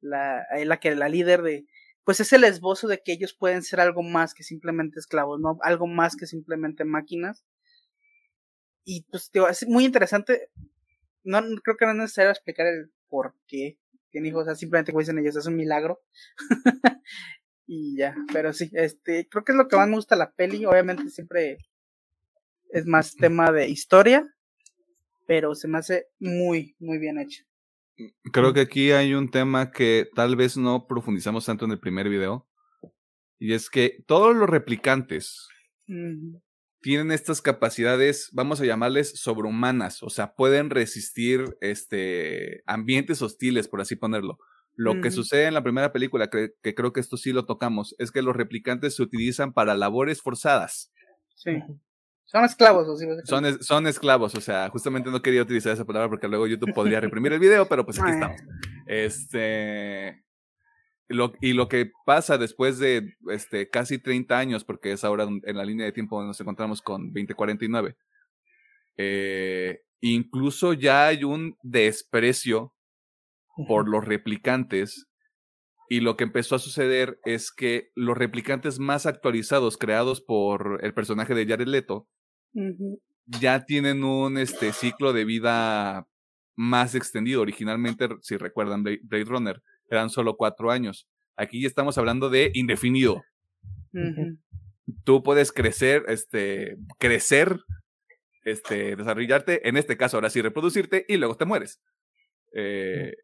[0.00, 1.66] la, la que la líder de,
[2.04, 5.58] pues es el esbozo de que ellos pueden ser algo más que simplemente esclavos, ¿no?
[5.62, 7.44] Algo más que simplemente máquinas.
[8.84, 10.50] Y pues digo, es muy interesante.
[11.24, 13.76] No creo que no es necesario explicar el por qué
[14.16, 16.00] tienen hijos, o sea, simplemente como dicen ellos, es un milagro.
[17.66, 20.64] y ya, pero sí, este, creo que es lo que más me gusta la peli,
[20.64, 21.58] obviamente siempre
[22.70, 24.26] es más tema de historia,
[25.26, 27.44] pero se me hace muy, muy bien hecho.
[28.32, 32.08] Creo que aquí hay un tema que tal vez no profundizamos tanto en el primer
[32.08, 32.48] video,
[33.38, 35.46] y es que todos los replicantes
[36.86, 43.80] tienen estas capacidades, vamos a llamarles sobrehumanas, o sea, pueden resistir este ambientes hostiles, por
[43.80, 44.38] así ponerlo.
[44.76, 47.96] Lo que sucede en la primera película, que, que, creo que esto sí lo tocamos,
[47.98, 50.92] es que los replicantes se utilizan para labores forzadas.
[51.34, 51.60] Sí.
[52.24, 56.28] Son esclavos, o Son, son esclavos, o sea, justamente no quería utilizar esa palabra porque
[56.28, 58.40] luego YouTube podría reprimir el video, pero pues aquí estamos.
[58.86, 60.24] Este.
[61.08, 65.56] Lo, y lo que pasa después de este, casi 30 años, porque es ahora en
[65.56, 67.96] la línea de tiempo donde nos encontramos con 2049,
[68.96, 72.74] eh, incluso ya hay un desprecio
[73.68, 75.06] por los replicantes.
[75.88, 80.92] Y lo que empezó a suceder es que los replicantes más actualizados creados por el
[80.92, 82.08] personaje de Jared Leto
[83.26, 86.08] ya tienen un este, ciclo de vida
[86.56, 87.42] más extendido.
[87.42, 91.08] Originalmente, si recuerdan, Blade Runner eran solo cuatro años.
[91.36, 93.22] Aquí ya estamos hablando de indefinido.
[95.04, 97.60] Tú puedes crecer, este, crecer,
[98.44, 101.80] este, desarrollarte, en este caso ahora sí reproducirte y luego te mueres.
[102.54, 103.14] Eh,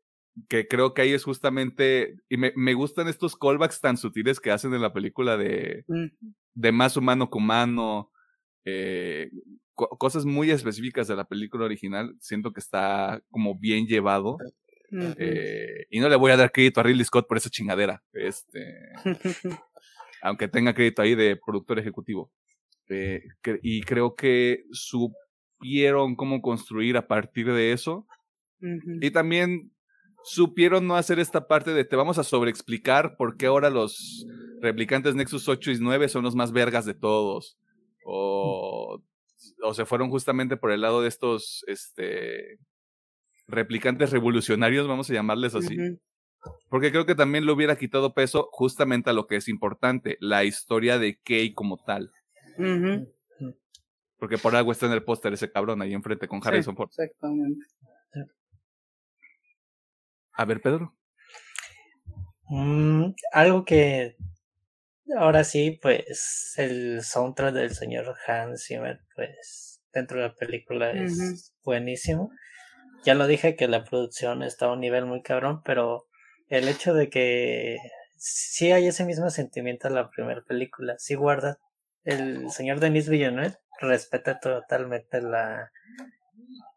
[0.49, 4.51] que creo que ahí es justamente, y me, me, gustan estos callbacks tan sutiles que
[4.51, 5.85] hacen en la película de,
[6.55, 8.11] de más humano que humano,
[8.65, 9.31] eh,
[9.75, 14.39] cosas muy específicas de la película original, siento que está como bien llevado.
[14.93, 18.03] Eh, y no le voy a dar crédito a Ridley Scott por esa chingadera.
[18.13, 18.93] Este,
[20.23, 22.31] aunque tenga crédito ahí de productor ejecutivo.
[22.89, 23.23] Eh,
[23.63, 28.07] y creo que supieron cómo construir a partir de eso.
[29.01, 29.73] Y también
[30.23, 34.25] supieron no hacer esta parte de te vamos a sobreexplicar por qué ahora los
[34.61, 37.59] replicantes Nexus 8 y 9 son los más vergas de todos
[38.05, 39.03] o,
[39.65, 42.61] o se fueron justamente por el lado de estos este,
[43.47, 45.77] replicantes revolucionarios, vamos a llamarles así.
[46.69, 50.45] Porque creo que también le hubiera quitado peso justamente a lo que es importante, la
[50.45, 52.13] historia de Kay como tal.
[54.19, 56.91] Porque por algo está en el póster ese cabrón ahí enfrente con Harrison Ford.
[56.91, 57.67] Exactamente.
[60.35, 60.97] A ver, Pedro.
[62.49, 64.17] Mm, algo que
[65.17, 71.55] ahora sí, pues el soundtrack del señor Hans Zimmer, pues dentro de la película es
[71.63, 72.31] buenísimo.
[73.05, 76.07] Ya lo dije que la producción está a un nivel muy cabrón, pero
[76.49, 77.79] el hecho de que
[78.17, 81.59] sí hay ese mismo sentimiento en la primera película, sí guarda.
[82.05, 85.73] El señor Denis Villeneuve respeta totalmente la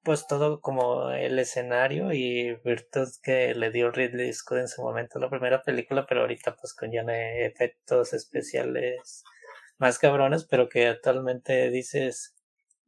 [0.03, 5.17] pues todo como el escenario y virtud que le dio Ridley Scott en su momento
[5.17, 9.23] la primera película, pero ahorita pues con ya efectos especiales
[9.79, 12.35] más cabrones, pero que actualmente dices,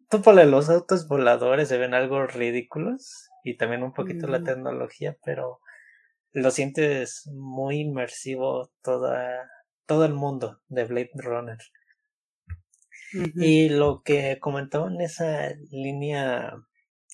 [0.10, 4.46] tú ponle los autos voladores, se ven algo ridículos y también un poquito la Ujú.
[4.46, 5.60] tecnología, pero
[6.34, 9.50] lo sientes muy inmersivo toda,
[9.86, 11.58] todo el mundo de Blade Runner.
[13.12, 16.54] Y lo que comentaba en esa línea.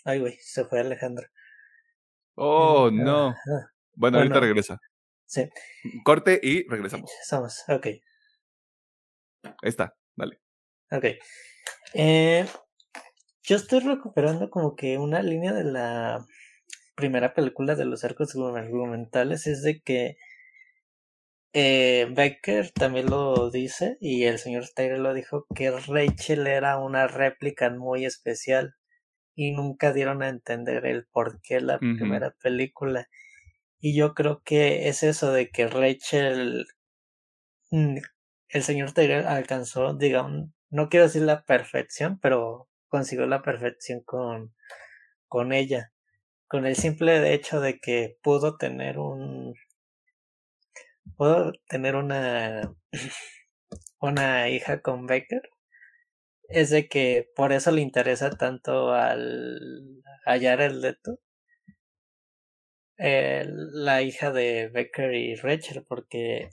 [0.05, 1.27] Ay, güey, se fue Alejandro.
[2.35, 3.27] Oh, Ah, no.
[3.29, 4.77] ah, Bueno, ahorita regresa.
[5.25, 5.49] Sí,
[6.03, 7.11] Corte y regresamos.
[7.21, 7.63] estamos.
[7.69, 7.87] Ok,
[9.61, 10.39] Ahí está, dale.
[10.91, 11.05] ok.
[11.93, 12.45] Eh,
[13.43, 16.25] yo estoy recuperando como que una línea de la
[16.95, 20.17] primera película de los arcos argumentales es de que
[21.51, 27.07] eh, Becker también lo dice y el señor Tyler lo dijo que Rachel era una
[27.07, 28.75] réplica muy especial
[29.35, 33.09] y nunca dieron a entender el por qué la primera película.
[33.79, 36.67] Y yo creo que es eso de que Rachel,
[37.71, 37.97] mm,
[38.49, 44.53] el señor Tyler alcanzó, digamos, no quiero decir la perfección, pero consiguió la perfección con,
[45.27, 45.91] con ella.
[46.47, 49.55] Con el simple hecho de que pudo tener un,
[51.17, 52.71] pudo tener una,
[53.99, 55.41] una hija con Becker
[56.49, 59.59] es de que por eso le interesa tanto al
[60.27, 61.19] a Jared Leto
[62.99, 66.49] eh, la hija de Becker y Rachel porque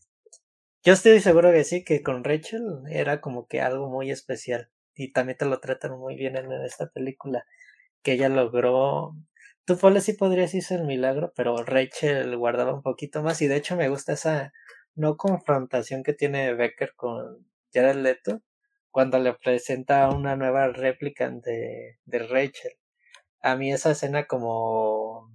[0.85, 5.13] yo estoy seguro que sí que con Rachel era como que algo muy especial y
[5.13, 7.45] también te lo tratan muy bien en esta película
[8.03, 9.15] que ella logró
[9.65, 13.57] tú Paul sí podrías hizo el milagro pero Rachel guardaba un poquito más y de
[13.57, 14.53] hecho me gusta esa
[14.95, 18.43] no confrontación que tiene Becker con Jared Leto
[18.91, 22.73] cuando le presenta una nueva réplica de, de Rachel.
[23.41, 25.31] A mí esa escena como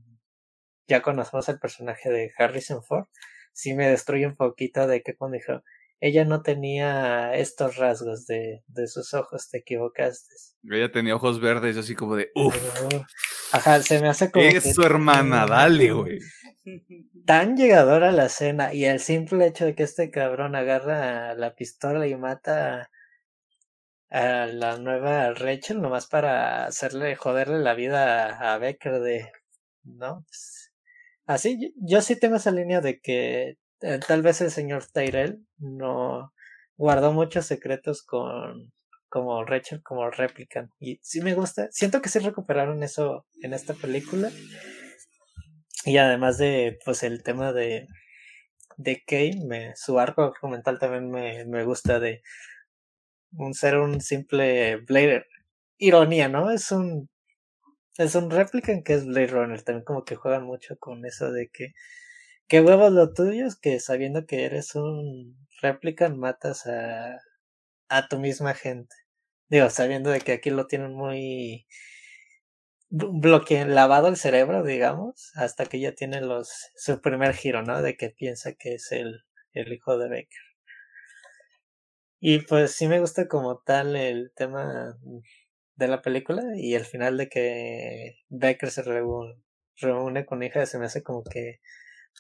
[0.88, 3.08] ya conocemos el personaje de Harrison Ford,
[3.54, 5.64] sí me destruye un poquito de que cuando dijo,
[6.00, 10.36] ella no tenía estos rasgos de, de sus ojos, te equivocaste.
[10.70, 12.56] Ella tenía ojos verdes, yo así como de, uff,
[13.52, 16.20] ajá, se me hace como que eso hermana, dale, güey.
[17.26, 22.08] tan llegadora la escena y el simple hecho de que este cabrón agarra la pistola
[22.08, 22.90] y mata
[24.10, 29.32] a, la nueva Rachel nomás para hacerle joderle la vida a, Becker de
[29.84, 30.72] no Pues,
[31.26, 35.46] así yo, yo sí tengo esa línea de que eh, tal vez el señor Tyrell
[35.58, 36.34] no
[36.78, 38.74] guardó muchos secretos con
[39.10, 43.74] como Rachel como Replicant y sí me gusta siento que sí recuperaron eso en esta
[43.74, 44.30] película
[45.86, 47.88] y además de, pues, el tema de,
[48.78, 52.24] de Kane, me, su arco argumental también me, me gusta de
[53.34, 55.26] un ser un simple Blade.
[55.78, 56.52] Ironía, ¿no?
[56.52, 57.10] Es un,
[57.98, 59.62] es un Replicant que es Blade Runner.
[59.64, 61.74] También como que juegan mucho con eso de que,
[62.48, 67.20] que huevos lo tuyo es que sabiendo que eres un Replicant matas a,
[67.90, 68.96] a tu misma gente.
[69.50, 71.66] Digo, sabiendo de que aquí lo tienen muy
[72.90, 77.82] bloque lavado el cerebro, digamos, hasta que ya tiene los su primer giro, ¿no?
[77.82, 79.22] De que piensa que es el,
[79.54, 80.42] el hijo de Becker.
[82.20, 84.98] Y pues sí me gusta como tal el tema
[85.76, 89.36] de la película y el final de que Becker se reúne,
[89.78, 91.60] reúne con hija se me hace como que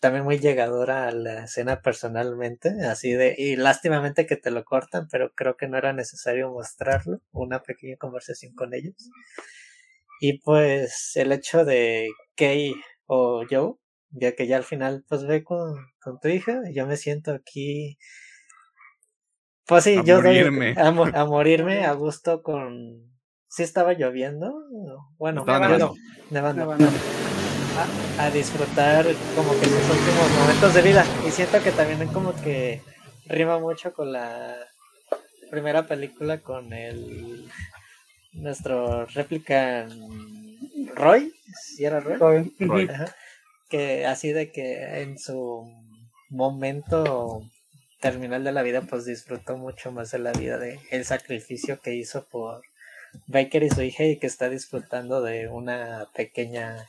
[0.02, 5.08] también muy llegadora a la escena personalmente, así de, y lástimamente que te lo cortan,
[5.12, 8.96] pero creo que no era necesario mostrarlo, una pequeña conversación con ellos.
[10.20, 12.74] Y pues el hecho de Kay
[13.06, 13.74] o Joe,
[14.12, 17.98] ya que ya al final pues ve con, con tu hija, yo me siento aquí,
[19.68, 20.74] pues sí, A yo morirme.
[20.74, 23.12] doy a, a morirme a gusto con...
[23.48, 24.52] Sí estaba lloviendo,
[25.18, 25.94] bueno, bueno, nevando.
[26.30, 26.92] nevando, Nevando.
[27.78, 31.06] A, a disfrutar como que sus últimos momentos de vida.
[31.28, 32.82] Y siento que también como que
[33.28, 34.56] rima mucho con la
[35.50, 37.50] primera película con el
[38.34, 39.88] nuestro réplica
[40.96, 41.34] Roy,
[41.64, 42.90] si era Roy, Roy.
[42.90, 43.16] Ajá.
[43.70, 45.72] que así de que en su
[46.30, 47.44] momento
[48.02, 51.96] terminal de la vida pues disfrutó mucho más de la vida de el sacrificio que
[51.96, 52.62] hizo por
[53.28, 56.86] Baker y su hija y que está disfrutando de una pequeña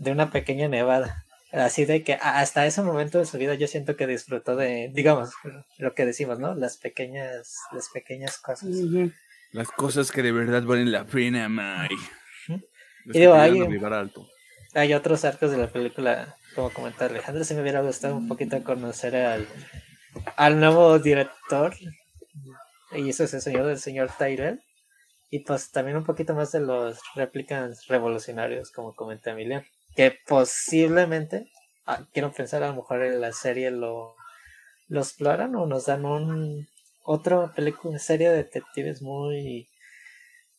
[0.00, 1.24] de una pequeña nevada.
[1.52, 5.30] Así de que hasta ese momento de su vida yo siento que disfrutó de, digamos,
[5.78, 6.54] lo que decimos, ¿no?
[6.54, 8.68] Las pequeñas, las pequeñas cosas.
[9.52, 11.88] Las cosas que de verdad valen la pena, May.
[13.06, 13.60] Y digo, hay,
[14.74, 18.62] hay otros arcos de la película, como comentó Alejandro, si me hubiera gustado un poquito
[18.62, 19.48] conocer al,
[20.36, 21.74] al nuevo director,
[22.92, 24.62] y eso es el señor del señor Tyrell,
[25.30, 29.64] y pues también un poquito más de los réplicas revolucionarios, como comenté Emiliano
[29.94, 31.50] que posiblemente,
[31.86, 34.14] ah, quiero pensar, a lo mejor en la serie lo,
[34.88, 36.68] lo exploran o nos dan un
[37.02, 39.68] otra película, serie de detectives muy,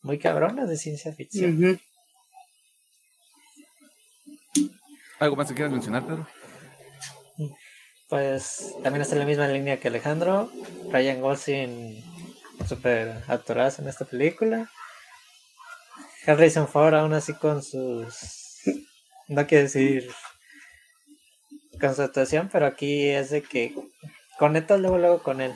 [0.02, 1.80] muy cabronas de ciencia ficción.
[5.18, 6.26] ¿Algo más que quieras mencionar, Pedro?
[8.08, 10.50] Pues también está en la misma línea que Alejandro.
[10.90, 12.04] Ryan Gosling,
[12.68, 14.70] super actorazo en esta película.
[16.26, 18.41] Harrison Ford aún así con sus
[19.32, 20.10] no quiero decir
[21.80, 23.74] constatación, pero aquí es de que
[24.38, 25.52] conectas luego, luego con él,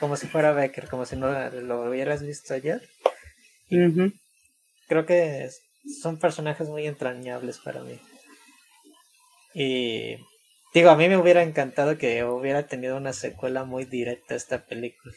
[0.00, 2.80] como si fuera Becker, como si no lo hubieras visto ayer.
[4.88, 5.48] Creo que
[6.00, 8.00] son personajes muy entrañables para mí.
[9.54, 10.16] Y
[10.74, 14.64] digo, a mí me hubiera encantado que hubiera tenido una secuela muy directa a esta
[14.64, 15.14] película.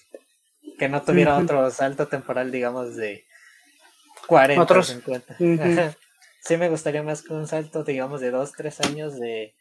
[0.78, 3.24] Que no tuviera otro salto temporal, digamos, de
[4.28, 5.38] 40 o 50
[6.46, 9.56] sí me gustaría más que un salto, digamos, de dos, tres años de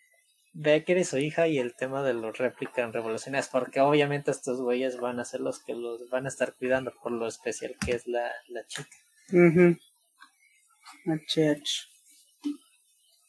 [0.53, 4.99] Becker y su hija y el tema de los réplican revolucionarios, porque obviamente estos güeyes
[5.01, 8.07] van a ser los que los van a estar cuidando por lo especial que es
[8.07, 8.97] la, la chica.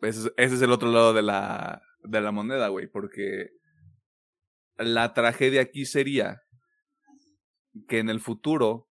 [0.00, 3.50] ese, es, el otro lado de la, de la moneda, güey, porque
[4.78, 6.42] la tragedia aquí sería
[7.86, 8.87] que en el futuro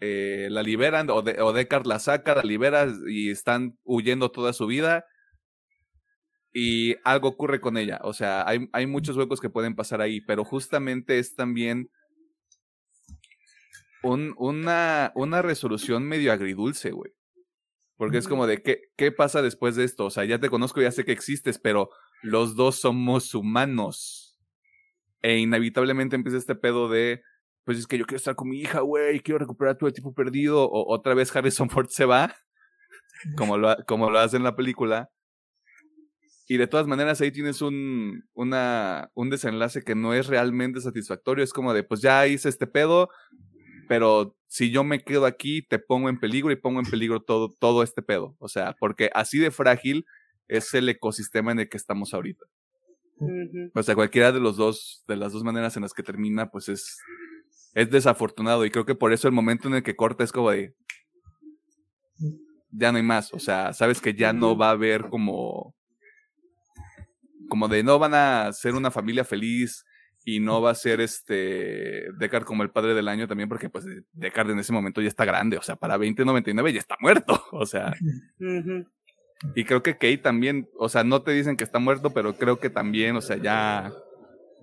[0.00, 4.52] eh, la liberan o, de, o Deckard la saca, la libera y están huyendo toda
[4.52, 5.06] su vida
[6.58, 8.00] y algo ocurre con ella.
[8.02, 11.90] O sea, hay, hay muchos huecos que pueden pasar ahí, pero justamente es también
[14.02, 17.12] un, una, una resolución medio agridulce, güey.
[17.96, 20.06] Porque es como de, ¿qué, ¿qué pasa después de esto?
[20.06, 21.90] O sea, ya te conozco, ya sé que existes, pero
[22.22, 24.38] los dos somos humanos.
[25.20, 27.22] E inevitablemente empieza este pedo de,
[27.66, 30.14] pues es que yo quiero estar con mi hija, güey, quiero recuperar todo el tiempo
[30.14, 32.32] perdido, o otra vez Harrison Ford se va,
[33.36, 35.10] como lo, como lo hace en la película.
[36.46, 41.42] Y de todas maneras ahí tienes un, una, un desenlace que no es realmente satisfactorio.
[41.42, 43.10] Es como de, pues ya hice este pedo,
[43.88, 47.52] pero si yo me quedo aquí, te pongo en peligro y pongo en peligro todo,
[47.58, 48.36] todo este pedo.
[48.38, 50.06] O sea, porque así de frágil
[50.46, 52.46] es el ecosistema en el que estamos ahorita.
[53.74, 56.68] O sea, cualquiera de los dos, de las dos maneras en las que termina, pues
[56.68, 56.98] es
[57.76, 60.50] es desafortunado y creo que por eso el momento en el que corta es como
[60.50, 60.74] de
[62.70, 65.74] ya no hay más, o sea, sabes que ya no va a haber como
[67.50, 69.84] como de no van a ser una familia feliz
[70.24, 73.84] y no va a ser este Deckard como el padre del año también porque pues
[74.14, 77.66] Deckard en ese momento ya está grande, o sea, para 2099 ya está muerto, o
[77.66, 77.94] sea.
[79.54, 82.58] Y creo que Kate también, o sea, no te dicen que está muerto, pero creo
[82.58, 83.92] que también, o sea, ya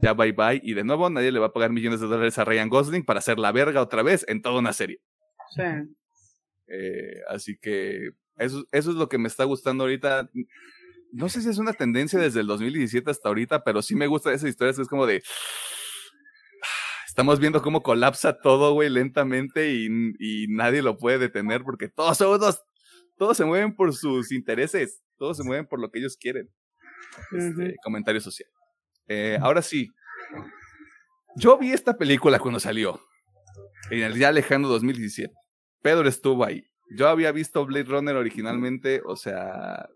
[0.02, 0.61] ya bye bye.
[0.64, 3.20] Y de nuevo, nadie le va a pagar millones de dólares a Ryan Gosling para
[3.20, 4.99] hacer la verga otra vez en toda una serie.
[5.56, 5.64] Sí.
[6.68, 10.30] Eh, así que eso, eso es lo que me está gustando ahorita.
[11.11, 14.34] No sé si es una tendencia desde el 2017 hasta ahorita, pero sí me gusta
[14.34, 14.72] esa historia.
[14.72, 15.22] Es como de.
[17.07, 19.88] Estamos viendo cómo colapsa todo, güey, lentamente y,
[20.18, 22.64] y nadie lo puede detener porque todos todos,
[23.18, 26.49] todos se mueven por sus intereses, todos se mueven por lo que ellos quieren.
[27.32, 28.49] Este, Comentario social.
[29.08, 29.90] Eh, ahora sí,
[31.36, 33.00] yo vi esta película cuando salió,
[33.90, 35.34] en el ya lejano 2017.
[35.82, 36.64] Pedro estuvo ahí.
[36.96, 39.90] Yo había visto Blade Runner originalmente, o sea,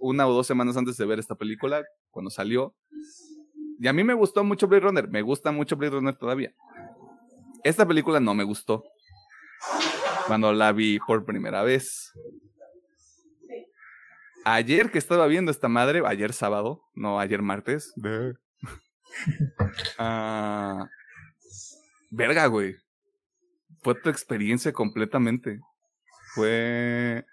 [0.00, 1.82] una o dos semanas antes de ver esta película.
[2.10, 2.74] cuando salió.
[3.78, 6.52] Y a mí me gustó mucho Blade Runner, me gusta mucho Blade Runner todavía.
[7.64, 8.84] Esta película no me gustó
[10.26, 12.12] cuando la vi por primera vez.
[14.44, 17.92] Ayer que estaba viendo esta madre, ayer sábado, no ayer martes.
[19.98, 20.88] Ah,
[22.10, 22.76] verga, güey.
[23.82, 25.60] Fue tu experiencia completamente.
[26.34, 27.24] Fue.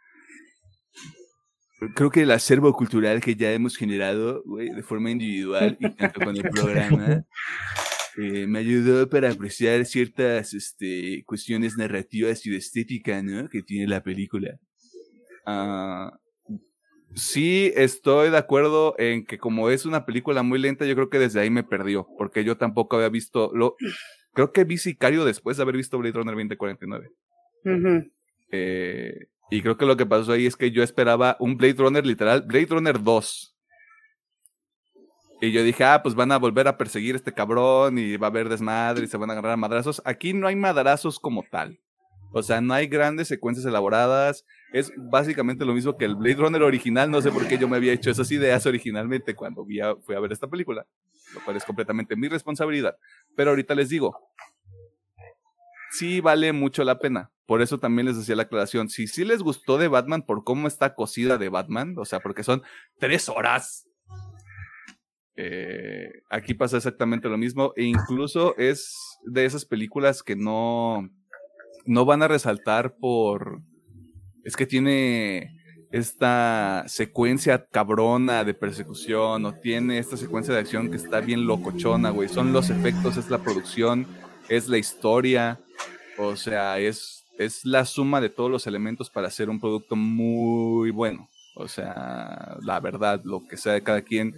[1.96, 6.20] Creo que el acervo cultural que ya hemos generado, güey, de forma individual y tanto
[6.20, 7.24] con el programa,
[8.18, 13.48] eh, me ayudó para apreciar ciertas este, cuestiones narrativas y de estética, ¿no?
[13.48, 14.60] Que tiene la película.
[15.46, 16.20] Ah,
[17.16, 21.20] sí, estoy de acuerdo en que como es una película muy lenta, yo creo que
[21.20, 23.76] desde ahí me perdió, porque yo tampoco había visto, lo,
[24.34, 27.12] creo que vi Sicario después de haber visto Blade Runner 2049.
[28.52, 32.06] eh, y creo que lo que pasó ahí es que yo esperaba un Blade Runner
[32.06, 33.56] literal, Blade Runner 2.
[35.42, 38.28] Y yo dije, ah, pues van a volver a perseguir a este cabrón y va
[38.28, 40.02] a haber desmadre y se van a agarrar a madrazos.
[40.06, 41.80] Aquí no hay madrazos como tal.
[42.32, 44.46] O sea, no hay grandes secuencias elaboradas.
[44.72, 47.10] Es básicamente lo mismo que el Blade Runner original.
[47.10, 49.80] No sé por qué yo me había hecho esas ideas originalmente cuando fui
[50.16, 50.86] a ver esta película.
[51.34, 52.98] Lo cual es completamente mi responsabilidad.
[53.36, 54.18] Pero ahorita les digo,
[55.92, 57.32] sí vale mucho la pena.
[57.46, 58.90] Por eso también les decía la aclaración.
[58.90, 62.44] Si sí les gustó de Batman por cómo está cosida de Batman, o sea, porque
[62.44, 62.62] son
[63.00, 63.90] tres horas
[65.42, 68.94] eh, aquí pasa exactamente lo mismo e incluso es
[69.24, 71.10] de esas películas que no,
[71.90, 73.62] no van a resaltar por...
[74.44, 75.58] Es que tiene
[75.92, 82.12] esta secuencia cabrona de persecución o tiene esta secuencia de acción que está bien locochona,
[82.12, 82.30] güey.
[82.30, 84.08] Son los efectos, es la producción,
[84.48, 85.60] es la historia,
[86.18, 90.92] o sea, es, es la suma de todos los elementos para hacer un producto muy
[90.92, 91.28] bueno.
[91.56, 94.36] O sea, la verdad, lo que sea de cada quien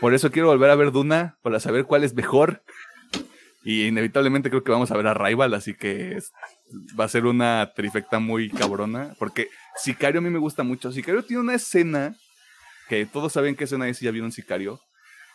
[0.00, 2.62] por eso quiero volver a ver Duna, para saber cuál es mejor.
[3.64, 6.16] Y inevitablemente creo que vamos a ver a Rival, así que
[6.98, 9.14] va a ser una trifecta muy cabrona.
[9.18, 10.92] Porque Sicario a mí me gusta mucho.
[10.92, 12.16] Sicario tiene una escena,
[12.88, 14.80] que todos saben qué escena es si ya vieron Sicario,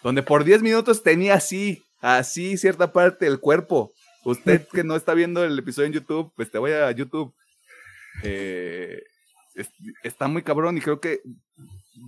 [0.03, 3.91] donde por 10 minutos tenía así, así cierta parte del cuerpo.
[4.23, 7.34] Usted que no está viendo el episodio en YouTube, pues te voy a YouTube.
[8.23, 9.01] Eh,
[10.03, 11.22] está muy cabrón y creo que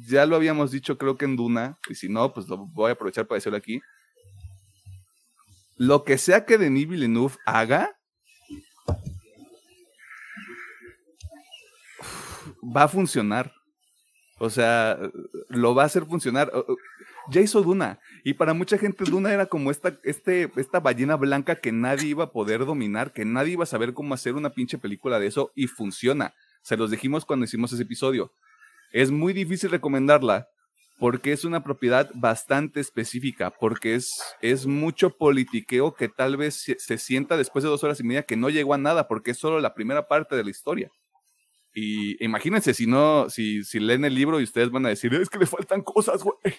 [0.08, 2.94] ya lo habíamos dicho creo que en Duna, y si no, pues lo voy a
[2.94, 3.82] aprovechar para decirlo aquí.
[5.78, 7.96] Lo que sea que Denis Villeneuve haga,
[12.64, 13.54] va a funcionar.
[14.40, 14.98] O sea,
[15.50, 16.52] lo va a hacer funcionar.
[17.30, 18.00] Ya hizo Duna.
[18.24, 22.26] Y para mucha gente Duna era como esta, este, esta ballena blanca que nadie iba
[22.26, 25.52] a poder dominar, que nadie iba a saber cómo hacer una pinche película de eso
[25.56, 26.34] y funciona.
[26.62, 28.34] Se los dijimos cuando hicimos ese episodio.
[28.92, 30.48] Es muy difícil recomendarla
[31.00, 36.98] porque es una propiedad bastante específica, porque es, es mucho politiqueo que tal vez se,
[36.98, 39.62] sienta después de dos horas y media que no llegó a nada, porque es solo
[39.62, 40.92] la primera parte de la historia.
[41.74, 45.30] Y imagínense si no, si, si leen el libro y ustedes van a decir, es
[45.30, 46.56] que le faltan cosas, güey.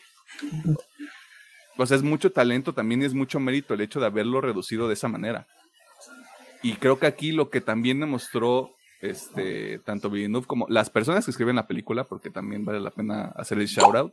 [1.77, 4.95] Pues es mucho talento también y es mucho mérito el hecho de haberlo reducido de
[4.95, 5.47] esa manera.
[6.63, 11.31] Y creo que aquí lo que también demostró este, tanto Villeneuve como las personas que
[11.31, 14.13] escriben la película, porque también vale la pena hacer el shout out,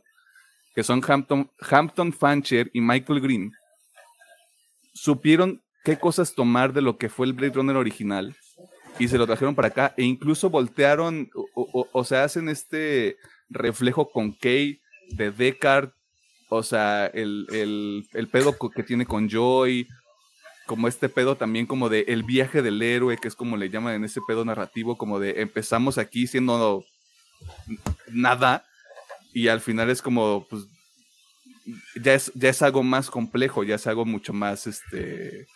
[0.74, 3.52] que son Hampton, Hampton Fancher y Michael Green,
[4.94, 8.36] supieron qué cosas tomar de lo que fue el Blade Runner original
[8.98, 13.16] y se lo trajeron para acá e incluso voltearon o, se hacen este
[13.48, 15.90] reflejo con Kay de Deckard,
[16.50, 19.86] o sea, el, el, el pedo que tiene con Joy,
[20.66, 23.94] como este pedo también como de el viaje del héroe, que es como le llaman
[23.94, 26.84] en ese pedo narrativo, como de empezamos aquí siendo
[28.10, 28.64] nada
[29.32, 30.64] y al final es como, pues,
[32.02, 35.46] ya es, ya es algo más complejo, ya es algo mucho más, este,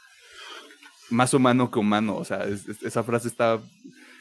[1.13, 3.61] más humano que humano, o sea, esa frase está,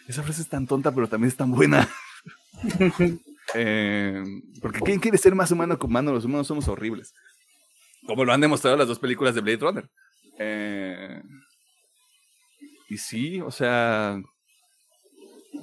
[0.08, 1.88] esa frase es tan tonta, pero también es tan buena.
[3.54, 4.24] Eh,
[4.62, 6.14] porque ¿quién quiere ser más humano que humano?
[6.14, 7.14] Los humanos somos horribles.
[8.08, 9.90] Como lo han demostrado las dos películas de Blade Runner.
[10.40, 11.22] Eh,
[12.88, 14.22] y sí, o sea,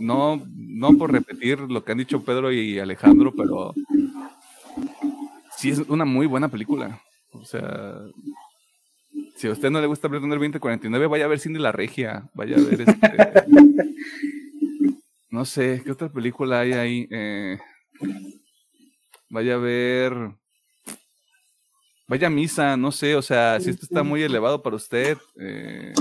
[0.00, 3.72] no, no por repetir lo que han dicho Pedro y Alejandro, pero
[5.56, 7.00] sí es una muy buena película.
[7.32, 7.94] O sea,
[9.39, 12.28] si a usted no le gusta Blade Runner 2049, vaya a ver Cindy la Regia,
[12.35, 12.98] vaya a ver este...
[15.31, 17.09] no sé, ¿qué otra película hay ahí?
[17.09, 17.56] Eh,
[19.31, 20.12] vaya a ver
[22.09, 25.93] vaya misa, no sé, o sea, si esto está muy elevado para usted, eh,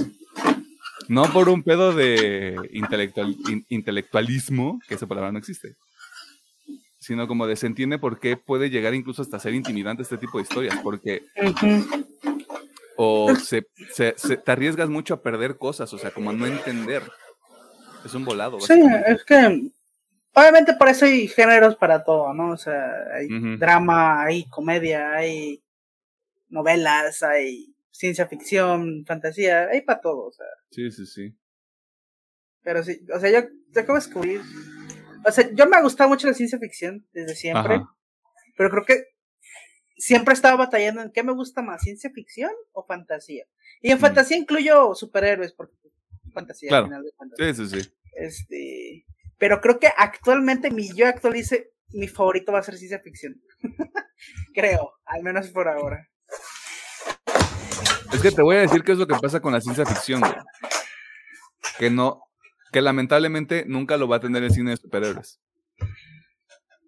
[1.07, 3.35] no por un pedo de intelectual,
[3.69, 5.75] intelectualismo, que esa palabra no existe,
[6.97, 10.39] sino como de se entiende por qué puede llegar incluso hasta ser intimidante este tipo
[10.39, 11.23] de historias, porque
[12.97, 17.03] o se, se, te arriesgas mucho a perder cosas, o sea, como a no entender.
[18.03, 18.59] Es un volado.
[18.59, 19.71] Sí, es que
[20.33, 22.51] obviamente por eso hay géneros para todo, ¿no?
[22.51, 25.63] O sea, hay drama, hay comedia, hay
[26.49, 30.45] novelas, hay ciencia ficción, fantasía, hay para todo, o sea.
[30.71, 31.35] Sí, sí, sí.
[32.61, 34.41] Pero sí, o sea, yo, yo acabo de descubrir.
[35.25, 37.81] O sea, yo me ha gustado mucho la ciencia ficción desde siempre.
[38.55, 39.03] Pero creo que
[39.97, 43.45] siempre he estado batallando en qué me gusta más, ciencia ficción o fantasía.
[43.81, 44.01] Y en mm.
[44.01, 45.75] fantasía incluyo superhéroes, porque
[46.33, 47.53] fantasía al final de fantasía.
[47.53, 47.93] Sí, sí, sí.
[48.13, 49.05] Este,
[49.37, 53.41] pero creo que actualmente mi yo actualice, mi favorito va a ser ciencia ficción.
[54.53, 56.07] creo, al menos por ahora.
[58.13, 60.21] Es que te voy a decir qué es lo que pasa con la ciencia ficción,
[61.77, 62.23] Que no,
[62.71, 65.39] que lamentablemente nunca lo va a tener el cine de superhéroes.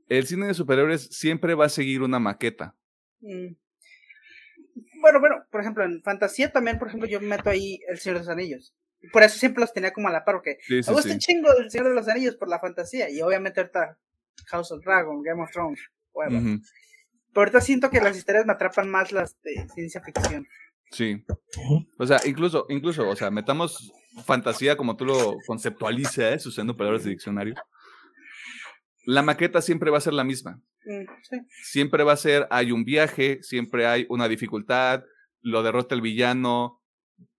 [0.08, 2.76] El cine de superhéroes siempre va a seguir una maqueta.
[3.22, 3.56] Mm.
[5.02, 8.26] Bueno, bueno, por ejemplo, en fantasía también, por ejemplo, yo meto ahí El Señor de
[8.26, 8.74] los Anillos.
[9.12, 11.72] Por eso siempre los tenía como a la par, porque me gusta un chingo El
[11.72, 13.10] Señor de los Anillos por la fantasía.
[13.10, 13.98] Y obviamente ahorita
[14.48, 15.80] House of Dragon, Game of Thrones,
[16.14, 16.62] Pero
[17.36, 20.48] ahorita siento que las historias me atrapan más las de ciencia ficción.
[20.92, 21.24] Sí.
[21.98, 23.94] O sea, incluso, incluso, o sea, metamos
[24.26, 27.56] fantasía como tú lo conceptualizas, usando palabras de diccionario.
[29.06, 30.62] La maqueta siempre va a ser la misma.
[30.90, 31.06] Mm,
[31.62, 35.04] siempre va a ser, hay un viaje, siempre hay una dificultad,
[35.42, 36.82] lo derrota el villano,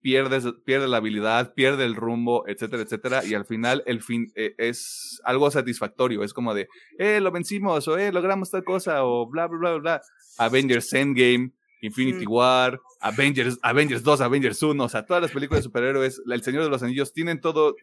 [0.01, 4.55] pierdes, pierde la habilidad, pierde el rumbo, etcétera, etcétera, y al final el fin eh,
[4.57, 6.69] es algo satisfactorio, es como de,
[6.99, 10.03] eh, lo vencimos, o eh, logramos tal cosa, o bla, bla, bla, bla.
[10.39, 11.51] Avengers Endgame,
[11.83, 16.43] Infinity War, Avengers, Avengers 2, Avengers 1, o sea, todas las películas de superhéroes, El
[16.43, 17.75] Señor de los Anillos, tienen todo,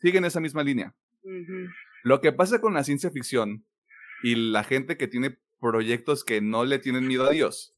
[0.00, 0.94] siguen esa misma línea.
[2.04, 3.66] Lo que pasa con la ciencia ficción
[4.22, 7.74] y la gente que tiene proyectos que no le tienen miedo a Dios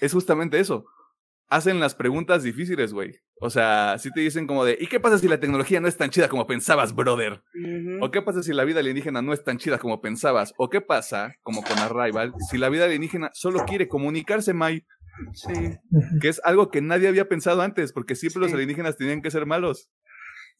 [0.00, 0.84] es justamente eso.
[1.48, 3.16] Hacen las preguntas difíciles, güey.
[3.40, 5.96] O sea, si te dicen como de, ¿y qué pasa si la tecnología no es
[5.96, 7.42] tan chida como pensabas, brother?
[8.00, 10.54] ¿O qué pasa si la vida alienígena no es tan chida como pensabas?
[10.58, 14.86] ¿O qué pasa, como con Arrival, si la vida alienígena solo quiere comunicarse, Mai?
[15.32, 15.52] Sí.
[16.20, 19.46] Que es algo que nadie había pensado antes, porque siempre los alienígenas tenían que ser
[19.46, 19.90] malos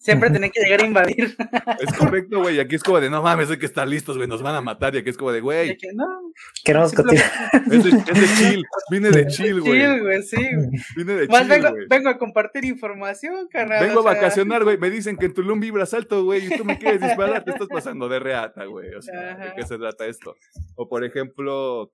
[0.00, 1.36] siempre tienen que llegar a invadir.
[1.78, 2.58] Es correcto, güey.
[2.58, 4.94] Aquí es como de, no mames, hay que estar listos, güey, nos van a matar.
[4.94, 5.76] Y aquí es como de, güey.
[5.76, 6.32] Que no.
[6.64, 7.30] Queremos continuar.
[7.70, 8.64] Es de, es de chill.
[8.90, 9.80] Vine de chill, güey.
[9.80, 10.48] Chill, güey, sí.
[10.96, 13.86] Vine de Más chill, vengo, vengo, a compartir información, carnal.
[13.86, 14.78] Vengo a vacacionar, güey.
[14.78, 17.44] Me dicen que en Tulum vibras alto, güey, y tú me quieres disparar.
[17.44, 18.94] Te estás pasando de reata, güey.
[18.94, 20.34] O sea, ¿de qué se trata esto?
[20.74, 21.92] O, por ejemplo,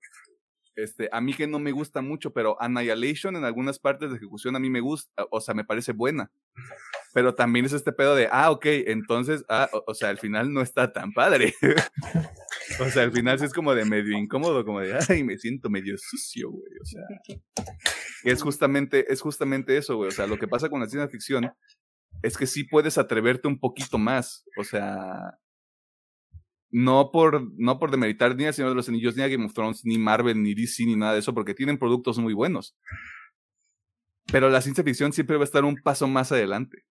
[0.77, 4.55] este, a mí que no me gusta mucho, pero Annihilation en algunas partes de ejecución
[4.55, 6.31] a mí me gusta, o sea, me parece buena.
[7.15, 10.61] Pero también es este pedo de, ah, ok, entonces, ah, o, sea, al final no
[10.61, 11.55] está tan padre.
[12.79, 15.69] o sea, al final sí es como de medio incómodo, como de, ay, me siento
[15.71, 16.71] medio sucio, güey.
[16.79, 17.01] O sea,
[18.23, 20.09] es justamente, es justamente eso, güey.
[20.09, 21.51] O sea, lo que pasa con la ciencia ficción
[22.21, 24.45] es que sí puedes atreverte un poquito más.
[24.57, 25.39] O sea,
[26.69, 29.53] no por, no por demeritar ni a Señor de los Anillos, ni a Game of
[29.53, 32.75] Thrones, ni Marvel, ni DC, ni nada de eso, porque tienen productos muy buenos.
[34.31, 36.83] Pero la ciencia ficción siempre va a estar un paso más adelante.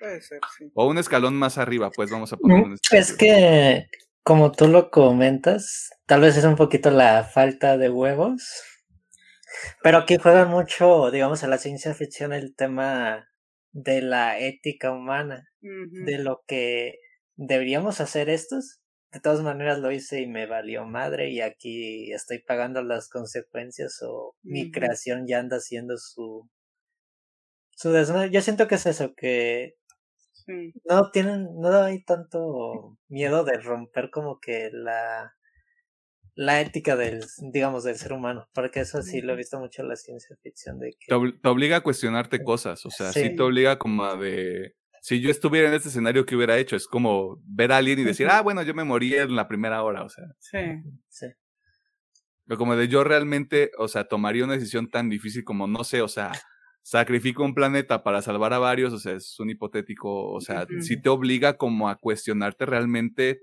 [0.00, 0.70] Puede ser, sí.
[0.74, 3.86] O un escalón más arriba, pues vamos a poner un Es que,
[4.22, 8.62] como tú lo comentas, tal vez es un poquito la falta de huevos.
[9.82, 13.28] Pero aquí juega mucho, digamos, a la ciencia ficción el tema
[13.72, 16.98] de la ética humana, de lo que
[17.36, 18.80] deberíamos hacer estos
[19.12, 24.00] de todas maneras lo hice y me valió madre y aquí estoy pagando las consecuencias
[24.02, 26.48] o mi creación ya anda haciendo su
[27.70, 28.30] su desmadre.
[28.30, 29.76] Yo siento que es eso, que
[30.84, 35.32] no tienen, no hay tanto miedo de romper como que la
[36.36, 39.88] la ética del, digamos, del ser humano, porque eso sí lo he visto mucho en
[39.88, 41.06] la ciencia ficción de que...
[41.08, 44.76] Te, obliga a cuestionarte cosas, o sea, sí te obliga como a de
[45.06, 46.74] si yo estuviera en este escenario, ¿qué hubiera hecho?
[46.74, 49.84] Es como ver a alguien y decir, ah, bueno, yo me morí en la primera
[49.84, 50.24] hora, o sea.
[50.40, 50.58] Sí,
[51.08, 51.26] sí.
[52.44, 56.02] Pero como de yo realmente, o sea, tomaría una decisión tan difícil como, no sé,
[56.02, 56.32] o sea,
[56.82, 61.00] sacrifico un planeta para salvar a varios, o sea, es un hipotético, o sea, si
[61.00, 63.42] te obliga como a cuestionarte realmente,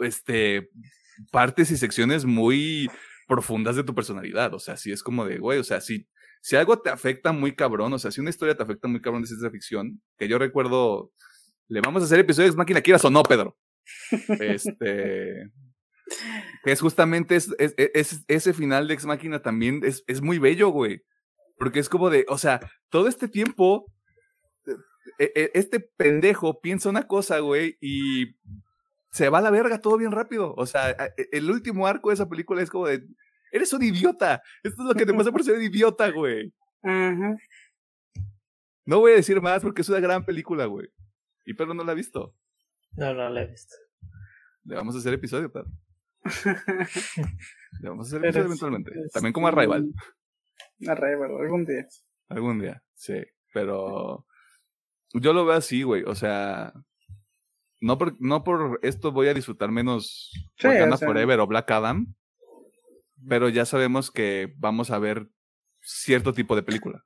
[0.00, 0.70] este,
[1.30, 2.90] partes y secciones muy
[3.28, 6.08] profundas de tu personalidad, o sea, si es como de, güey, o sea, si
[6.48, 9.20] si algo te afecta muy cabrón, o sea, si una historia te afecta muy cabrón
[9.20, 11.12] de ciencia ficción, que yo recuerdo,
[11.66, 13.58] le vamos a hacer episodios Máquina, quieras o no, Pedro.
[14.40, 15.50] Este.
[16.64, 17.54] que es justamente es,
[18.28, 21.02] ese final de Ex Máquina también es, es muy bello, güey.
[21.58, 23.92] Porque es como de, o sea, todo este tiempo
[25.18, 28.38] e, e, este pendejo piensa una cosa, güey, y
[29.12, 30.54] se va a la verga todo bien rápido.
[30.56, 33.06] O sea, e, el último arco de esa película es como de,
[33.52, 34.42] eres un idiota.
[34.62, 36.52] Esto es lo que te pasa por ser un idiota, güey.
[38.84, 40.88] No voy a decir más porque es una gran película, güey.
[41.44, 42.34] Y Pedro no la ha visto.
[42.92, 43.74] No, no la he visto.
[44.64, 45.68] Le vamos a hacer episodio, Pedro.
[47.80, 48.92] Le vamos a hacer episodio eventualmente.
[49.12, 49.92] También como a Rival.
[50.86, 51.86] A Rival, algún día.
[52.28, 53.22] Algún día, sí.
[53.52, 54.26] Pero
[55.14, 56.02] yo lo veo así, güey.
[56.04, 56.72] O sea,
[57.80, 60.68] no por, no por esto voy a disfrutar menos sí,
[61.00, 62.14] Forever o Black Adam,
[63.28, 65.28] pero ya sabemos que vamos a ver
[65.80, 67.04] cierto tipo de película.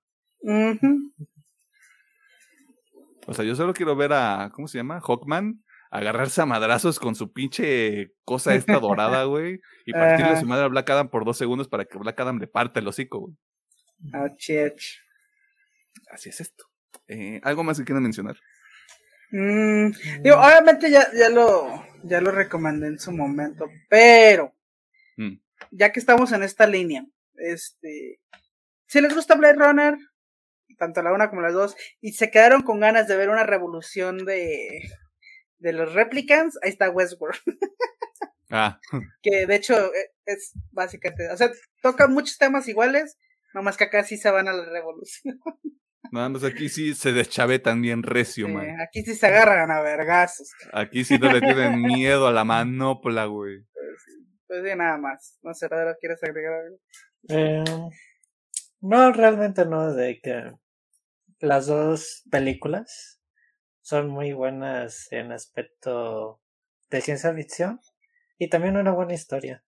[3.26, 5.00] O sea, yo solo quiero ver a, ¿cómo se llama?
[5.00, 5.62] Hawkman
[5.92, 10.64] agarrarse a madrazos con su pinche cosa esta dorada, güey, y partirle a su madre
[10.64, 13.34] a Black Adam por dos segundos para que Black Adam le parte el hocico, güey.
[16.10, 16.64] Así es esto.
[17.08, 18.36] Eh, ¿Algo más que quieran mencionar?
[19.32, 19.90] Mm,
[20.22, 24.54] digo, obviamente ya, ya, lo, ya lo recomendé en su momento, pero
[25.16, 25.34] mm.
[25.72, 27.04] Ya que estamos en esta línea,
[27.34, 28.20] este,
[28.86, 29.96] si les gusta Blade Runner,
[30.78, 34.24] tanto la una como las dos, y se quedaron con ganas de ver una revolución
[34.24, 34.82] de,
[35.58, 37.40] de los replicants, ahí está Westworld.
[38.50, 38.78] ah.
[39.22, 41.50] Que de hecho e, es básicamente, o sea,
[41.82, 43.18] tocan muchos temas iguales,
[43.54, 45.40] nomás que acá sí se van a la revolución.
[46.12, 48.78] Nada más aquí sí se deschavetan bien recio, man.
[48.82, 50.50] Aquí sí se agarran a vergazos.
[50.74, 53.64] Aquí sí no le tienen miedo a la manopla, güey.
[54.52, 55.38] Pues, pues nada más.
[55.42, 55.68] No sé.
[56.00, 56.76] ¿quieres agregar algo?
[57.28, 57.64] Eh,
[58.80, 60.52] no, realmente no, de que
[61.40, 63.20] las dos películas
[63.80, 66.40] son muy buenas en aspecto
[66.90, 67.80] de ciencia ficción
[68.38, 69.64] y también una buena historia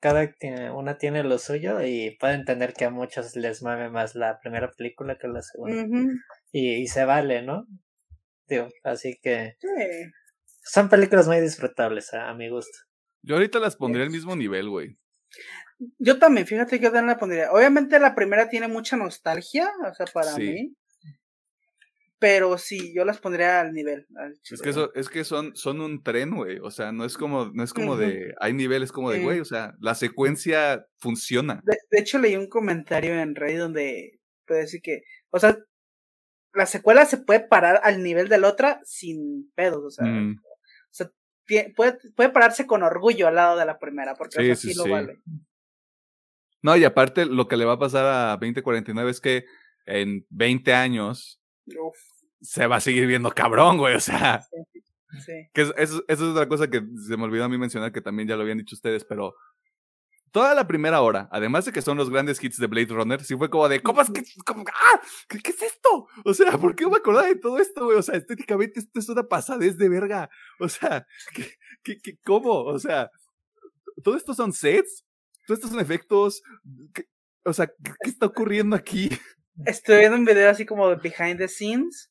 [0.00, 0.30] cada
[0.74, 4.70] una tiene lo suyo y puede entender que a muchos les mame más la primera
[4.70, 5.84] película que la segunda.
[6.52, 7.66] y, se vale, ¿no?
[8.46, 9.56] Digo, así que
[10.62, 12.78] son películas muy disfrutables a, mi gusto.
[13.26, 14.96] Yo ahorita las pondría al mismo nivel, güey.
[15.98, 17.52] Yo también, fíjate que yo también la pondría.
[17.52, 20.74] Obviamente la primera tiene mucha nostalgia, o sea, para mí
[22.18, 24.06] pero sí, yo las pondría al nivel.
[24.50, 26.58] es que eso, es que son, son un tren, güey.
[26.60, 29.44] O sea, no es como, no es como de, hay niveles como de, güey, o
[29.44, 31.62] sea, la secuencia funciona.
[31.64, 35.58] De, hecho, leí un comentario en Reddit donde puede decir que, o sea,
[36.54, 40.08] la secuela se puede parar al nivel de la otra sin pedos, o sea, o
[40.08, 40.45] sea
[41.76, 45.20] puede, puede pararse con orgullo al lado de la primera, porque sí, lo vale.
[46.62, 49.44] No, y aparte, lo que le va a pasar a 2049 es que
[49.84, 51.40] en 20 años
[52.40, 54.42] se va a seguir viendo cabrón, güey, o sea.
[55.24, 55.32] Sí.
[55.54, 58.28] Que eso, eso, es otra cosa que se me olvidó a mí mencionar, que también
[58.28, 59.34] ya lo habían dicho ustedes, pero
[60.36, 63.34] toda la primera hora, además de que son los grandes hits de Blade Runner, sí
[63.36, 65.00] fue como de, ¿cómo es que, ah,
[65.30, 66.08] ¿qué, es esto?
[66.26, 67.96] O sea, ¿por qué me acordaba de todo esto, güey?
[67.96, 70.28] O sea, estéticamente esto es una pasadez de verga.
[70.60, 71.06] O sea,
[71.82, 72.64] ¿qué, cómo?
[72.64, 73.10] O sea,
[74.04, 75.06] todo esto son sets,
[75.46, 76.42] todos estos son efectos.
[77.42, 79.08] o sea, ¿qué está ocurriendo aquí?
[79.64, 82.10] estoy viendo un video así como de behind the scenes.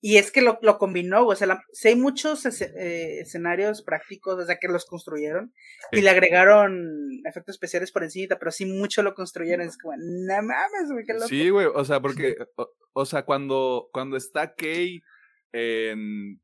[0.00, 4.58] Y es que lo, lo combinó, o sea, hay muchos eh, escenarios prácticos, o sea,
[4.58, 5.52] que los construyeron
[5.90, 9.66] y le agregaron efectos especiales por encima, pero sí mucho lo construyeron.
[9.66, 11.26] Es como, no mames, güey, qué loco.
[11.26, 12.36] Sí, güey, o sea, porque,
[12.92, 15.02] o, sea, cuando, cuando está Kay
[15.52, 16.40] en.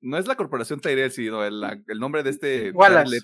[0.00, 2.70] No es la corporación Tyrell, sino el, el nombre de este.
[2.72, 3.18] Wallace.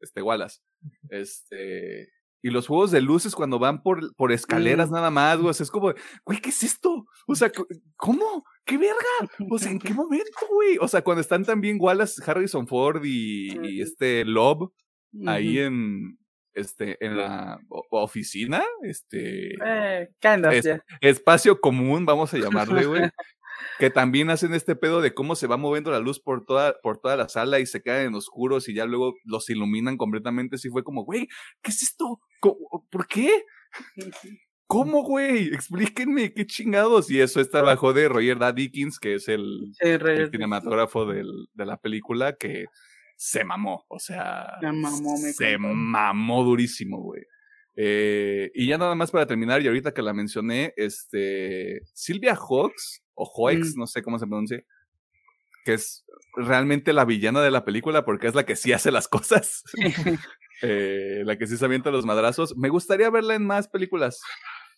[0.00, 0.60] Este, Wallace.
[1.08, 2.08] Este
[2.44, 5.50] y los juegos de luces cuando van por, por escaleras nada más, güey.
[5.58, 5.94] es como,
[6.26, 7.06] güey, ¿qué es esto?
[7.26, 7.50] O sea,
[7.96, 8.44] ¿cómo?
[8.66, 9.32] ¿Qué verga?
[9.50, 10.76] O sea, ¿en qué momento, güey?
[10.78, 14.74] O sea, cuando están también Wallace, Harrison Ford y, este Lob
[15.26, 16.18] ahí en,
[16.52, 17.58] este, en la
[17.88, 19.54] oficina, este.
[19.64, 20.54] Eh, kind of,
[21.00, 23.10] Espacio común, vamos a llamarle, güey.
[23.78, 26.98] Que también hacen este pedo de cómo se va moviendo la luz por toda, por
[26.98, 30.56] toda la sala y se quedan en oscuros y ya luego los iluminan completamente.
[30.56, 31.28] Así fue como, güey,
[31.62, 32.20] ¿qué es esto?
[32.40, 33.44] ¿Por qué?
[34.66, 35.48] ¿Cómo, güey?
[35.48, 37.10] Explíquenme qué chingados.
[37.10, 38.52] Y eso está bajo de Roger D.
[38.54, 39.72] Dickens, que es el,
[40.30, 42.66] cinematógrafo del, de la película, que
[43.16, 43.84] se mamó.
[43.88, 44.58] O sea,
[45.36, 47.22] se mamó durísimo, güey.
[47.76, 53.02] Eh, y ya nada más para terminar, y ahorita que la mencioné, este, Silvia Hawks,
[53.14, 53.78] o Hoeks, mm.
[53.78, 54.62] no sé cómo se pronuncia,
[55.64, 56.04] que es
[56.36, 59.62] realmente la villana de la película porque es la que sí hace las cosas,
[60.62, 62.56] eh, la que sí se avienta los madrazos.
[62.56, 64.20] Me gustaría verla en más películas.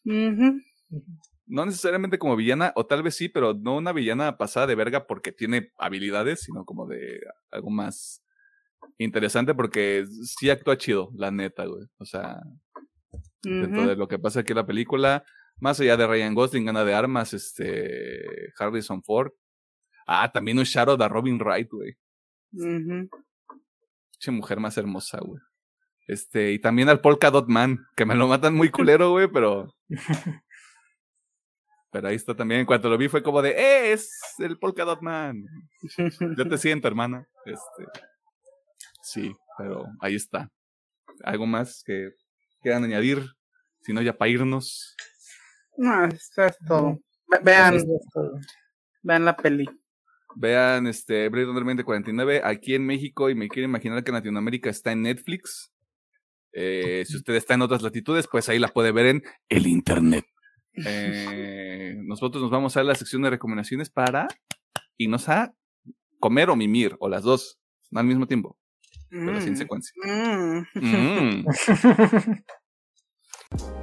[0.04, 5.06] No necesariamente como villana, o tal vez sí, pero no una villana pasada de verga
[5.06, 7.20] porque tiene habilidades, sino como de
[7.50, 8.22] algo más
[8.98, 11.84] interesante porque sí actúa chido, la neta, güey.
[11.98, 12.40] O sea,
[13.46, 15.24] dentro de lo que pasa aquí en la película,
[15.58, 19.32] más allá de Ryan Gosling, gana de armas, este, Harrison Ford,
[20.06, 21.96] Ah, también un shadow de Robin Wright, güey.
[24.18, 25.40] Che mujer más hermosa, güey.
[26.06, 29.74] Este, y también al Polka Dot Man, que me lo matan muy culero, güey, pero.
[31.92, 32.60] Pero ahí está también.
[32.60, 33.92] En cuanto lo vi fue como de, ¡eh!
[33.92, 35.46] Es el Polka Dot Man.
[36.36, 37.26] Yo te siento, hermana.
[37.46, 38.00] Este.
[39.02, 40.50] Sí, pero ahí está.
[41.24, 42.10] ¿Algo más que
[42.60, 43.24] quieran añadir?
[43.86, 44.96] Si no, ya para irnos.
[45.76, 46.98] No, eso es todo.
[47.28, 48.40] Ve- Vean, Eso es todo.
[49.02, 49.64] vean la peli.
[50.34, 54.68] Vean este Blade Runner 2049 aquí en México y me quiero imaginar que en Latinoamérica
[54.70, 55.72] está en Netflix.
[56.52, 60.26] Eh, si usted está en otras latitudes, pues ahí la puede ver en el internet.
[60.84, 64.28] Eh, nosotros nos vamos a la sección de recomendaciones para
[64.98, 65.54] irnos a
[66.18, 67.58] comer o mimir, o las dos,
[67.90, 68.58] no al mismo tiempo,
[69.08, 69.92] pero sin Mm, secuencia.
[70.04, 70.66] mm.
[70.74, 71.46] Mm.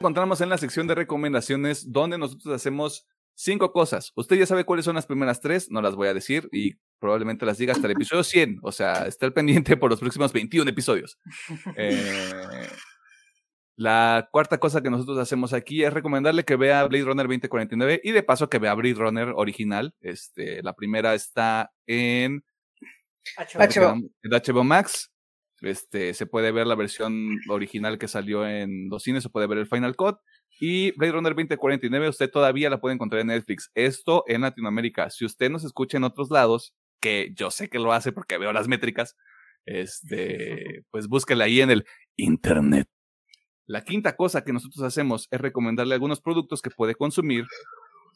[0.00, 4.12] encontramos en la sección de recomendaciones donde nosotros hacemos cinco cosas.
[4.16, 7.44] Usted ya sabe cuáles son las primeras tres, no las voy a decir y probablemente
[7.44, 8.60] las diga hasta el episodio 100.
[8.62, 11.18] O sea, está al pendiente por los próximos 21 episodios.
[11.76, 12.68] Eh,
[13.76, 18.12] la cuarta cosa que nosotros hacemos aquí es recomendarle que vea Blade Runner 2049 y
[18.12, 19.94] de paso que vea Blade Runner original.
[20.00, 22.42] Este, la primera está en
[23.36, 23.96] HBO.
[24.22, 25.10] en HBO Max.
[25.60, 29.58] Este, se puede ver la versión original que salió en los cines, se puede ver
[29.58, 30.16] el Final Cut.
[30.58, 33.70] Y Blade Runner 2049, usted todavía la puede encontrar en Netflix.
[33.74, 35.10] Esto en Latinoamérica.
[35.10, 38.52] Si usted nos escucha en otros lados, que yo sé que lo hace porque veo
[38.52, 39.16] las métricas,
[39.66, 42.88] este, pues búsquela ahí en el Internet.
[43.66, 47.46] La quinta cosa que nosotros hacemos es recomendarle algunos productos que puede consumir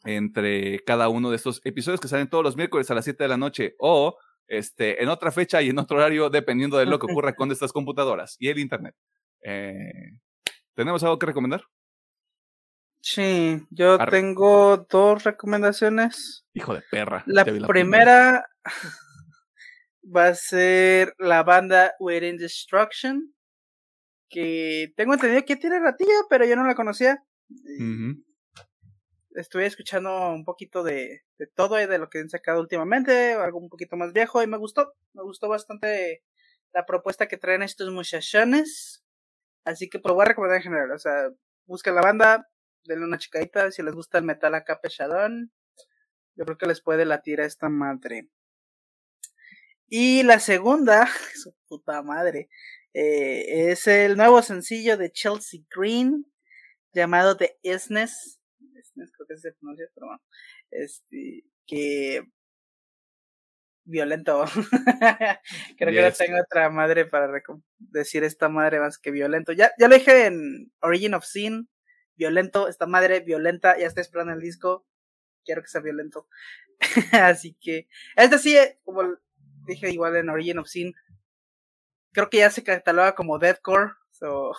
[0.03, 3.27] entre cada uno de estos episodios que salen todos los miércoles a las 7 de
[3.27, 4.17] la noche o
[4.47, 7.71] este, en otra fecha y en otro horario, dependiendo de lo que ocurra con estas
[7.71, 8.95] computadoras y el Internet.
[9.41, 10.11] Eh,
[10.73, 11.63] ¿Tenemos algo que recomendar?
[13.01, 14.11] Sí, yo Arre.
[14.11, 16.45] tengo dos recomendaciones.
[16.53, 17.23] Hijo de perra.
[17.27, 18.47] La primera
[20.03, 23.31] va a ser la banda Within Destruction,
[24.29, 27.23] que tengo entendido que tiene ratillo, pero yo no la conocía.
[29.35, 33.59] Estuve escuchando un poquito de, de todo y de lo que han sacado últimamente, algo
[33.59, 36.23] un poquito más viejo, y me gustó, me gustó bastante
[36.73, 39.03] la propuesta que traen estos muchachones.
[39.65, 41.29] Así que pues recomendar en general, o sea,
[41.65, 42.47] busquen la banda,
[42.83, 45.51] denle una chicadita, si les gusta el metal acá pesadón,
[46.35, 48.29] yo creo que les puede latir a esta madre.
[49.87, 52.49] Y la segunda, su puta madre,
[52.93, 56.25] eh, es el nuevo sencillo de Chelsea Green
[56.93, 58.34] llamado The Isness.
[58.95, 60.21] Isness creo que se pronuncia, pero bueno.
[60.71, 62.25] Este, que
[63.85, 64.45] violento.
[65.77, 67.31] creo que no tengo otra madre para
[67.77, 69.53] decir esta madre más que violento.
[69.53, 71.69] Ya, ya lo dije en Origin of Sin,
[72.15, 74.85] violento, esta madre violenta, ya estoy esperando el disco,
[75.45, 76.27] quiero que sea violento.
[77.13, 79.03] Así que, este sí, como
[79.67, 80.93] dije igual en Origin of Sin,
[82.11, 84.53] creo que ya se cataloga como deathcore, so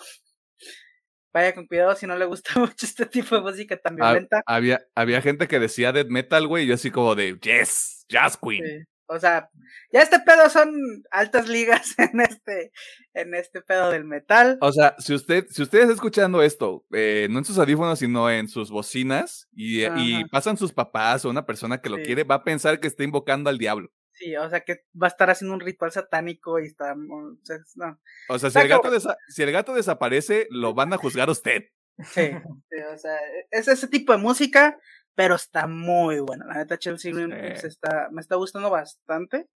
[1.37, 4.41] vaya con cuidado si no le gusta mucho este tipo de música tan Ah, violenta.
[4.45, 8.37] había, había gente que decía death metal, güey, y yo así como de, yes, jazz
[8.37, 8.63] queen.
[8.65, 8.83] Sí.
[9.09, 9.49] O sea,
[9.93, 10.69] ya este pedo son
[11.11, 12.71] altas ligas en este,
[13.13, 14.57] en este pedo del metal.
[14.59, 18.29] O sea, si usted, si usted está escuchando esto, eh, no en sus audífonos, sino
[18.29, 22.03] en sus bocinas, y, eh, y pasan sus papás o una persona que lo Sí.
[22.03, 23.89] quiere, va a pensar que está invocando al diablo.
[24.17, 27.57] Sí, o sea que va a estar haciendo un ritual satánico y está, o sea,
[27.75, 28.01] no.
[28.29, 28.89] O sea, si el, gato
[29.29, 31.65] si el gato desaparece, lo van a juzgar a usted.
[31.99, 32.31] Sí,
[32.69, 33.17] sí, o sea,
[33.51, 34.79] es ese tipo de música,
[35.13, 36.45] pero está muy buena.
[36.47, 37.37] La neta, Chelsea Green Sí.
[37.37, 39.47] pues, está, me está gustando bastante.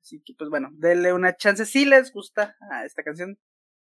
[0.00, 3.38] Así que, pues bueno, denle una chance si les gusta a esta canción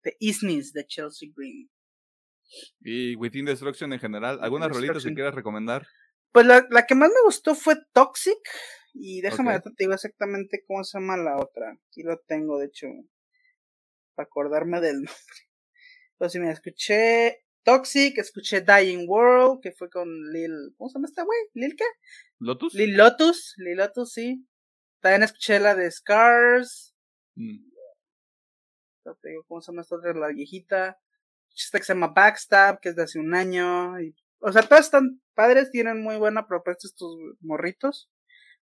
[0.03, 1.69] de Isnis de Chelsea Green.
[2.79, 5.87] Y Within Destruction en general, ¿alguna rolita que quieras recomendar?
[6.31, 8.39] Pues la, la que más me gustó fue Toxic.
[8.93, 9.63] Y déjame, Ok.
[9.63, 11.71] te digo exactamente cómo se llama la otra.
[11.87, 12.87] Aquí lo tengo, de hecho,
[14.15, 15.13] para acordarme del nombre.
[16.13, 20.73] Entonces, mira, escuché Toxic, escuché Dying World, que fue con Lil.
[20.77, 21.39] ¿Cómo se llama esta güey?
[21.53, 21.85] ¿Lil qué?
[22.39, 22.73] ¿Lotus?
[22.73, 24.47] Lil Lotus, Lil Lotus, sí.
[24.99, 26.95] También escuché la de Scars.
[27.35, 27.69] Mm.
[29.05, 30.99] No te digo cómo se llama esta otra, la viejita.
[31.55, 33.99] Esta que se llama Backstab, que es de hace un año.
[33.99, 38.09] y- o sea, todas están padres, tienen muy buena propuesta estos morritos.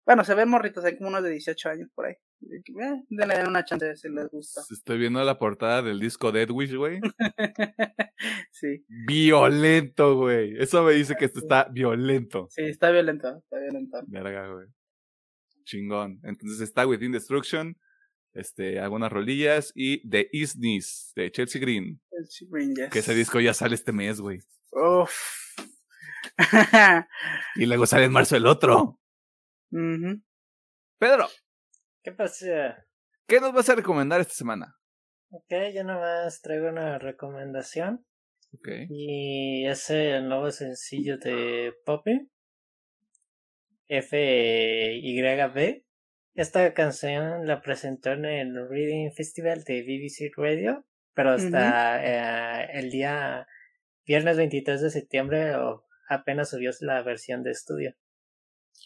[0.05, 2.13] Bueno, se ven morritos, hay como unos de 18 años por ahí.
[2.41, 4.61] Eh, denle una chance si les gusta.
[4.69, 6.99] Estoy viendo la portada del disco Dead Wish, güey.
[8.51, 8.85] sí.
[9.07, 10.55] Violento, güey.
[10.59, 12.47] Eso me dice que esto está violento.
[12.51, 13.99] Sí, está violento, está violento.
[14.05, 14.67] Verga, güey.
[15.63, 16.19] Chingón.
[16.23, 17.75] Entonces está Within Destruction,
[18.33, 21.99] este, algunas rolillas y The Isnis de Chelsea Green.
[22.11, 22.89] Chelsea Green, yes.
[22.91, 24.39] Que ese disco ya sale este mes, güey.
[24.71, 25.11] Uf.
[27.55, 28.99] y luego sale en marzo el otro.
[30.99, 31.27] Pedro.
[32.03, 32.85] ¿Qué pasa?
[33.27, 34.77] ¿Qué nos vas a recomendar esta semana?
[35.29, 38.05] Ok, yo nomás traigo una recomendación.
[38.53, 38.69] Ok.
[38.89, 42.29] Y es el nuevo sencillo de Poppy.
[43.87, 45.83] FYB.
[46.35, 52.91] Esta canción la presentó en el Reading Festival de BBC Radio, pero hasta eh, el
[52.91, 53.47] día
[54.05, 55.53] viernes 23 de septiembre
[56.09, 57.95] apenas subió la versión de estudio.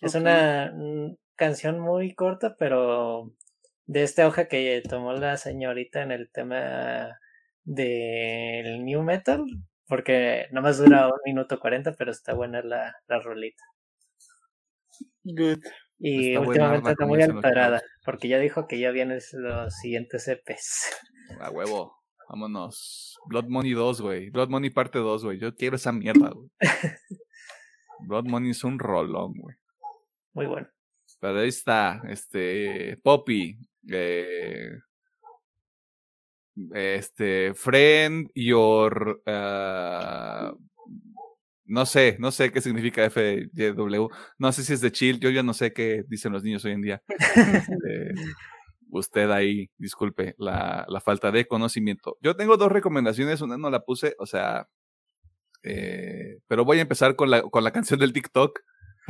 [0.01, 0.73] Es una
[1.35, 3.33] canción muy corta, pero
[3.85, 7.19] de esta hoja que tomó la señorita en el tema
[7.63, 9.45] del new metal,
[9.87, 13.63] porque nomás dura un minuto cuarenta, pero está buena la, la rolita.
[15.23, 15.59] Good.
[15.97, 20.95] Y últimamente está muy alterada, porque ya dijo que ya vienen los siguientes EPs.
[21.41, 21.93] A huevo,
[22.29, 23.17] vámonos.
[23.27, 24.29] Blood Money 2, güey.
[24.29, 25.39] Blood Money parte 2, güey.
[25.39, 26.49] Yo quiero esa mierda, güey.
[28.07, 29.55] Blood Money es un rolón, güey.
[30.33, 30.67] Muy bueno.
[31.19, 33.57] Pero ahí está, este, Poppy,
[33.89, 34.77] eh,
[36.73, 40.57] este, Friend, Your, uh,
[41.65, 45.43] no sé, no sé qué significa FYW, no sé si es de chill, yo ya
[45.43, 47.03] no sé qué dicen los niños hoy en día.
[47.09, 48.13] Este,
[48.91, 52.17] usted ahí, disculpe la, la, falta de conocimiento.
[52.21, 54.67] Yo tengo dos recomendaciones, una no la puse, o sea,
[55.63, 58.59] eh, pero voy a empezar con la, con la canción del TikTok.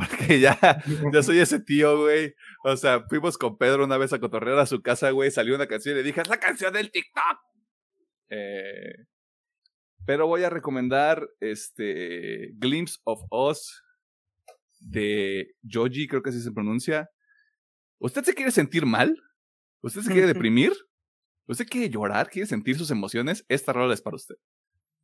[0.00, 0.58] Porque ya,
[1.12, 2.34] ya soy ese tío, güey.
[2.64, 5.30] O sea, fuimos con Pedro una vez a cotorrear a su casa, güey.
[5.30, 7.38] Salió una canción y le dije, es la canción del TikTok.
[8.30, 9.06] Eh,
[10.06, 13.82] pero voy a recomendar este Glimpse of Us
[14.80, 17.10] de Joji, creo que así se pronuncia.
[17.98, 19.14] ¿Usted se quiere sentir mal?
[19.82, 20.72] ¿Usted se quiere deprimir?
[21.46, 22.30] ¿Usted quiere llorar?
[22.30, 23.44] ¿Quiere sentir sus emociones?
[23.48, 24.36] Esta rola es para usted.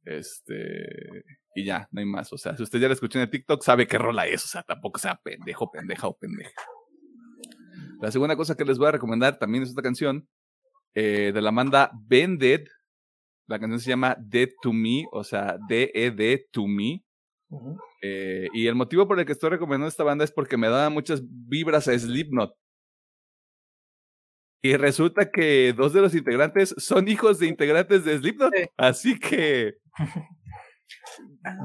[0.04, 0.86] Este.
[1.56, 2.30] Y ya, no hay más.
[2.34, 4.44] O sea, si usted ya la escuchó en el TikTok, sabe qué rola es.
[4.44, 6.62] O sea, tampoco sea pendejo, pendeja o pendeja.
[8.02, 10.28] La segunda cosa que les voy a recomendar también es esta canción
[10.94, 12.66] eh, de la banda Bended.
[13.48, 17.02] La canción se llama Dead to Me, o sea, D-E-D to Me.
[18.02, 20.90] Eh, y el motivo por el que estoy recomendando esta banda es porque me da
[20.90, 22.54] muchas vibras a Slipknot.
[24.62, 28.52] Y resulta que dos de los integrantes son hijos de integrantes de Slipknot.
[28.76, 29.78] Así que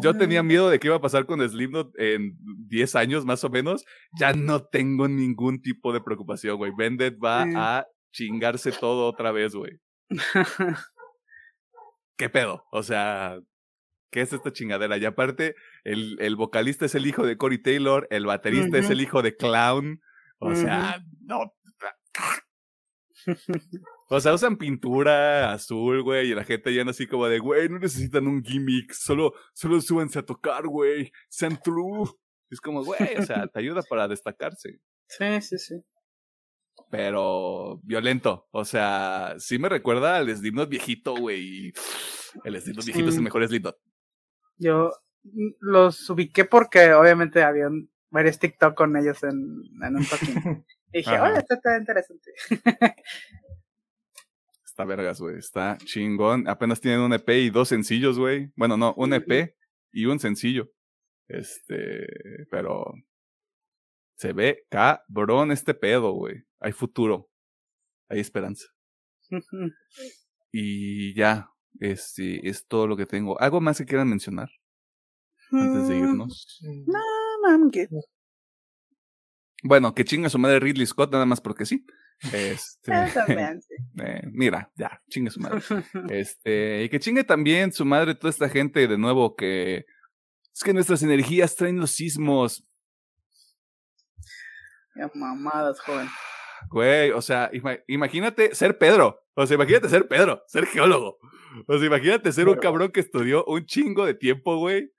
[0.02, 0.44] yo tenía ah.
[0.44, 2.38] miedo de qué iba a pasar con Slipknot en
[2.68, 3.86] 10 años más o menos.
[4.20, 6.72] Ya no tengo ningún tipo de preocupación, güey.
[6.76, 9.80] Bended va a chingarse todo otra vez, güey.
[12.18, 12.66] ¿Qué pedo?
[12.72, 13.40] O sea,
[14.12, 14.98] ¿qué es esta chingadera?
[14.98, 19.02] Y aparte, el, el vocalista es el hijo de Cory Taylor, el baterista es el
[19.02, 20.02] hijo de Clown.
[20.40, 21.54] O sea, no.
[24.14, 27.80] O sea, usan pintura azul, güey, y la gente ya así como de, güey, no
[27.80, 32.10] necesitan un gimmick, solo, solo súbanse a tocar, güey, sean true.
[32.50, 34.82] Es como, güey, o sea, te ayuda para destacarse.
[35.08, 35.82] Sí, sí, sí.
[36.90, 41.72] Pero violento, o sea, sí me recuerda al Slipknot viejito, güey.
[42.44, 43.78] El Slipknot viejito es el mejor Slipknot.
[44.58, 44.92] Yo
[45.62, 47.70] los ubiqué porque obviamente había
[48.10, 50.66] varios TikTok con ellos en, en un toque.
[50.92, 52.32] Y dije, oye, esto está interesante.
[54.72, 55.38] Está vergas, güey.
[55.38, 56.48] Está chingón.
[56.48, 58.54] Apenas tienen un EP y dos sencillos, güey.
[58.56, 59.54] Bueno, no, un EP
[59.92, 60.72] y un sencillo.
[61.28, 62.08] Este,
[62.50, 62.94] pero
[64.16, 66.46] se ve cabrón este pedo, güey.
[66.62, 67.30] Hay futuro.
[68.08, 68.66] Hay esperanza.
[70.54, 71.50] y ya,
[71.82, 73.38] este, es todo lo que tengo.
[73.42, 74.52] ¿Algo más que quieran mencionar?
[75.52, 76.62] Antes de irnos.
[76.88, 77.00] No,
[77.46, 77.70] I'm
[79.64, 81.86] Bueno, que chinga su madre Ridley Scott, nada más porque sí.
[82.32, 82.92] Este,
[84.00, 85.62] eh, mira, ya, chingue su madre.
[86.10, 89.86] Este, y que chingue también su madre toda esta gente de nuevo que
[90.54, 92.64] es que nuestras energías traen los sismos.
[94.96, 96.08] Ya mamadas, joven.
[96.70, 97.50] Güey, o sea,
[97.88, 99.20] imagínate ser Pedro.
[99.34, 101.18] O sea, imagínate ser Pedro, ser geólogo.
[101.68, 104.92] O sea, imagínate ser un cabrón que estudió un chingo de tiempo, güey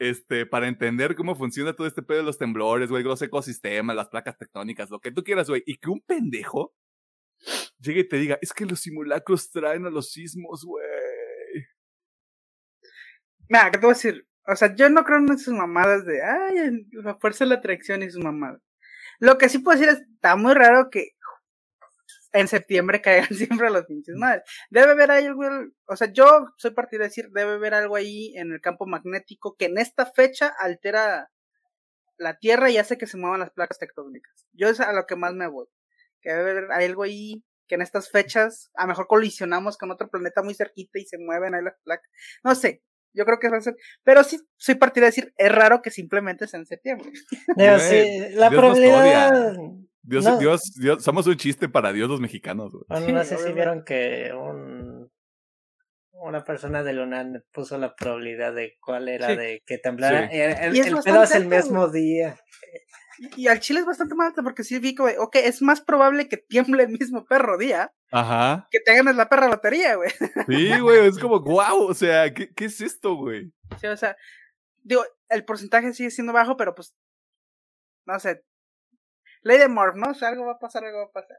[0.00, 4.08] este, para entender cómo funciona todo este pedo de los temblores, güey, los ecosistemas, las
[4.08, 6.74] placas tectónicas, lo que tú quieras, güey, y que un pendejo
[7.78, 10.86] llegue y te diga, es que los simulacros traen a los sismos, güey.
[13.48, 14.26] Mira, ¿qué te voy a decir?
[14.46, 18.02] O sea, yo no creo en esas mamadas de, ay, la fuerza de la atracción
[18.02, 18.62] y sus mamadas.
[19.18, 21.10] Lo que sí puedo decir es, está muy raro que
[22.32, 24.44] en septiembre caigan siempre los pinches madres.
[24.70, 25.42] Debe haber algo,
[25.86, 29.56] o sea, yo soy partidario de decir, debe haber algo ahí en el campo magnético
[29.56, 31.30] que en esta fecha altera
[32.18, 34.46] la Tierra y hace que se muevan las placas tectónicas.
[34.52, 35.66] Yo es a lo que más me voy.
[36.20, 40.10] Que debe haber algo ahí que en estas fechas a lo mejor colisionamos con otro
[40.10, 42.10] planeta muy cerquita y se mueven ahí las placas.
[42.44, 42.82] No sé,
[43.14, 45.90] yo creo que va a ser, pero sí soy partidario de decir, es raro que
[45.90, 47.10] simplemente sea en septiembre.
[47.78, 49.56] sí, la probabilidad
[50.02, 52.72] Dios, Dios, Dios, somos un chiste para Dios los mexicanos.
[52.88, 55.10] Bueno, no sé si vieron que un,
[56.12, 60.26] una persona de Lunan puso la probabilidad de cuál era de que temblara.
[60.26, 62.38] El, el, pedo es el mismo día.
[63.36, 66.38] Y, al chile es bastante mal porque sí vi que, ok, es más probable que
[66.38, 67.92] tiemble el mismo perro día.
[68.10, 68.66] Ajá.
[68.70, 70.10] Que te ganes la perra lotería, güey.
[70.46, 73.52] Sí, güey, es como, wow, o sea, ¿qué, qué es esto, güey?
[73.78, 74.16] Sí, o sea,
[74.82, 76.94] digo, el porcentaje sigue siendo bajo, pero pues,
[78.06, 78.42] no sé,
[79.42, 80.10] Ley de Morph, ¿no?
[80.10, 81.38] O sea, algo va a pasar, algo va a pasar.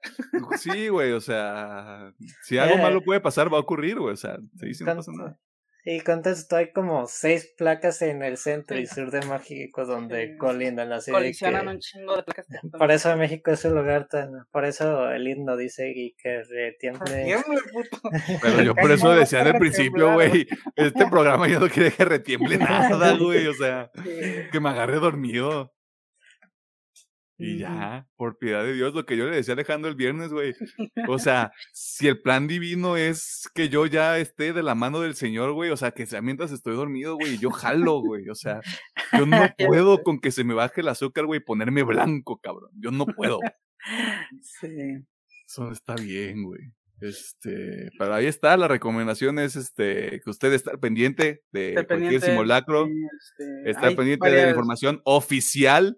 [0.60, 2.14] Sí, güey, o sea,
[2.44, 4.95] si algo malo eh, puede pasar, va a ocurrir, güey, o sea, sí, sí, no
[4.95, 5.40] pasa nada.
[5.84, 10.94] Y contesto, hay como seis placas en el centro y sur de México donde colindan
[10.94, 12.45] así Colisionan un chingo de placas.
[12.78, 14.45] Por eso México es un lugar tan...
[14.52, 17.36] Por eso el himno dice y que retiemble...
[18.44, 22.57] Pero yo por eso decía al principio, güey, este programa ya no quiere que retiemble
[22.60, 23.90] nada, güey, o sea,
[24.52, 25.73] que me agarre dormido.
[27.43, 30.31] Y ya, por piedad de Dios, lo que yo le decía a Alejandro el viernes,
[30.31, 30.53] güey.
[31.07, 35.15] O sea, si el plan divino es que yo ya esté de la mano del
[35.15, 38.30] Señor, güey, o sea, que sea mientras estoy dormido, güey, yo jalo, güey.
[38.30, 38.61] O sea,
[39.18, 42.69] yo no puedo con que se me baje el azúcar, güey, ponerme blanco, cabrón.
[42.76, 43.39] Yo no puedo.
[44.41, 45.03] Sí.
[45.47, 46.61] Eso está bien, güey.
[47.01, 52.85] Este, pero ahí está, la recomendación es este que usted esté pendiente de cualquier simulacro,
[52.85, 55.97] este, estar pendiente de la información oficial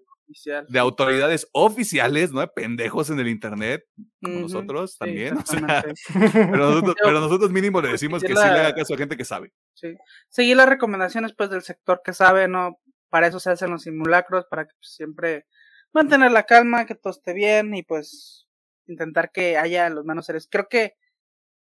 [0.68, 2.46] de autoridades oficiales, ¿no?
[2.48, 3.84] Pendejos en el internet,
[4.22, 5.36] como nosotros también.
[6.34, 9.52] pero, nosotros, mínimo le decimos que sí le haga caso a gente que sabe.
[9.74, 9.94] Sí.
[10.28, 12.80] Seguir las recomendaciones pues del sector que sabe, ¿no?
[13.10, 15.46] Para eso se hacen los simulacros, para que pues, siempre
[15.92, 18.46] mantener la calma, que todo esté bien y pues
[18.86, 20.48] intentar que haya los menos seres.
[20.50, 20.94] Creo que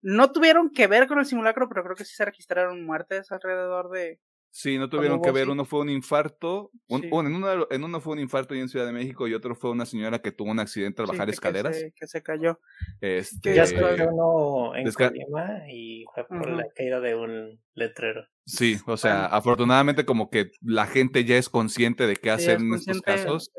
[0.01, 3.89] no tuvieron que ver con el simulacro, pero creo que sí se registraron muertes alrededor
[3.89, 4.19] de,
[4.51, 5.49] Sí, no tuvieron que ver.
[5.49, 6.71] Uno fue un infarto.
[6.87, 9.55] Un, en, uno, en uno fue un infarto y en Ciudad de México y otro
[9.55, 11.77] fue una señora que tuvo un accidente al bajar escaleras.
[11.95, 12.59] Que se, cayó.
[12.99, 18.25] Este, ya se uno en Colima y fue por la caída de un letrero.
[18.45, 22.73] Sí, o sea, afortunadamente como que la gente ya es consciente de qué hacer en
[22.73, 23.51] estos casos.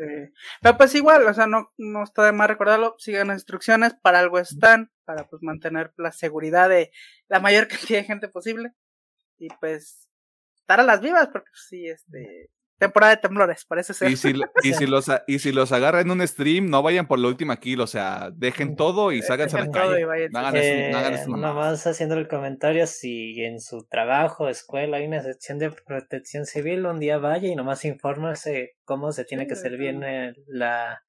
[0.62, 4.18] pero pues igual, o sea, no, no está de más recordarlo, sigan las instrucciones, para
[4.18, 6.90] algo están, para pues mantener la seguridad de
[7.28, 8.72] la mayor cantidad de gente posible.
[9.38, 10.07] Y pues
[10.68, 14.10] estar a las vivas, porque pues, sí, este, temporada de temblores, parece ser.
[14.10, 17.18] Y si, y si los y si los agarran en un stream, no vayan por
[17.18, 20.28] la última kill, o sea, dejen todo y salgan a la calle.
[20.30, 20.56] No hagan
[21.14, 25.70] eso, no eh, haciendo el comentario, si en su trabajo, escuela hay una sección de
[25.70, 30.04] protección civil, un día vaya y nomás infórmese cómo se tiene que hacer bien
[30.46, 31.02] la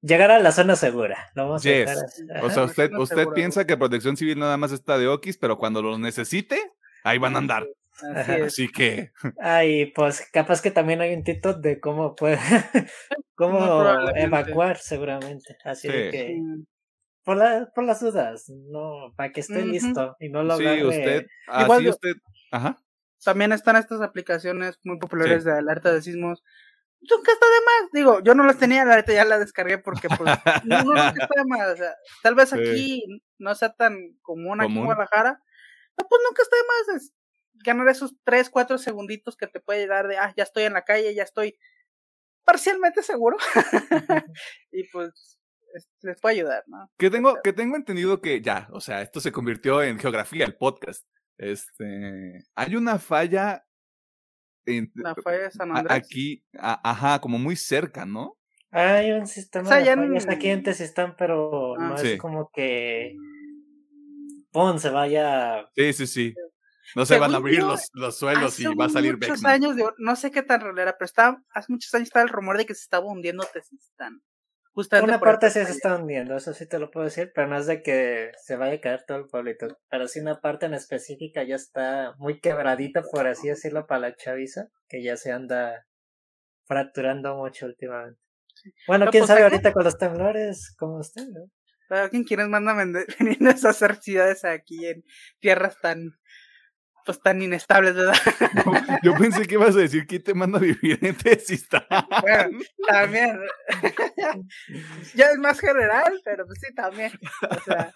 [0.00, 1.30] llegar a la zona segura.
[1.36, 5.82] o sea, usted, usted piensa que protección civil nada más está de Okis, pero cuando
[5.82, 6.58] lo necesite,
[7.04, 7.66] ahí van a andar.
[8.00, 9.12] Así, que.
[9.40, 12.38] Ay, pues capaz que también hay un título de cómo puede,
[13.34, 15.56] cómo evacuar seguramente.
[15.64, 16.40] Así que.
[17.24, 21.26] Por, la, por las dudas, no, para que esté listo y no lo Sí, usted,
[21.60, 22.14] Igual, usted,
[22.50, 22.82] ajá.
[23.24, 26.42] También están estas aplicaciones muy populares de alerta de sismos.
[27.00, 30.18] Nunca está de más, digo, yo no las tenía, la ya la descargué porque pues
[30.64, 33.04] no, nunca está de más, o sea, tal vez aquí
[33.38, 35.40] no sea tan común, aquí en Guadalajara,
[35.96, 36.62] pero pues nunca está de
[36.92, 37.12] más,
[37.64, 40.84] ganar esos 3, 4 segunditos que te puede dar de, ah, ya estoy en la
[40.84, 41.58] calle, ya estoy
[42.44, 43.36] parcialmente seguro.
[44.72, 45.38] y pues
[46.02, 46.90] les puede ayudar, ¿no?
[46.98, 50.56] Que tengo, que tengo entendido que ya, o sea, esto se convirtió en geografía, el
[50.56, 51.06] podcast.
[51.38, 53.64] Este, hay una falla
[54.66, 55.96] en, la falla de San Andrés.
[55.96, 58.38] Aquí, ajá, como muy cerca, ¿no?
[58.70, 62.50] Hay un sistema o sea, de fallas aquí antes están, pero ah, no es como
[62.52, 63.14] que
[64.50, 64.78] ¡pum!
[64.78, 65.68] se vaya.
[65.74, 66.34] Sí, sí, sí.
[66.94, 70.16] No se van a abrir los, los, suelos y va a salir muchos años, no
[70.16, 72.82] sé qué tan rolera, pero estaba, hace muchos años estaba el rumor de que se
[72.82, 74.22] estaba hundiendo Tezistán.
[74.74, 77.66] Una parte sí se está hundiendo, eso sí te lo puedo decir, pero no es
[77.66, 79.78] de que se vaya a caer todo el pueblito.
[79.90, 84.16] Pero sí una parte en específica ya está muy quebradita, por así decirlo, para la
[84.16, 85.86] chaviza, que ya se anda
[86.64, 88.18] fracturando mucho últimamente.
[88.86, 91.50] Bueno, quién pues sabe ahorita con los temblores, como usted, ¿no?
[91.88, 95.04] Pero quién quieres manda venir a hacer ciudades aquí en
[95.40, 96.18] tierras tan
[97.04, 98.14] pues tan inestables, ¿verdad?
[99.02, 101.84] yo pensé que ibas a decir que te manda a vivir en Tesistán.
[102.20, 103.40] Bueno, también.
[105.14, 107.12] ya es más general, pero pues sí, también.
[107.50, 107.92] O sea.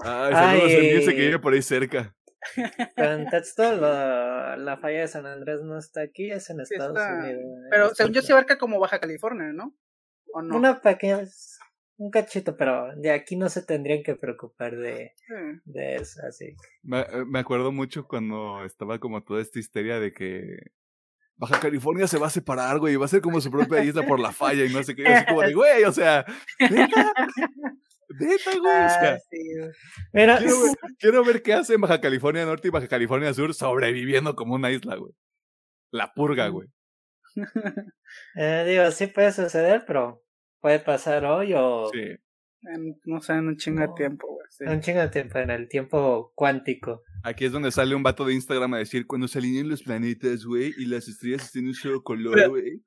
[0.00, 1.08] Ay, saludos Ay.
[1.08, 2.14] a que vive por ahí cerca.
[2.96, 6.98] Contexto, la, la falla de San Andrés no está aquí, es en Estados.
[6.98, 7.42] Unidos.
[7.70, 9.74] Pero según yo sí abarca como Baja California, ¿no?
[10.34, 10.56] ¿O no?
[10.56, 11.24] Una pequeña,
[12.02, 15.60] un cachito, pero de aquí no se tendrían que preocupar de, Sí.
[15.64, 16.56] de eso, así.
[16.82, 20.72] Me, me acuerdo mucho cuando estaba como toda esta histeria de que
[21.36, 24.04] Baja California se va a separar, güey, y va a ser como su propia isla
[24.06, 25.06] por la falla y no sé qué.
[25.06, 26.24] Así como de, güey, o sea,
[26.58, 27.12] neta,
[28.20, 28.84] neta, güey.
[28.84, 29.70] O sea, sí, güey.
[30.12, 34.34] Mira, quiero, ver, quiero ver qué hacen Baja California Norte y Baja California Sur sobreviviendo
[34.36, 35.12] como una isla, güey.
[35.90, 36.68] La purga, güey.
[38.36, 40.22] eh, digo, sí puede suceder, pero
[40.62, 42.00] puede pasar hoy o Sí.
[42.74, 44.46] En- no sé, en un chingo de tiempo, güey.
[44.48, 44.64] sí.
[44.64, 47.02] un chingo de tiempo, en el tiempo cuántico.
[47.24, 50.44] Aquí es donde sale un vato de Instagram a decir cuando se alineen los planetas,
[50.44, 52.80] güey, y las estrellas estén en un solo color, güey.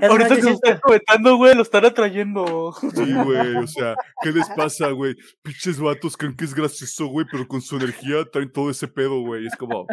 [0.00, 2.72] Ahorita que lo están comentando, güey, lo están atrayendo.
[2.94, 5.14] Sí, güey, o sea, ¿qué les pasa, güey?
[5.42, 9.20] Pinches vatos creen que es gracioso, güey, pero con su energía traen todo ese pedo,
[9.20, 9.46] güey.
[9.46, 9.86] Es como,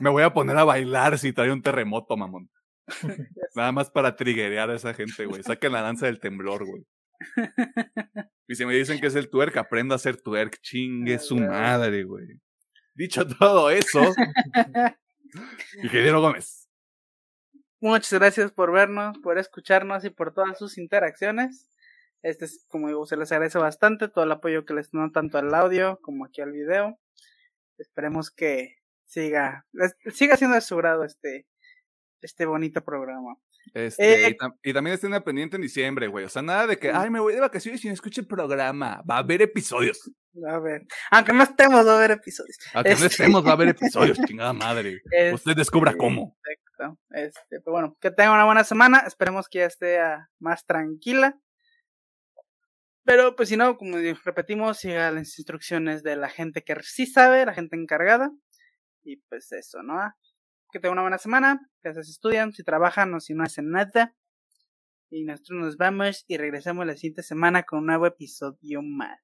[0.00, 2.50] me voy a poner a bailar si trae un terremoto, mamón.
[3.54, 5.42] Nada más para triguerear a esa gente, güey.
[5.42, 6.86] Saquen la danza del temblor, güey.
[8.48, 10.60] Y si me dicen que es el twerk, aprenda a hacer twerk.
[10.60, 12.40] Chingue su madre, güey.
[12.94, 14.00] Dicho todo eso,
[15.84, 16.68] ingeniero Gómez.
[17.80, 21.70] Muchas gracias por vernos, por escucharnos y por todas sus interacciones.
[22.22, 25.38] Este es, como digo, se les agradece bastante todo el apoyo que les dan tanto
[25.38, 26.98] al audio como aquí al video.
[27.78, 28.76] Esperemos que
[29.06, 29.64] siga,
[30.12, 31.46] siga siendo de su grado este,
[32.22, 33.36] este bonito programa.
[33.74, 36.24] Este, Eh, y, tam- y también estén pendiente en diciembre, güey.
[36.24, 39.02] O sea, nada de que, ay, me voy de vacaciones y no escuche el programa.
[39.08, 40.10] Va a haber episodios.
[40.48, 42.56] A ver, aunque no estemos, va a haber episodios.
[42.74, 43.68] Aunque no Este- estemos, va a haber
[44.16, 45.00] episodios, chingada madre.
[45.32, 46.36] Usted descubra Este, cómo.
[46.42, 46.98] Perfecto.
[47.10, 49.00] Este, pero bueno, que tengan una buena semana.
[49.06, 51.38] Esperemos que ya esté ah, más tranquila.
[53.04, 57.44] Pero pues si no, como repetimos, siga las instrucciones de la gente que sí sabe,
[57.44, 58.30] la gente encargada.
[59.02, 59.98] Y pues eso, ¿no?
[60.72, 61.60] Que tengan una buena semana.
[61.82, 64.14] Que se estudian, si trabajan o si no hacen nada.
[65.10, 69.18] Y nosotros nos vamos y regresamos la siguiente semana con un nuevo episodio más.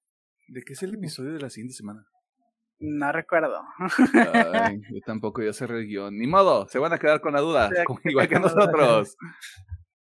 [0.48, 2.06] ¿De qué es el episodio de la siguiente semana?
[2.78, 3.62] No recuerdo.
[4.52, 6.18] Ay, yo tampoco ya cerré el guion.
[6.18, 7.70] Ni modo, se van a quedar con la duda,
[8.04, 9.16] igual que nosotros.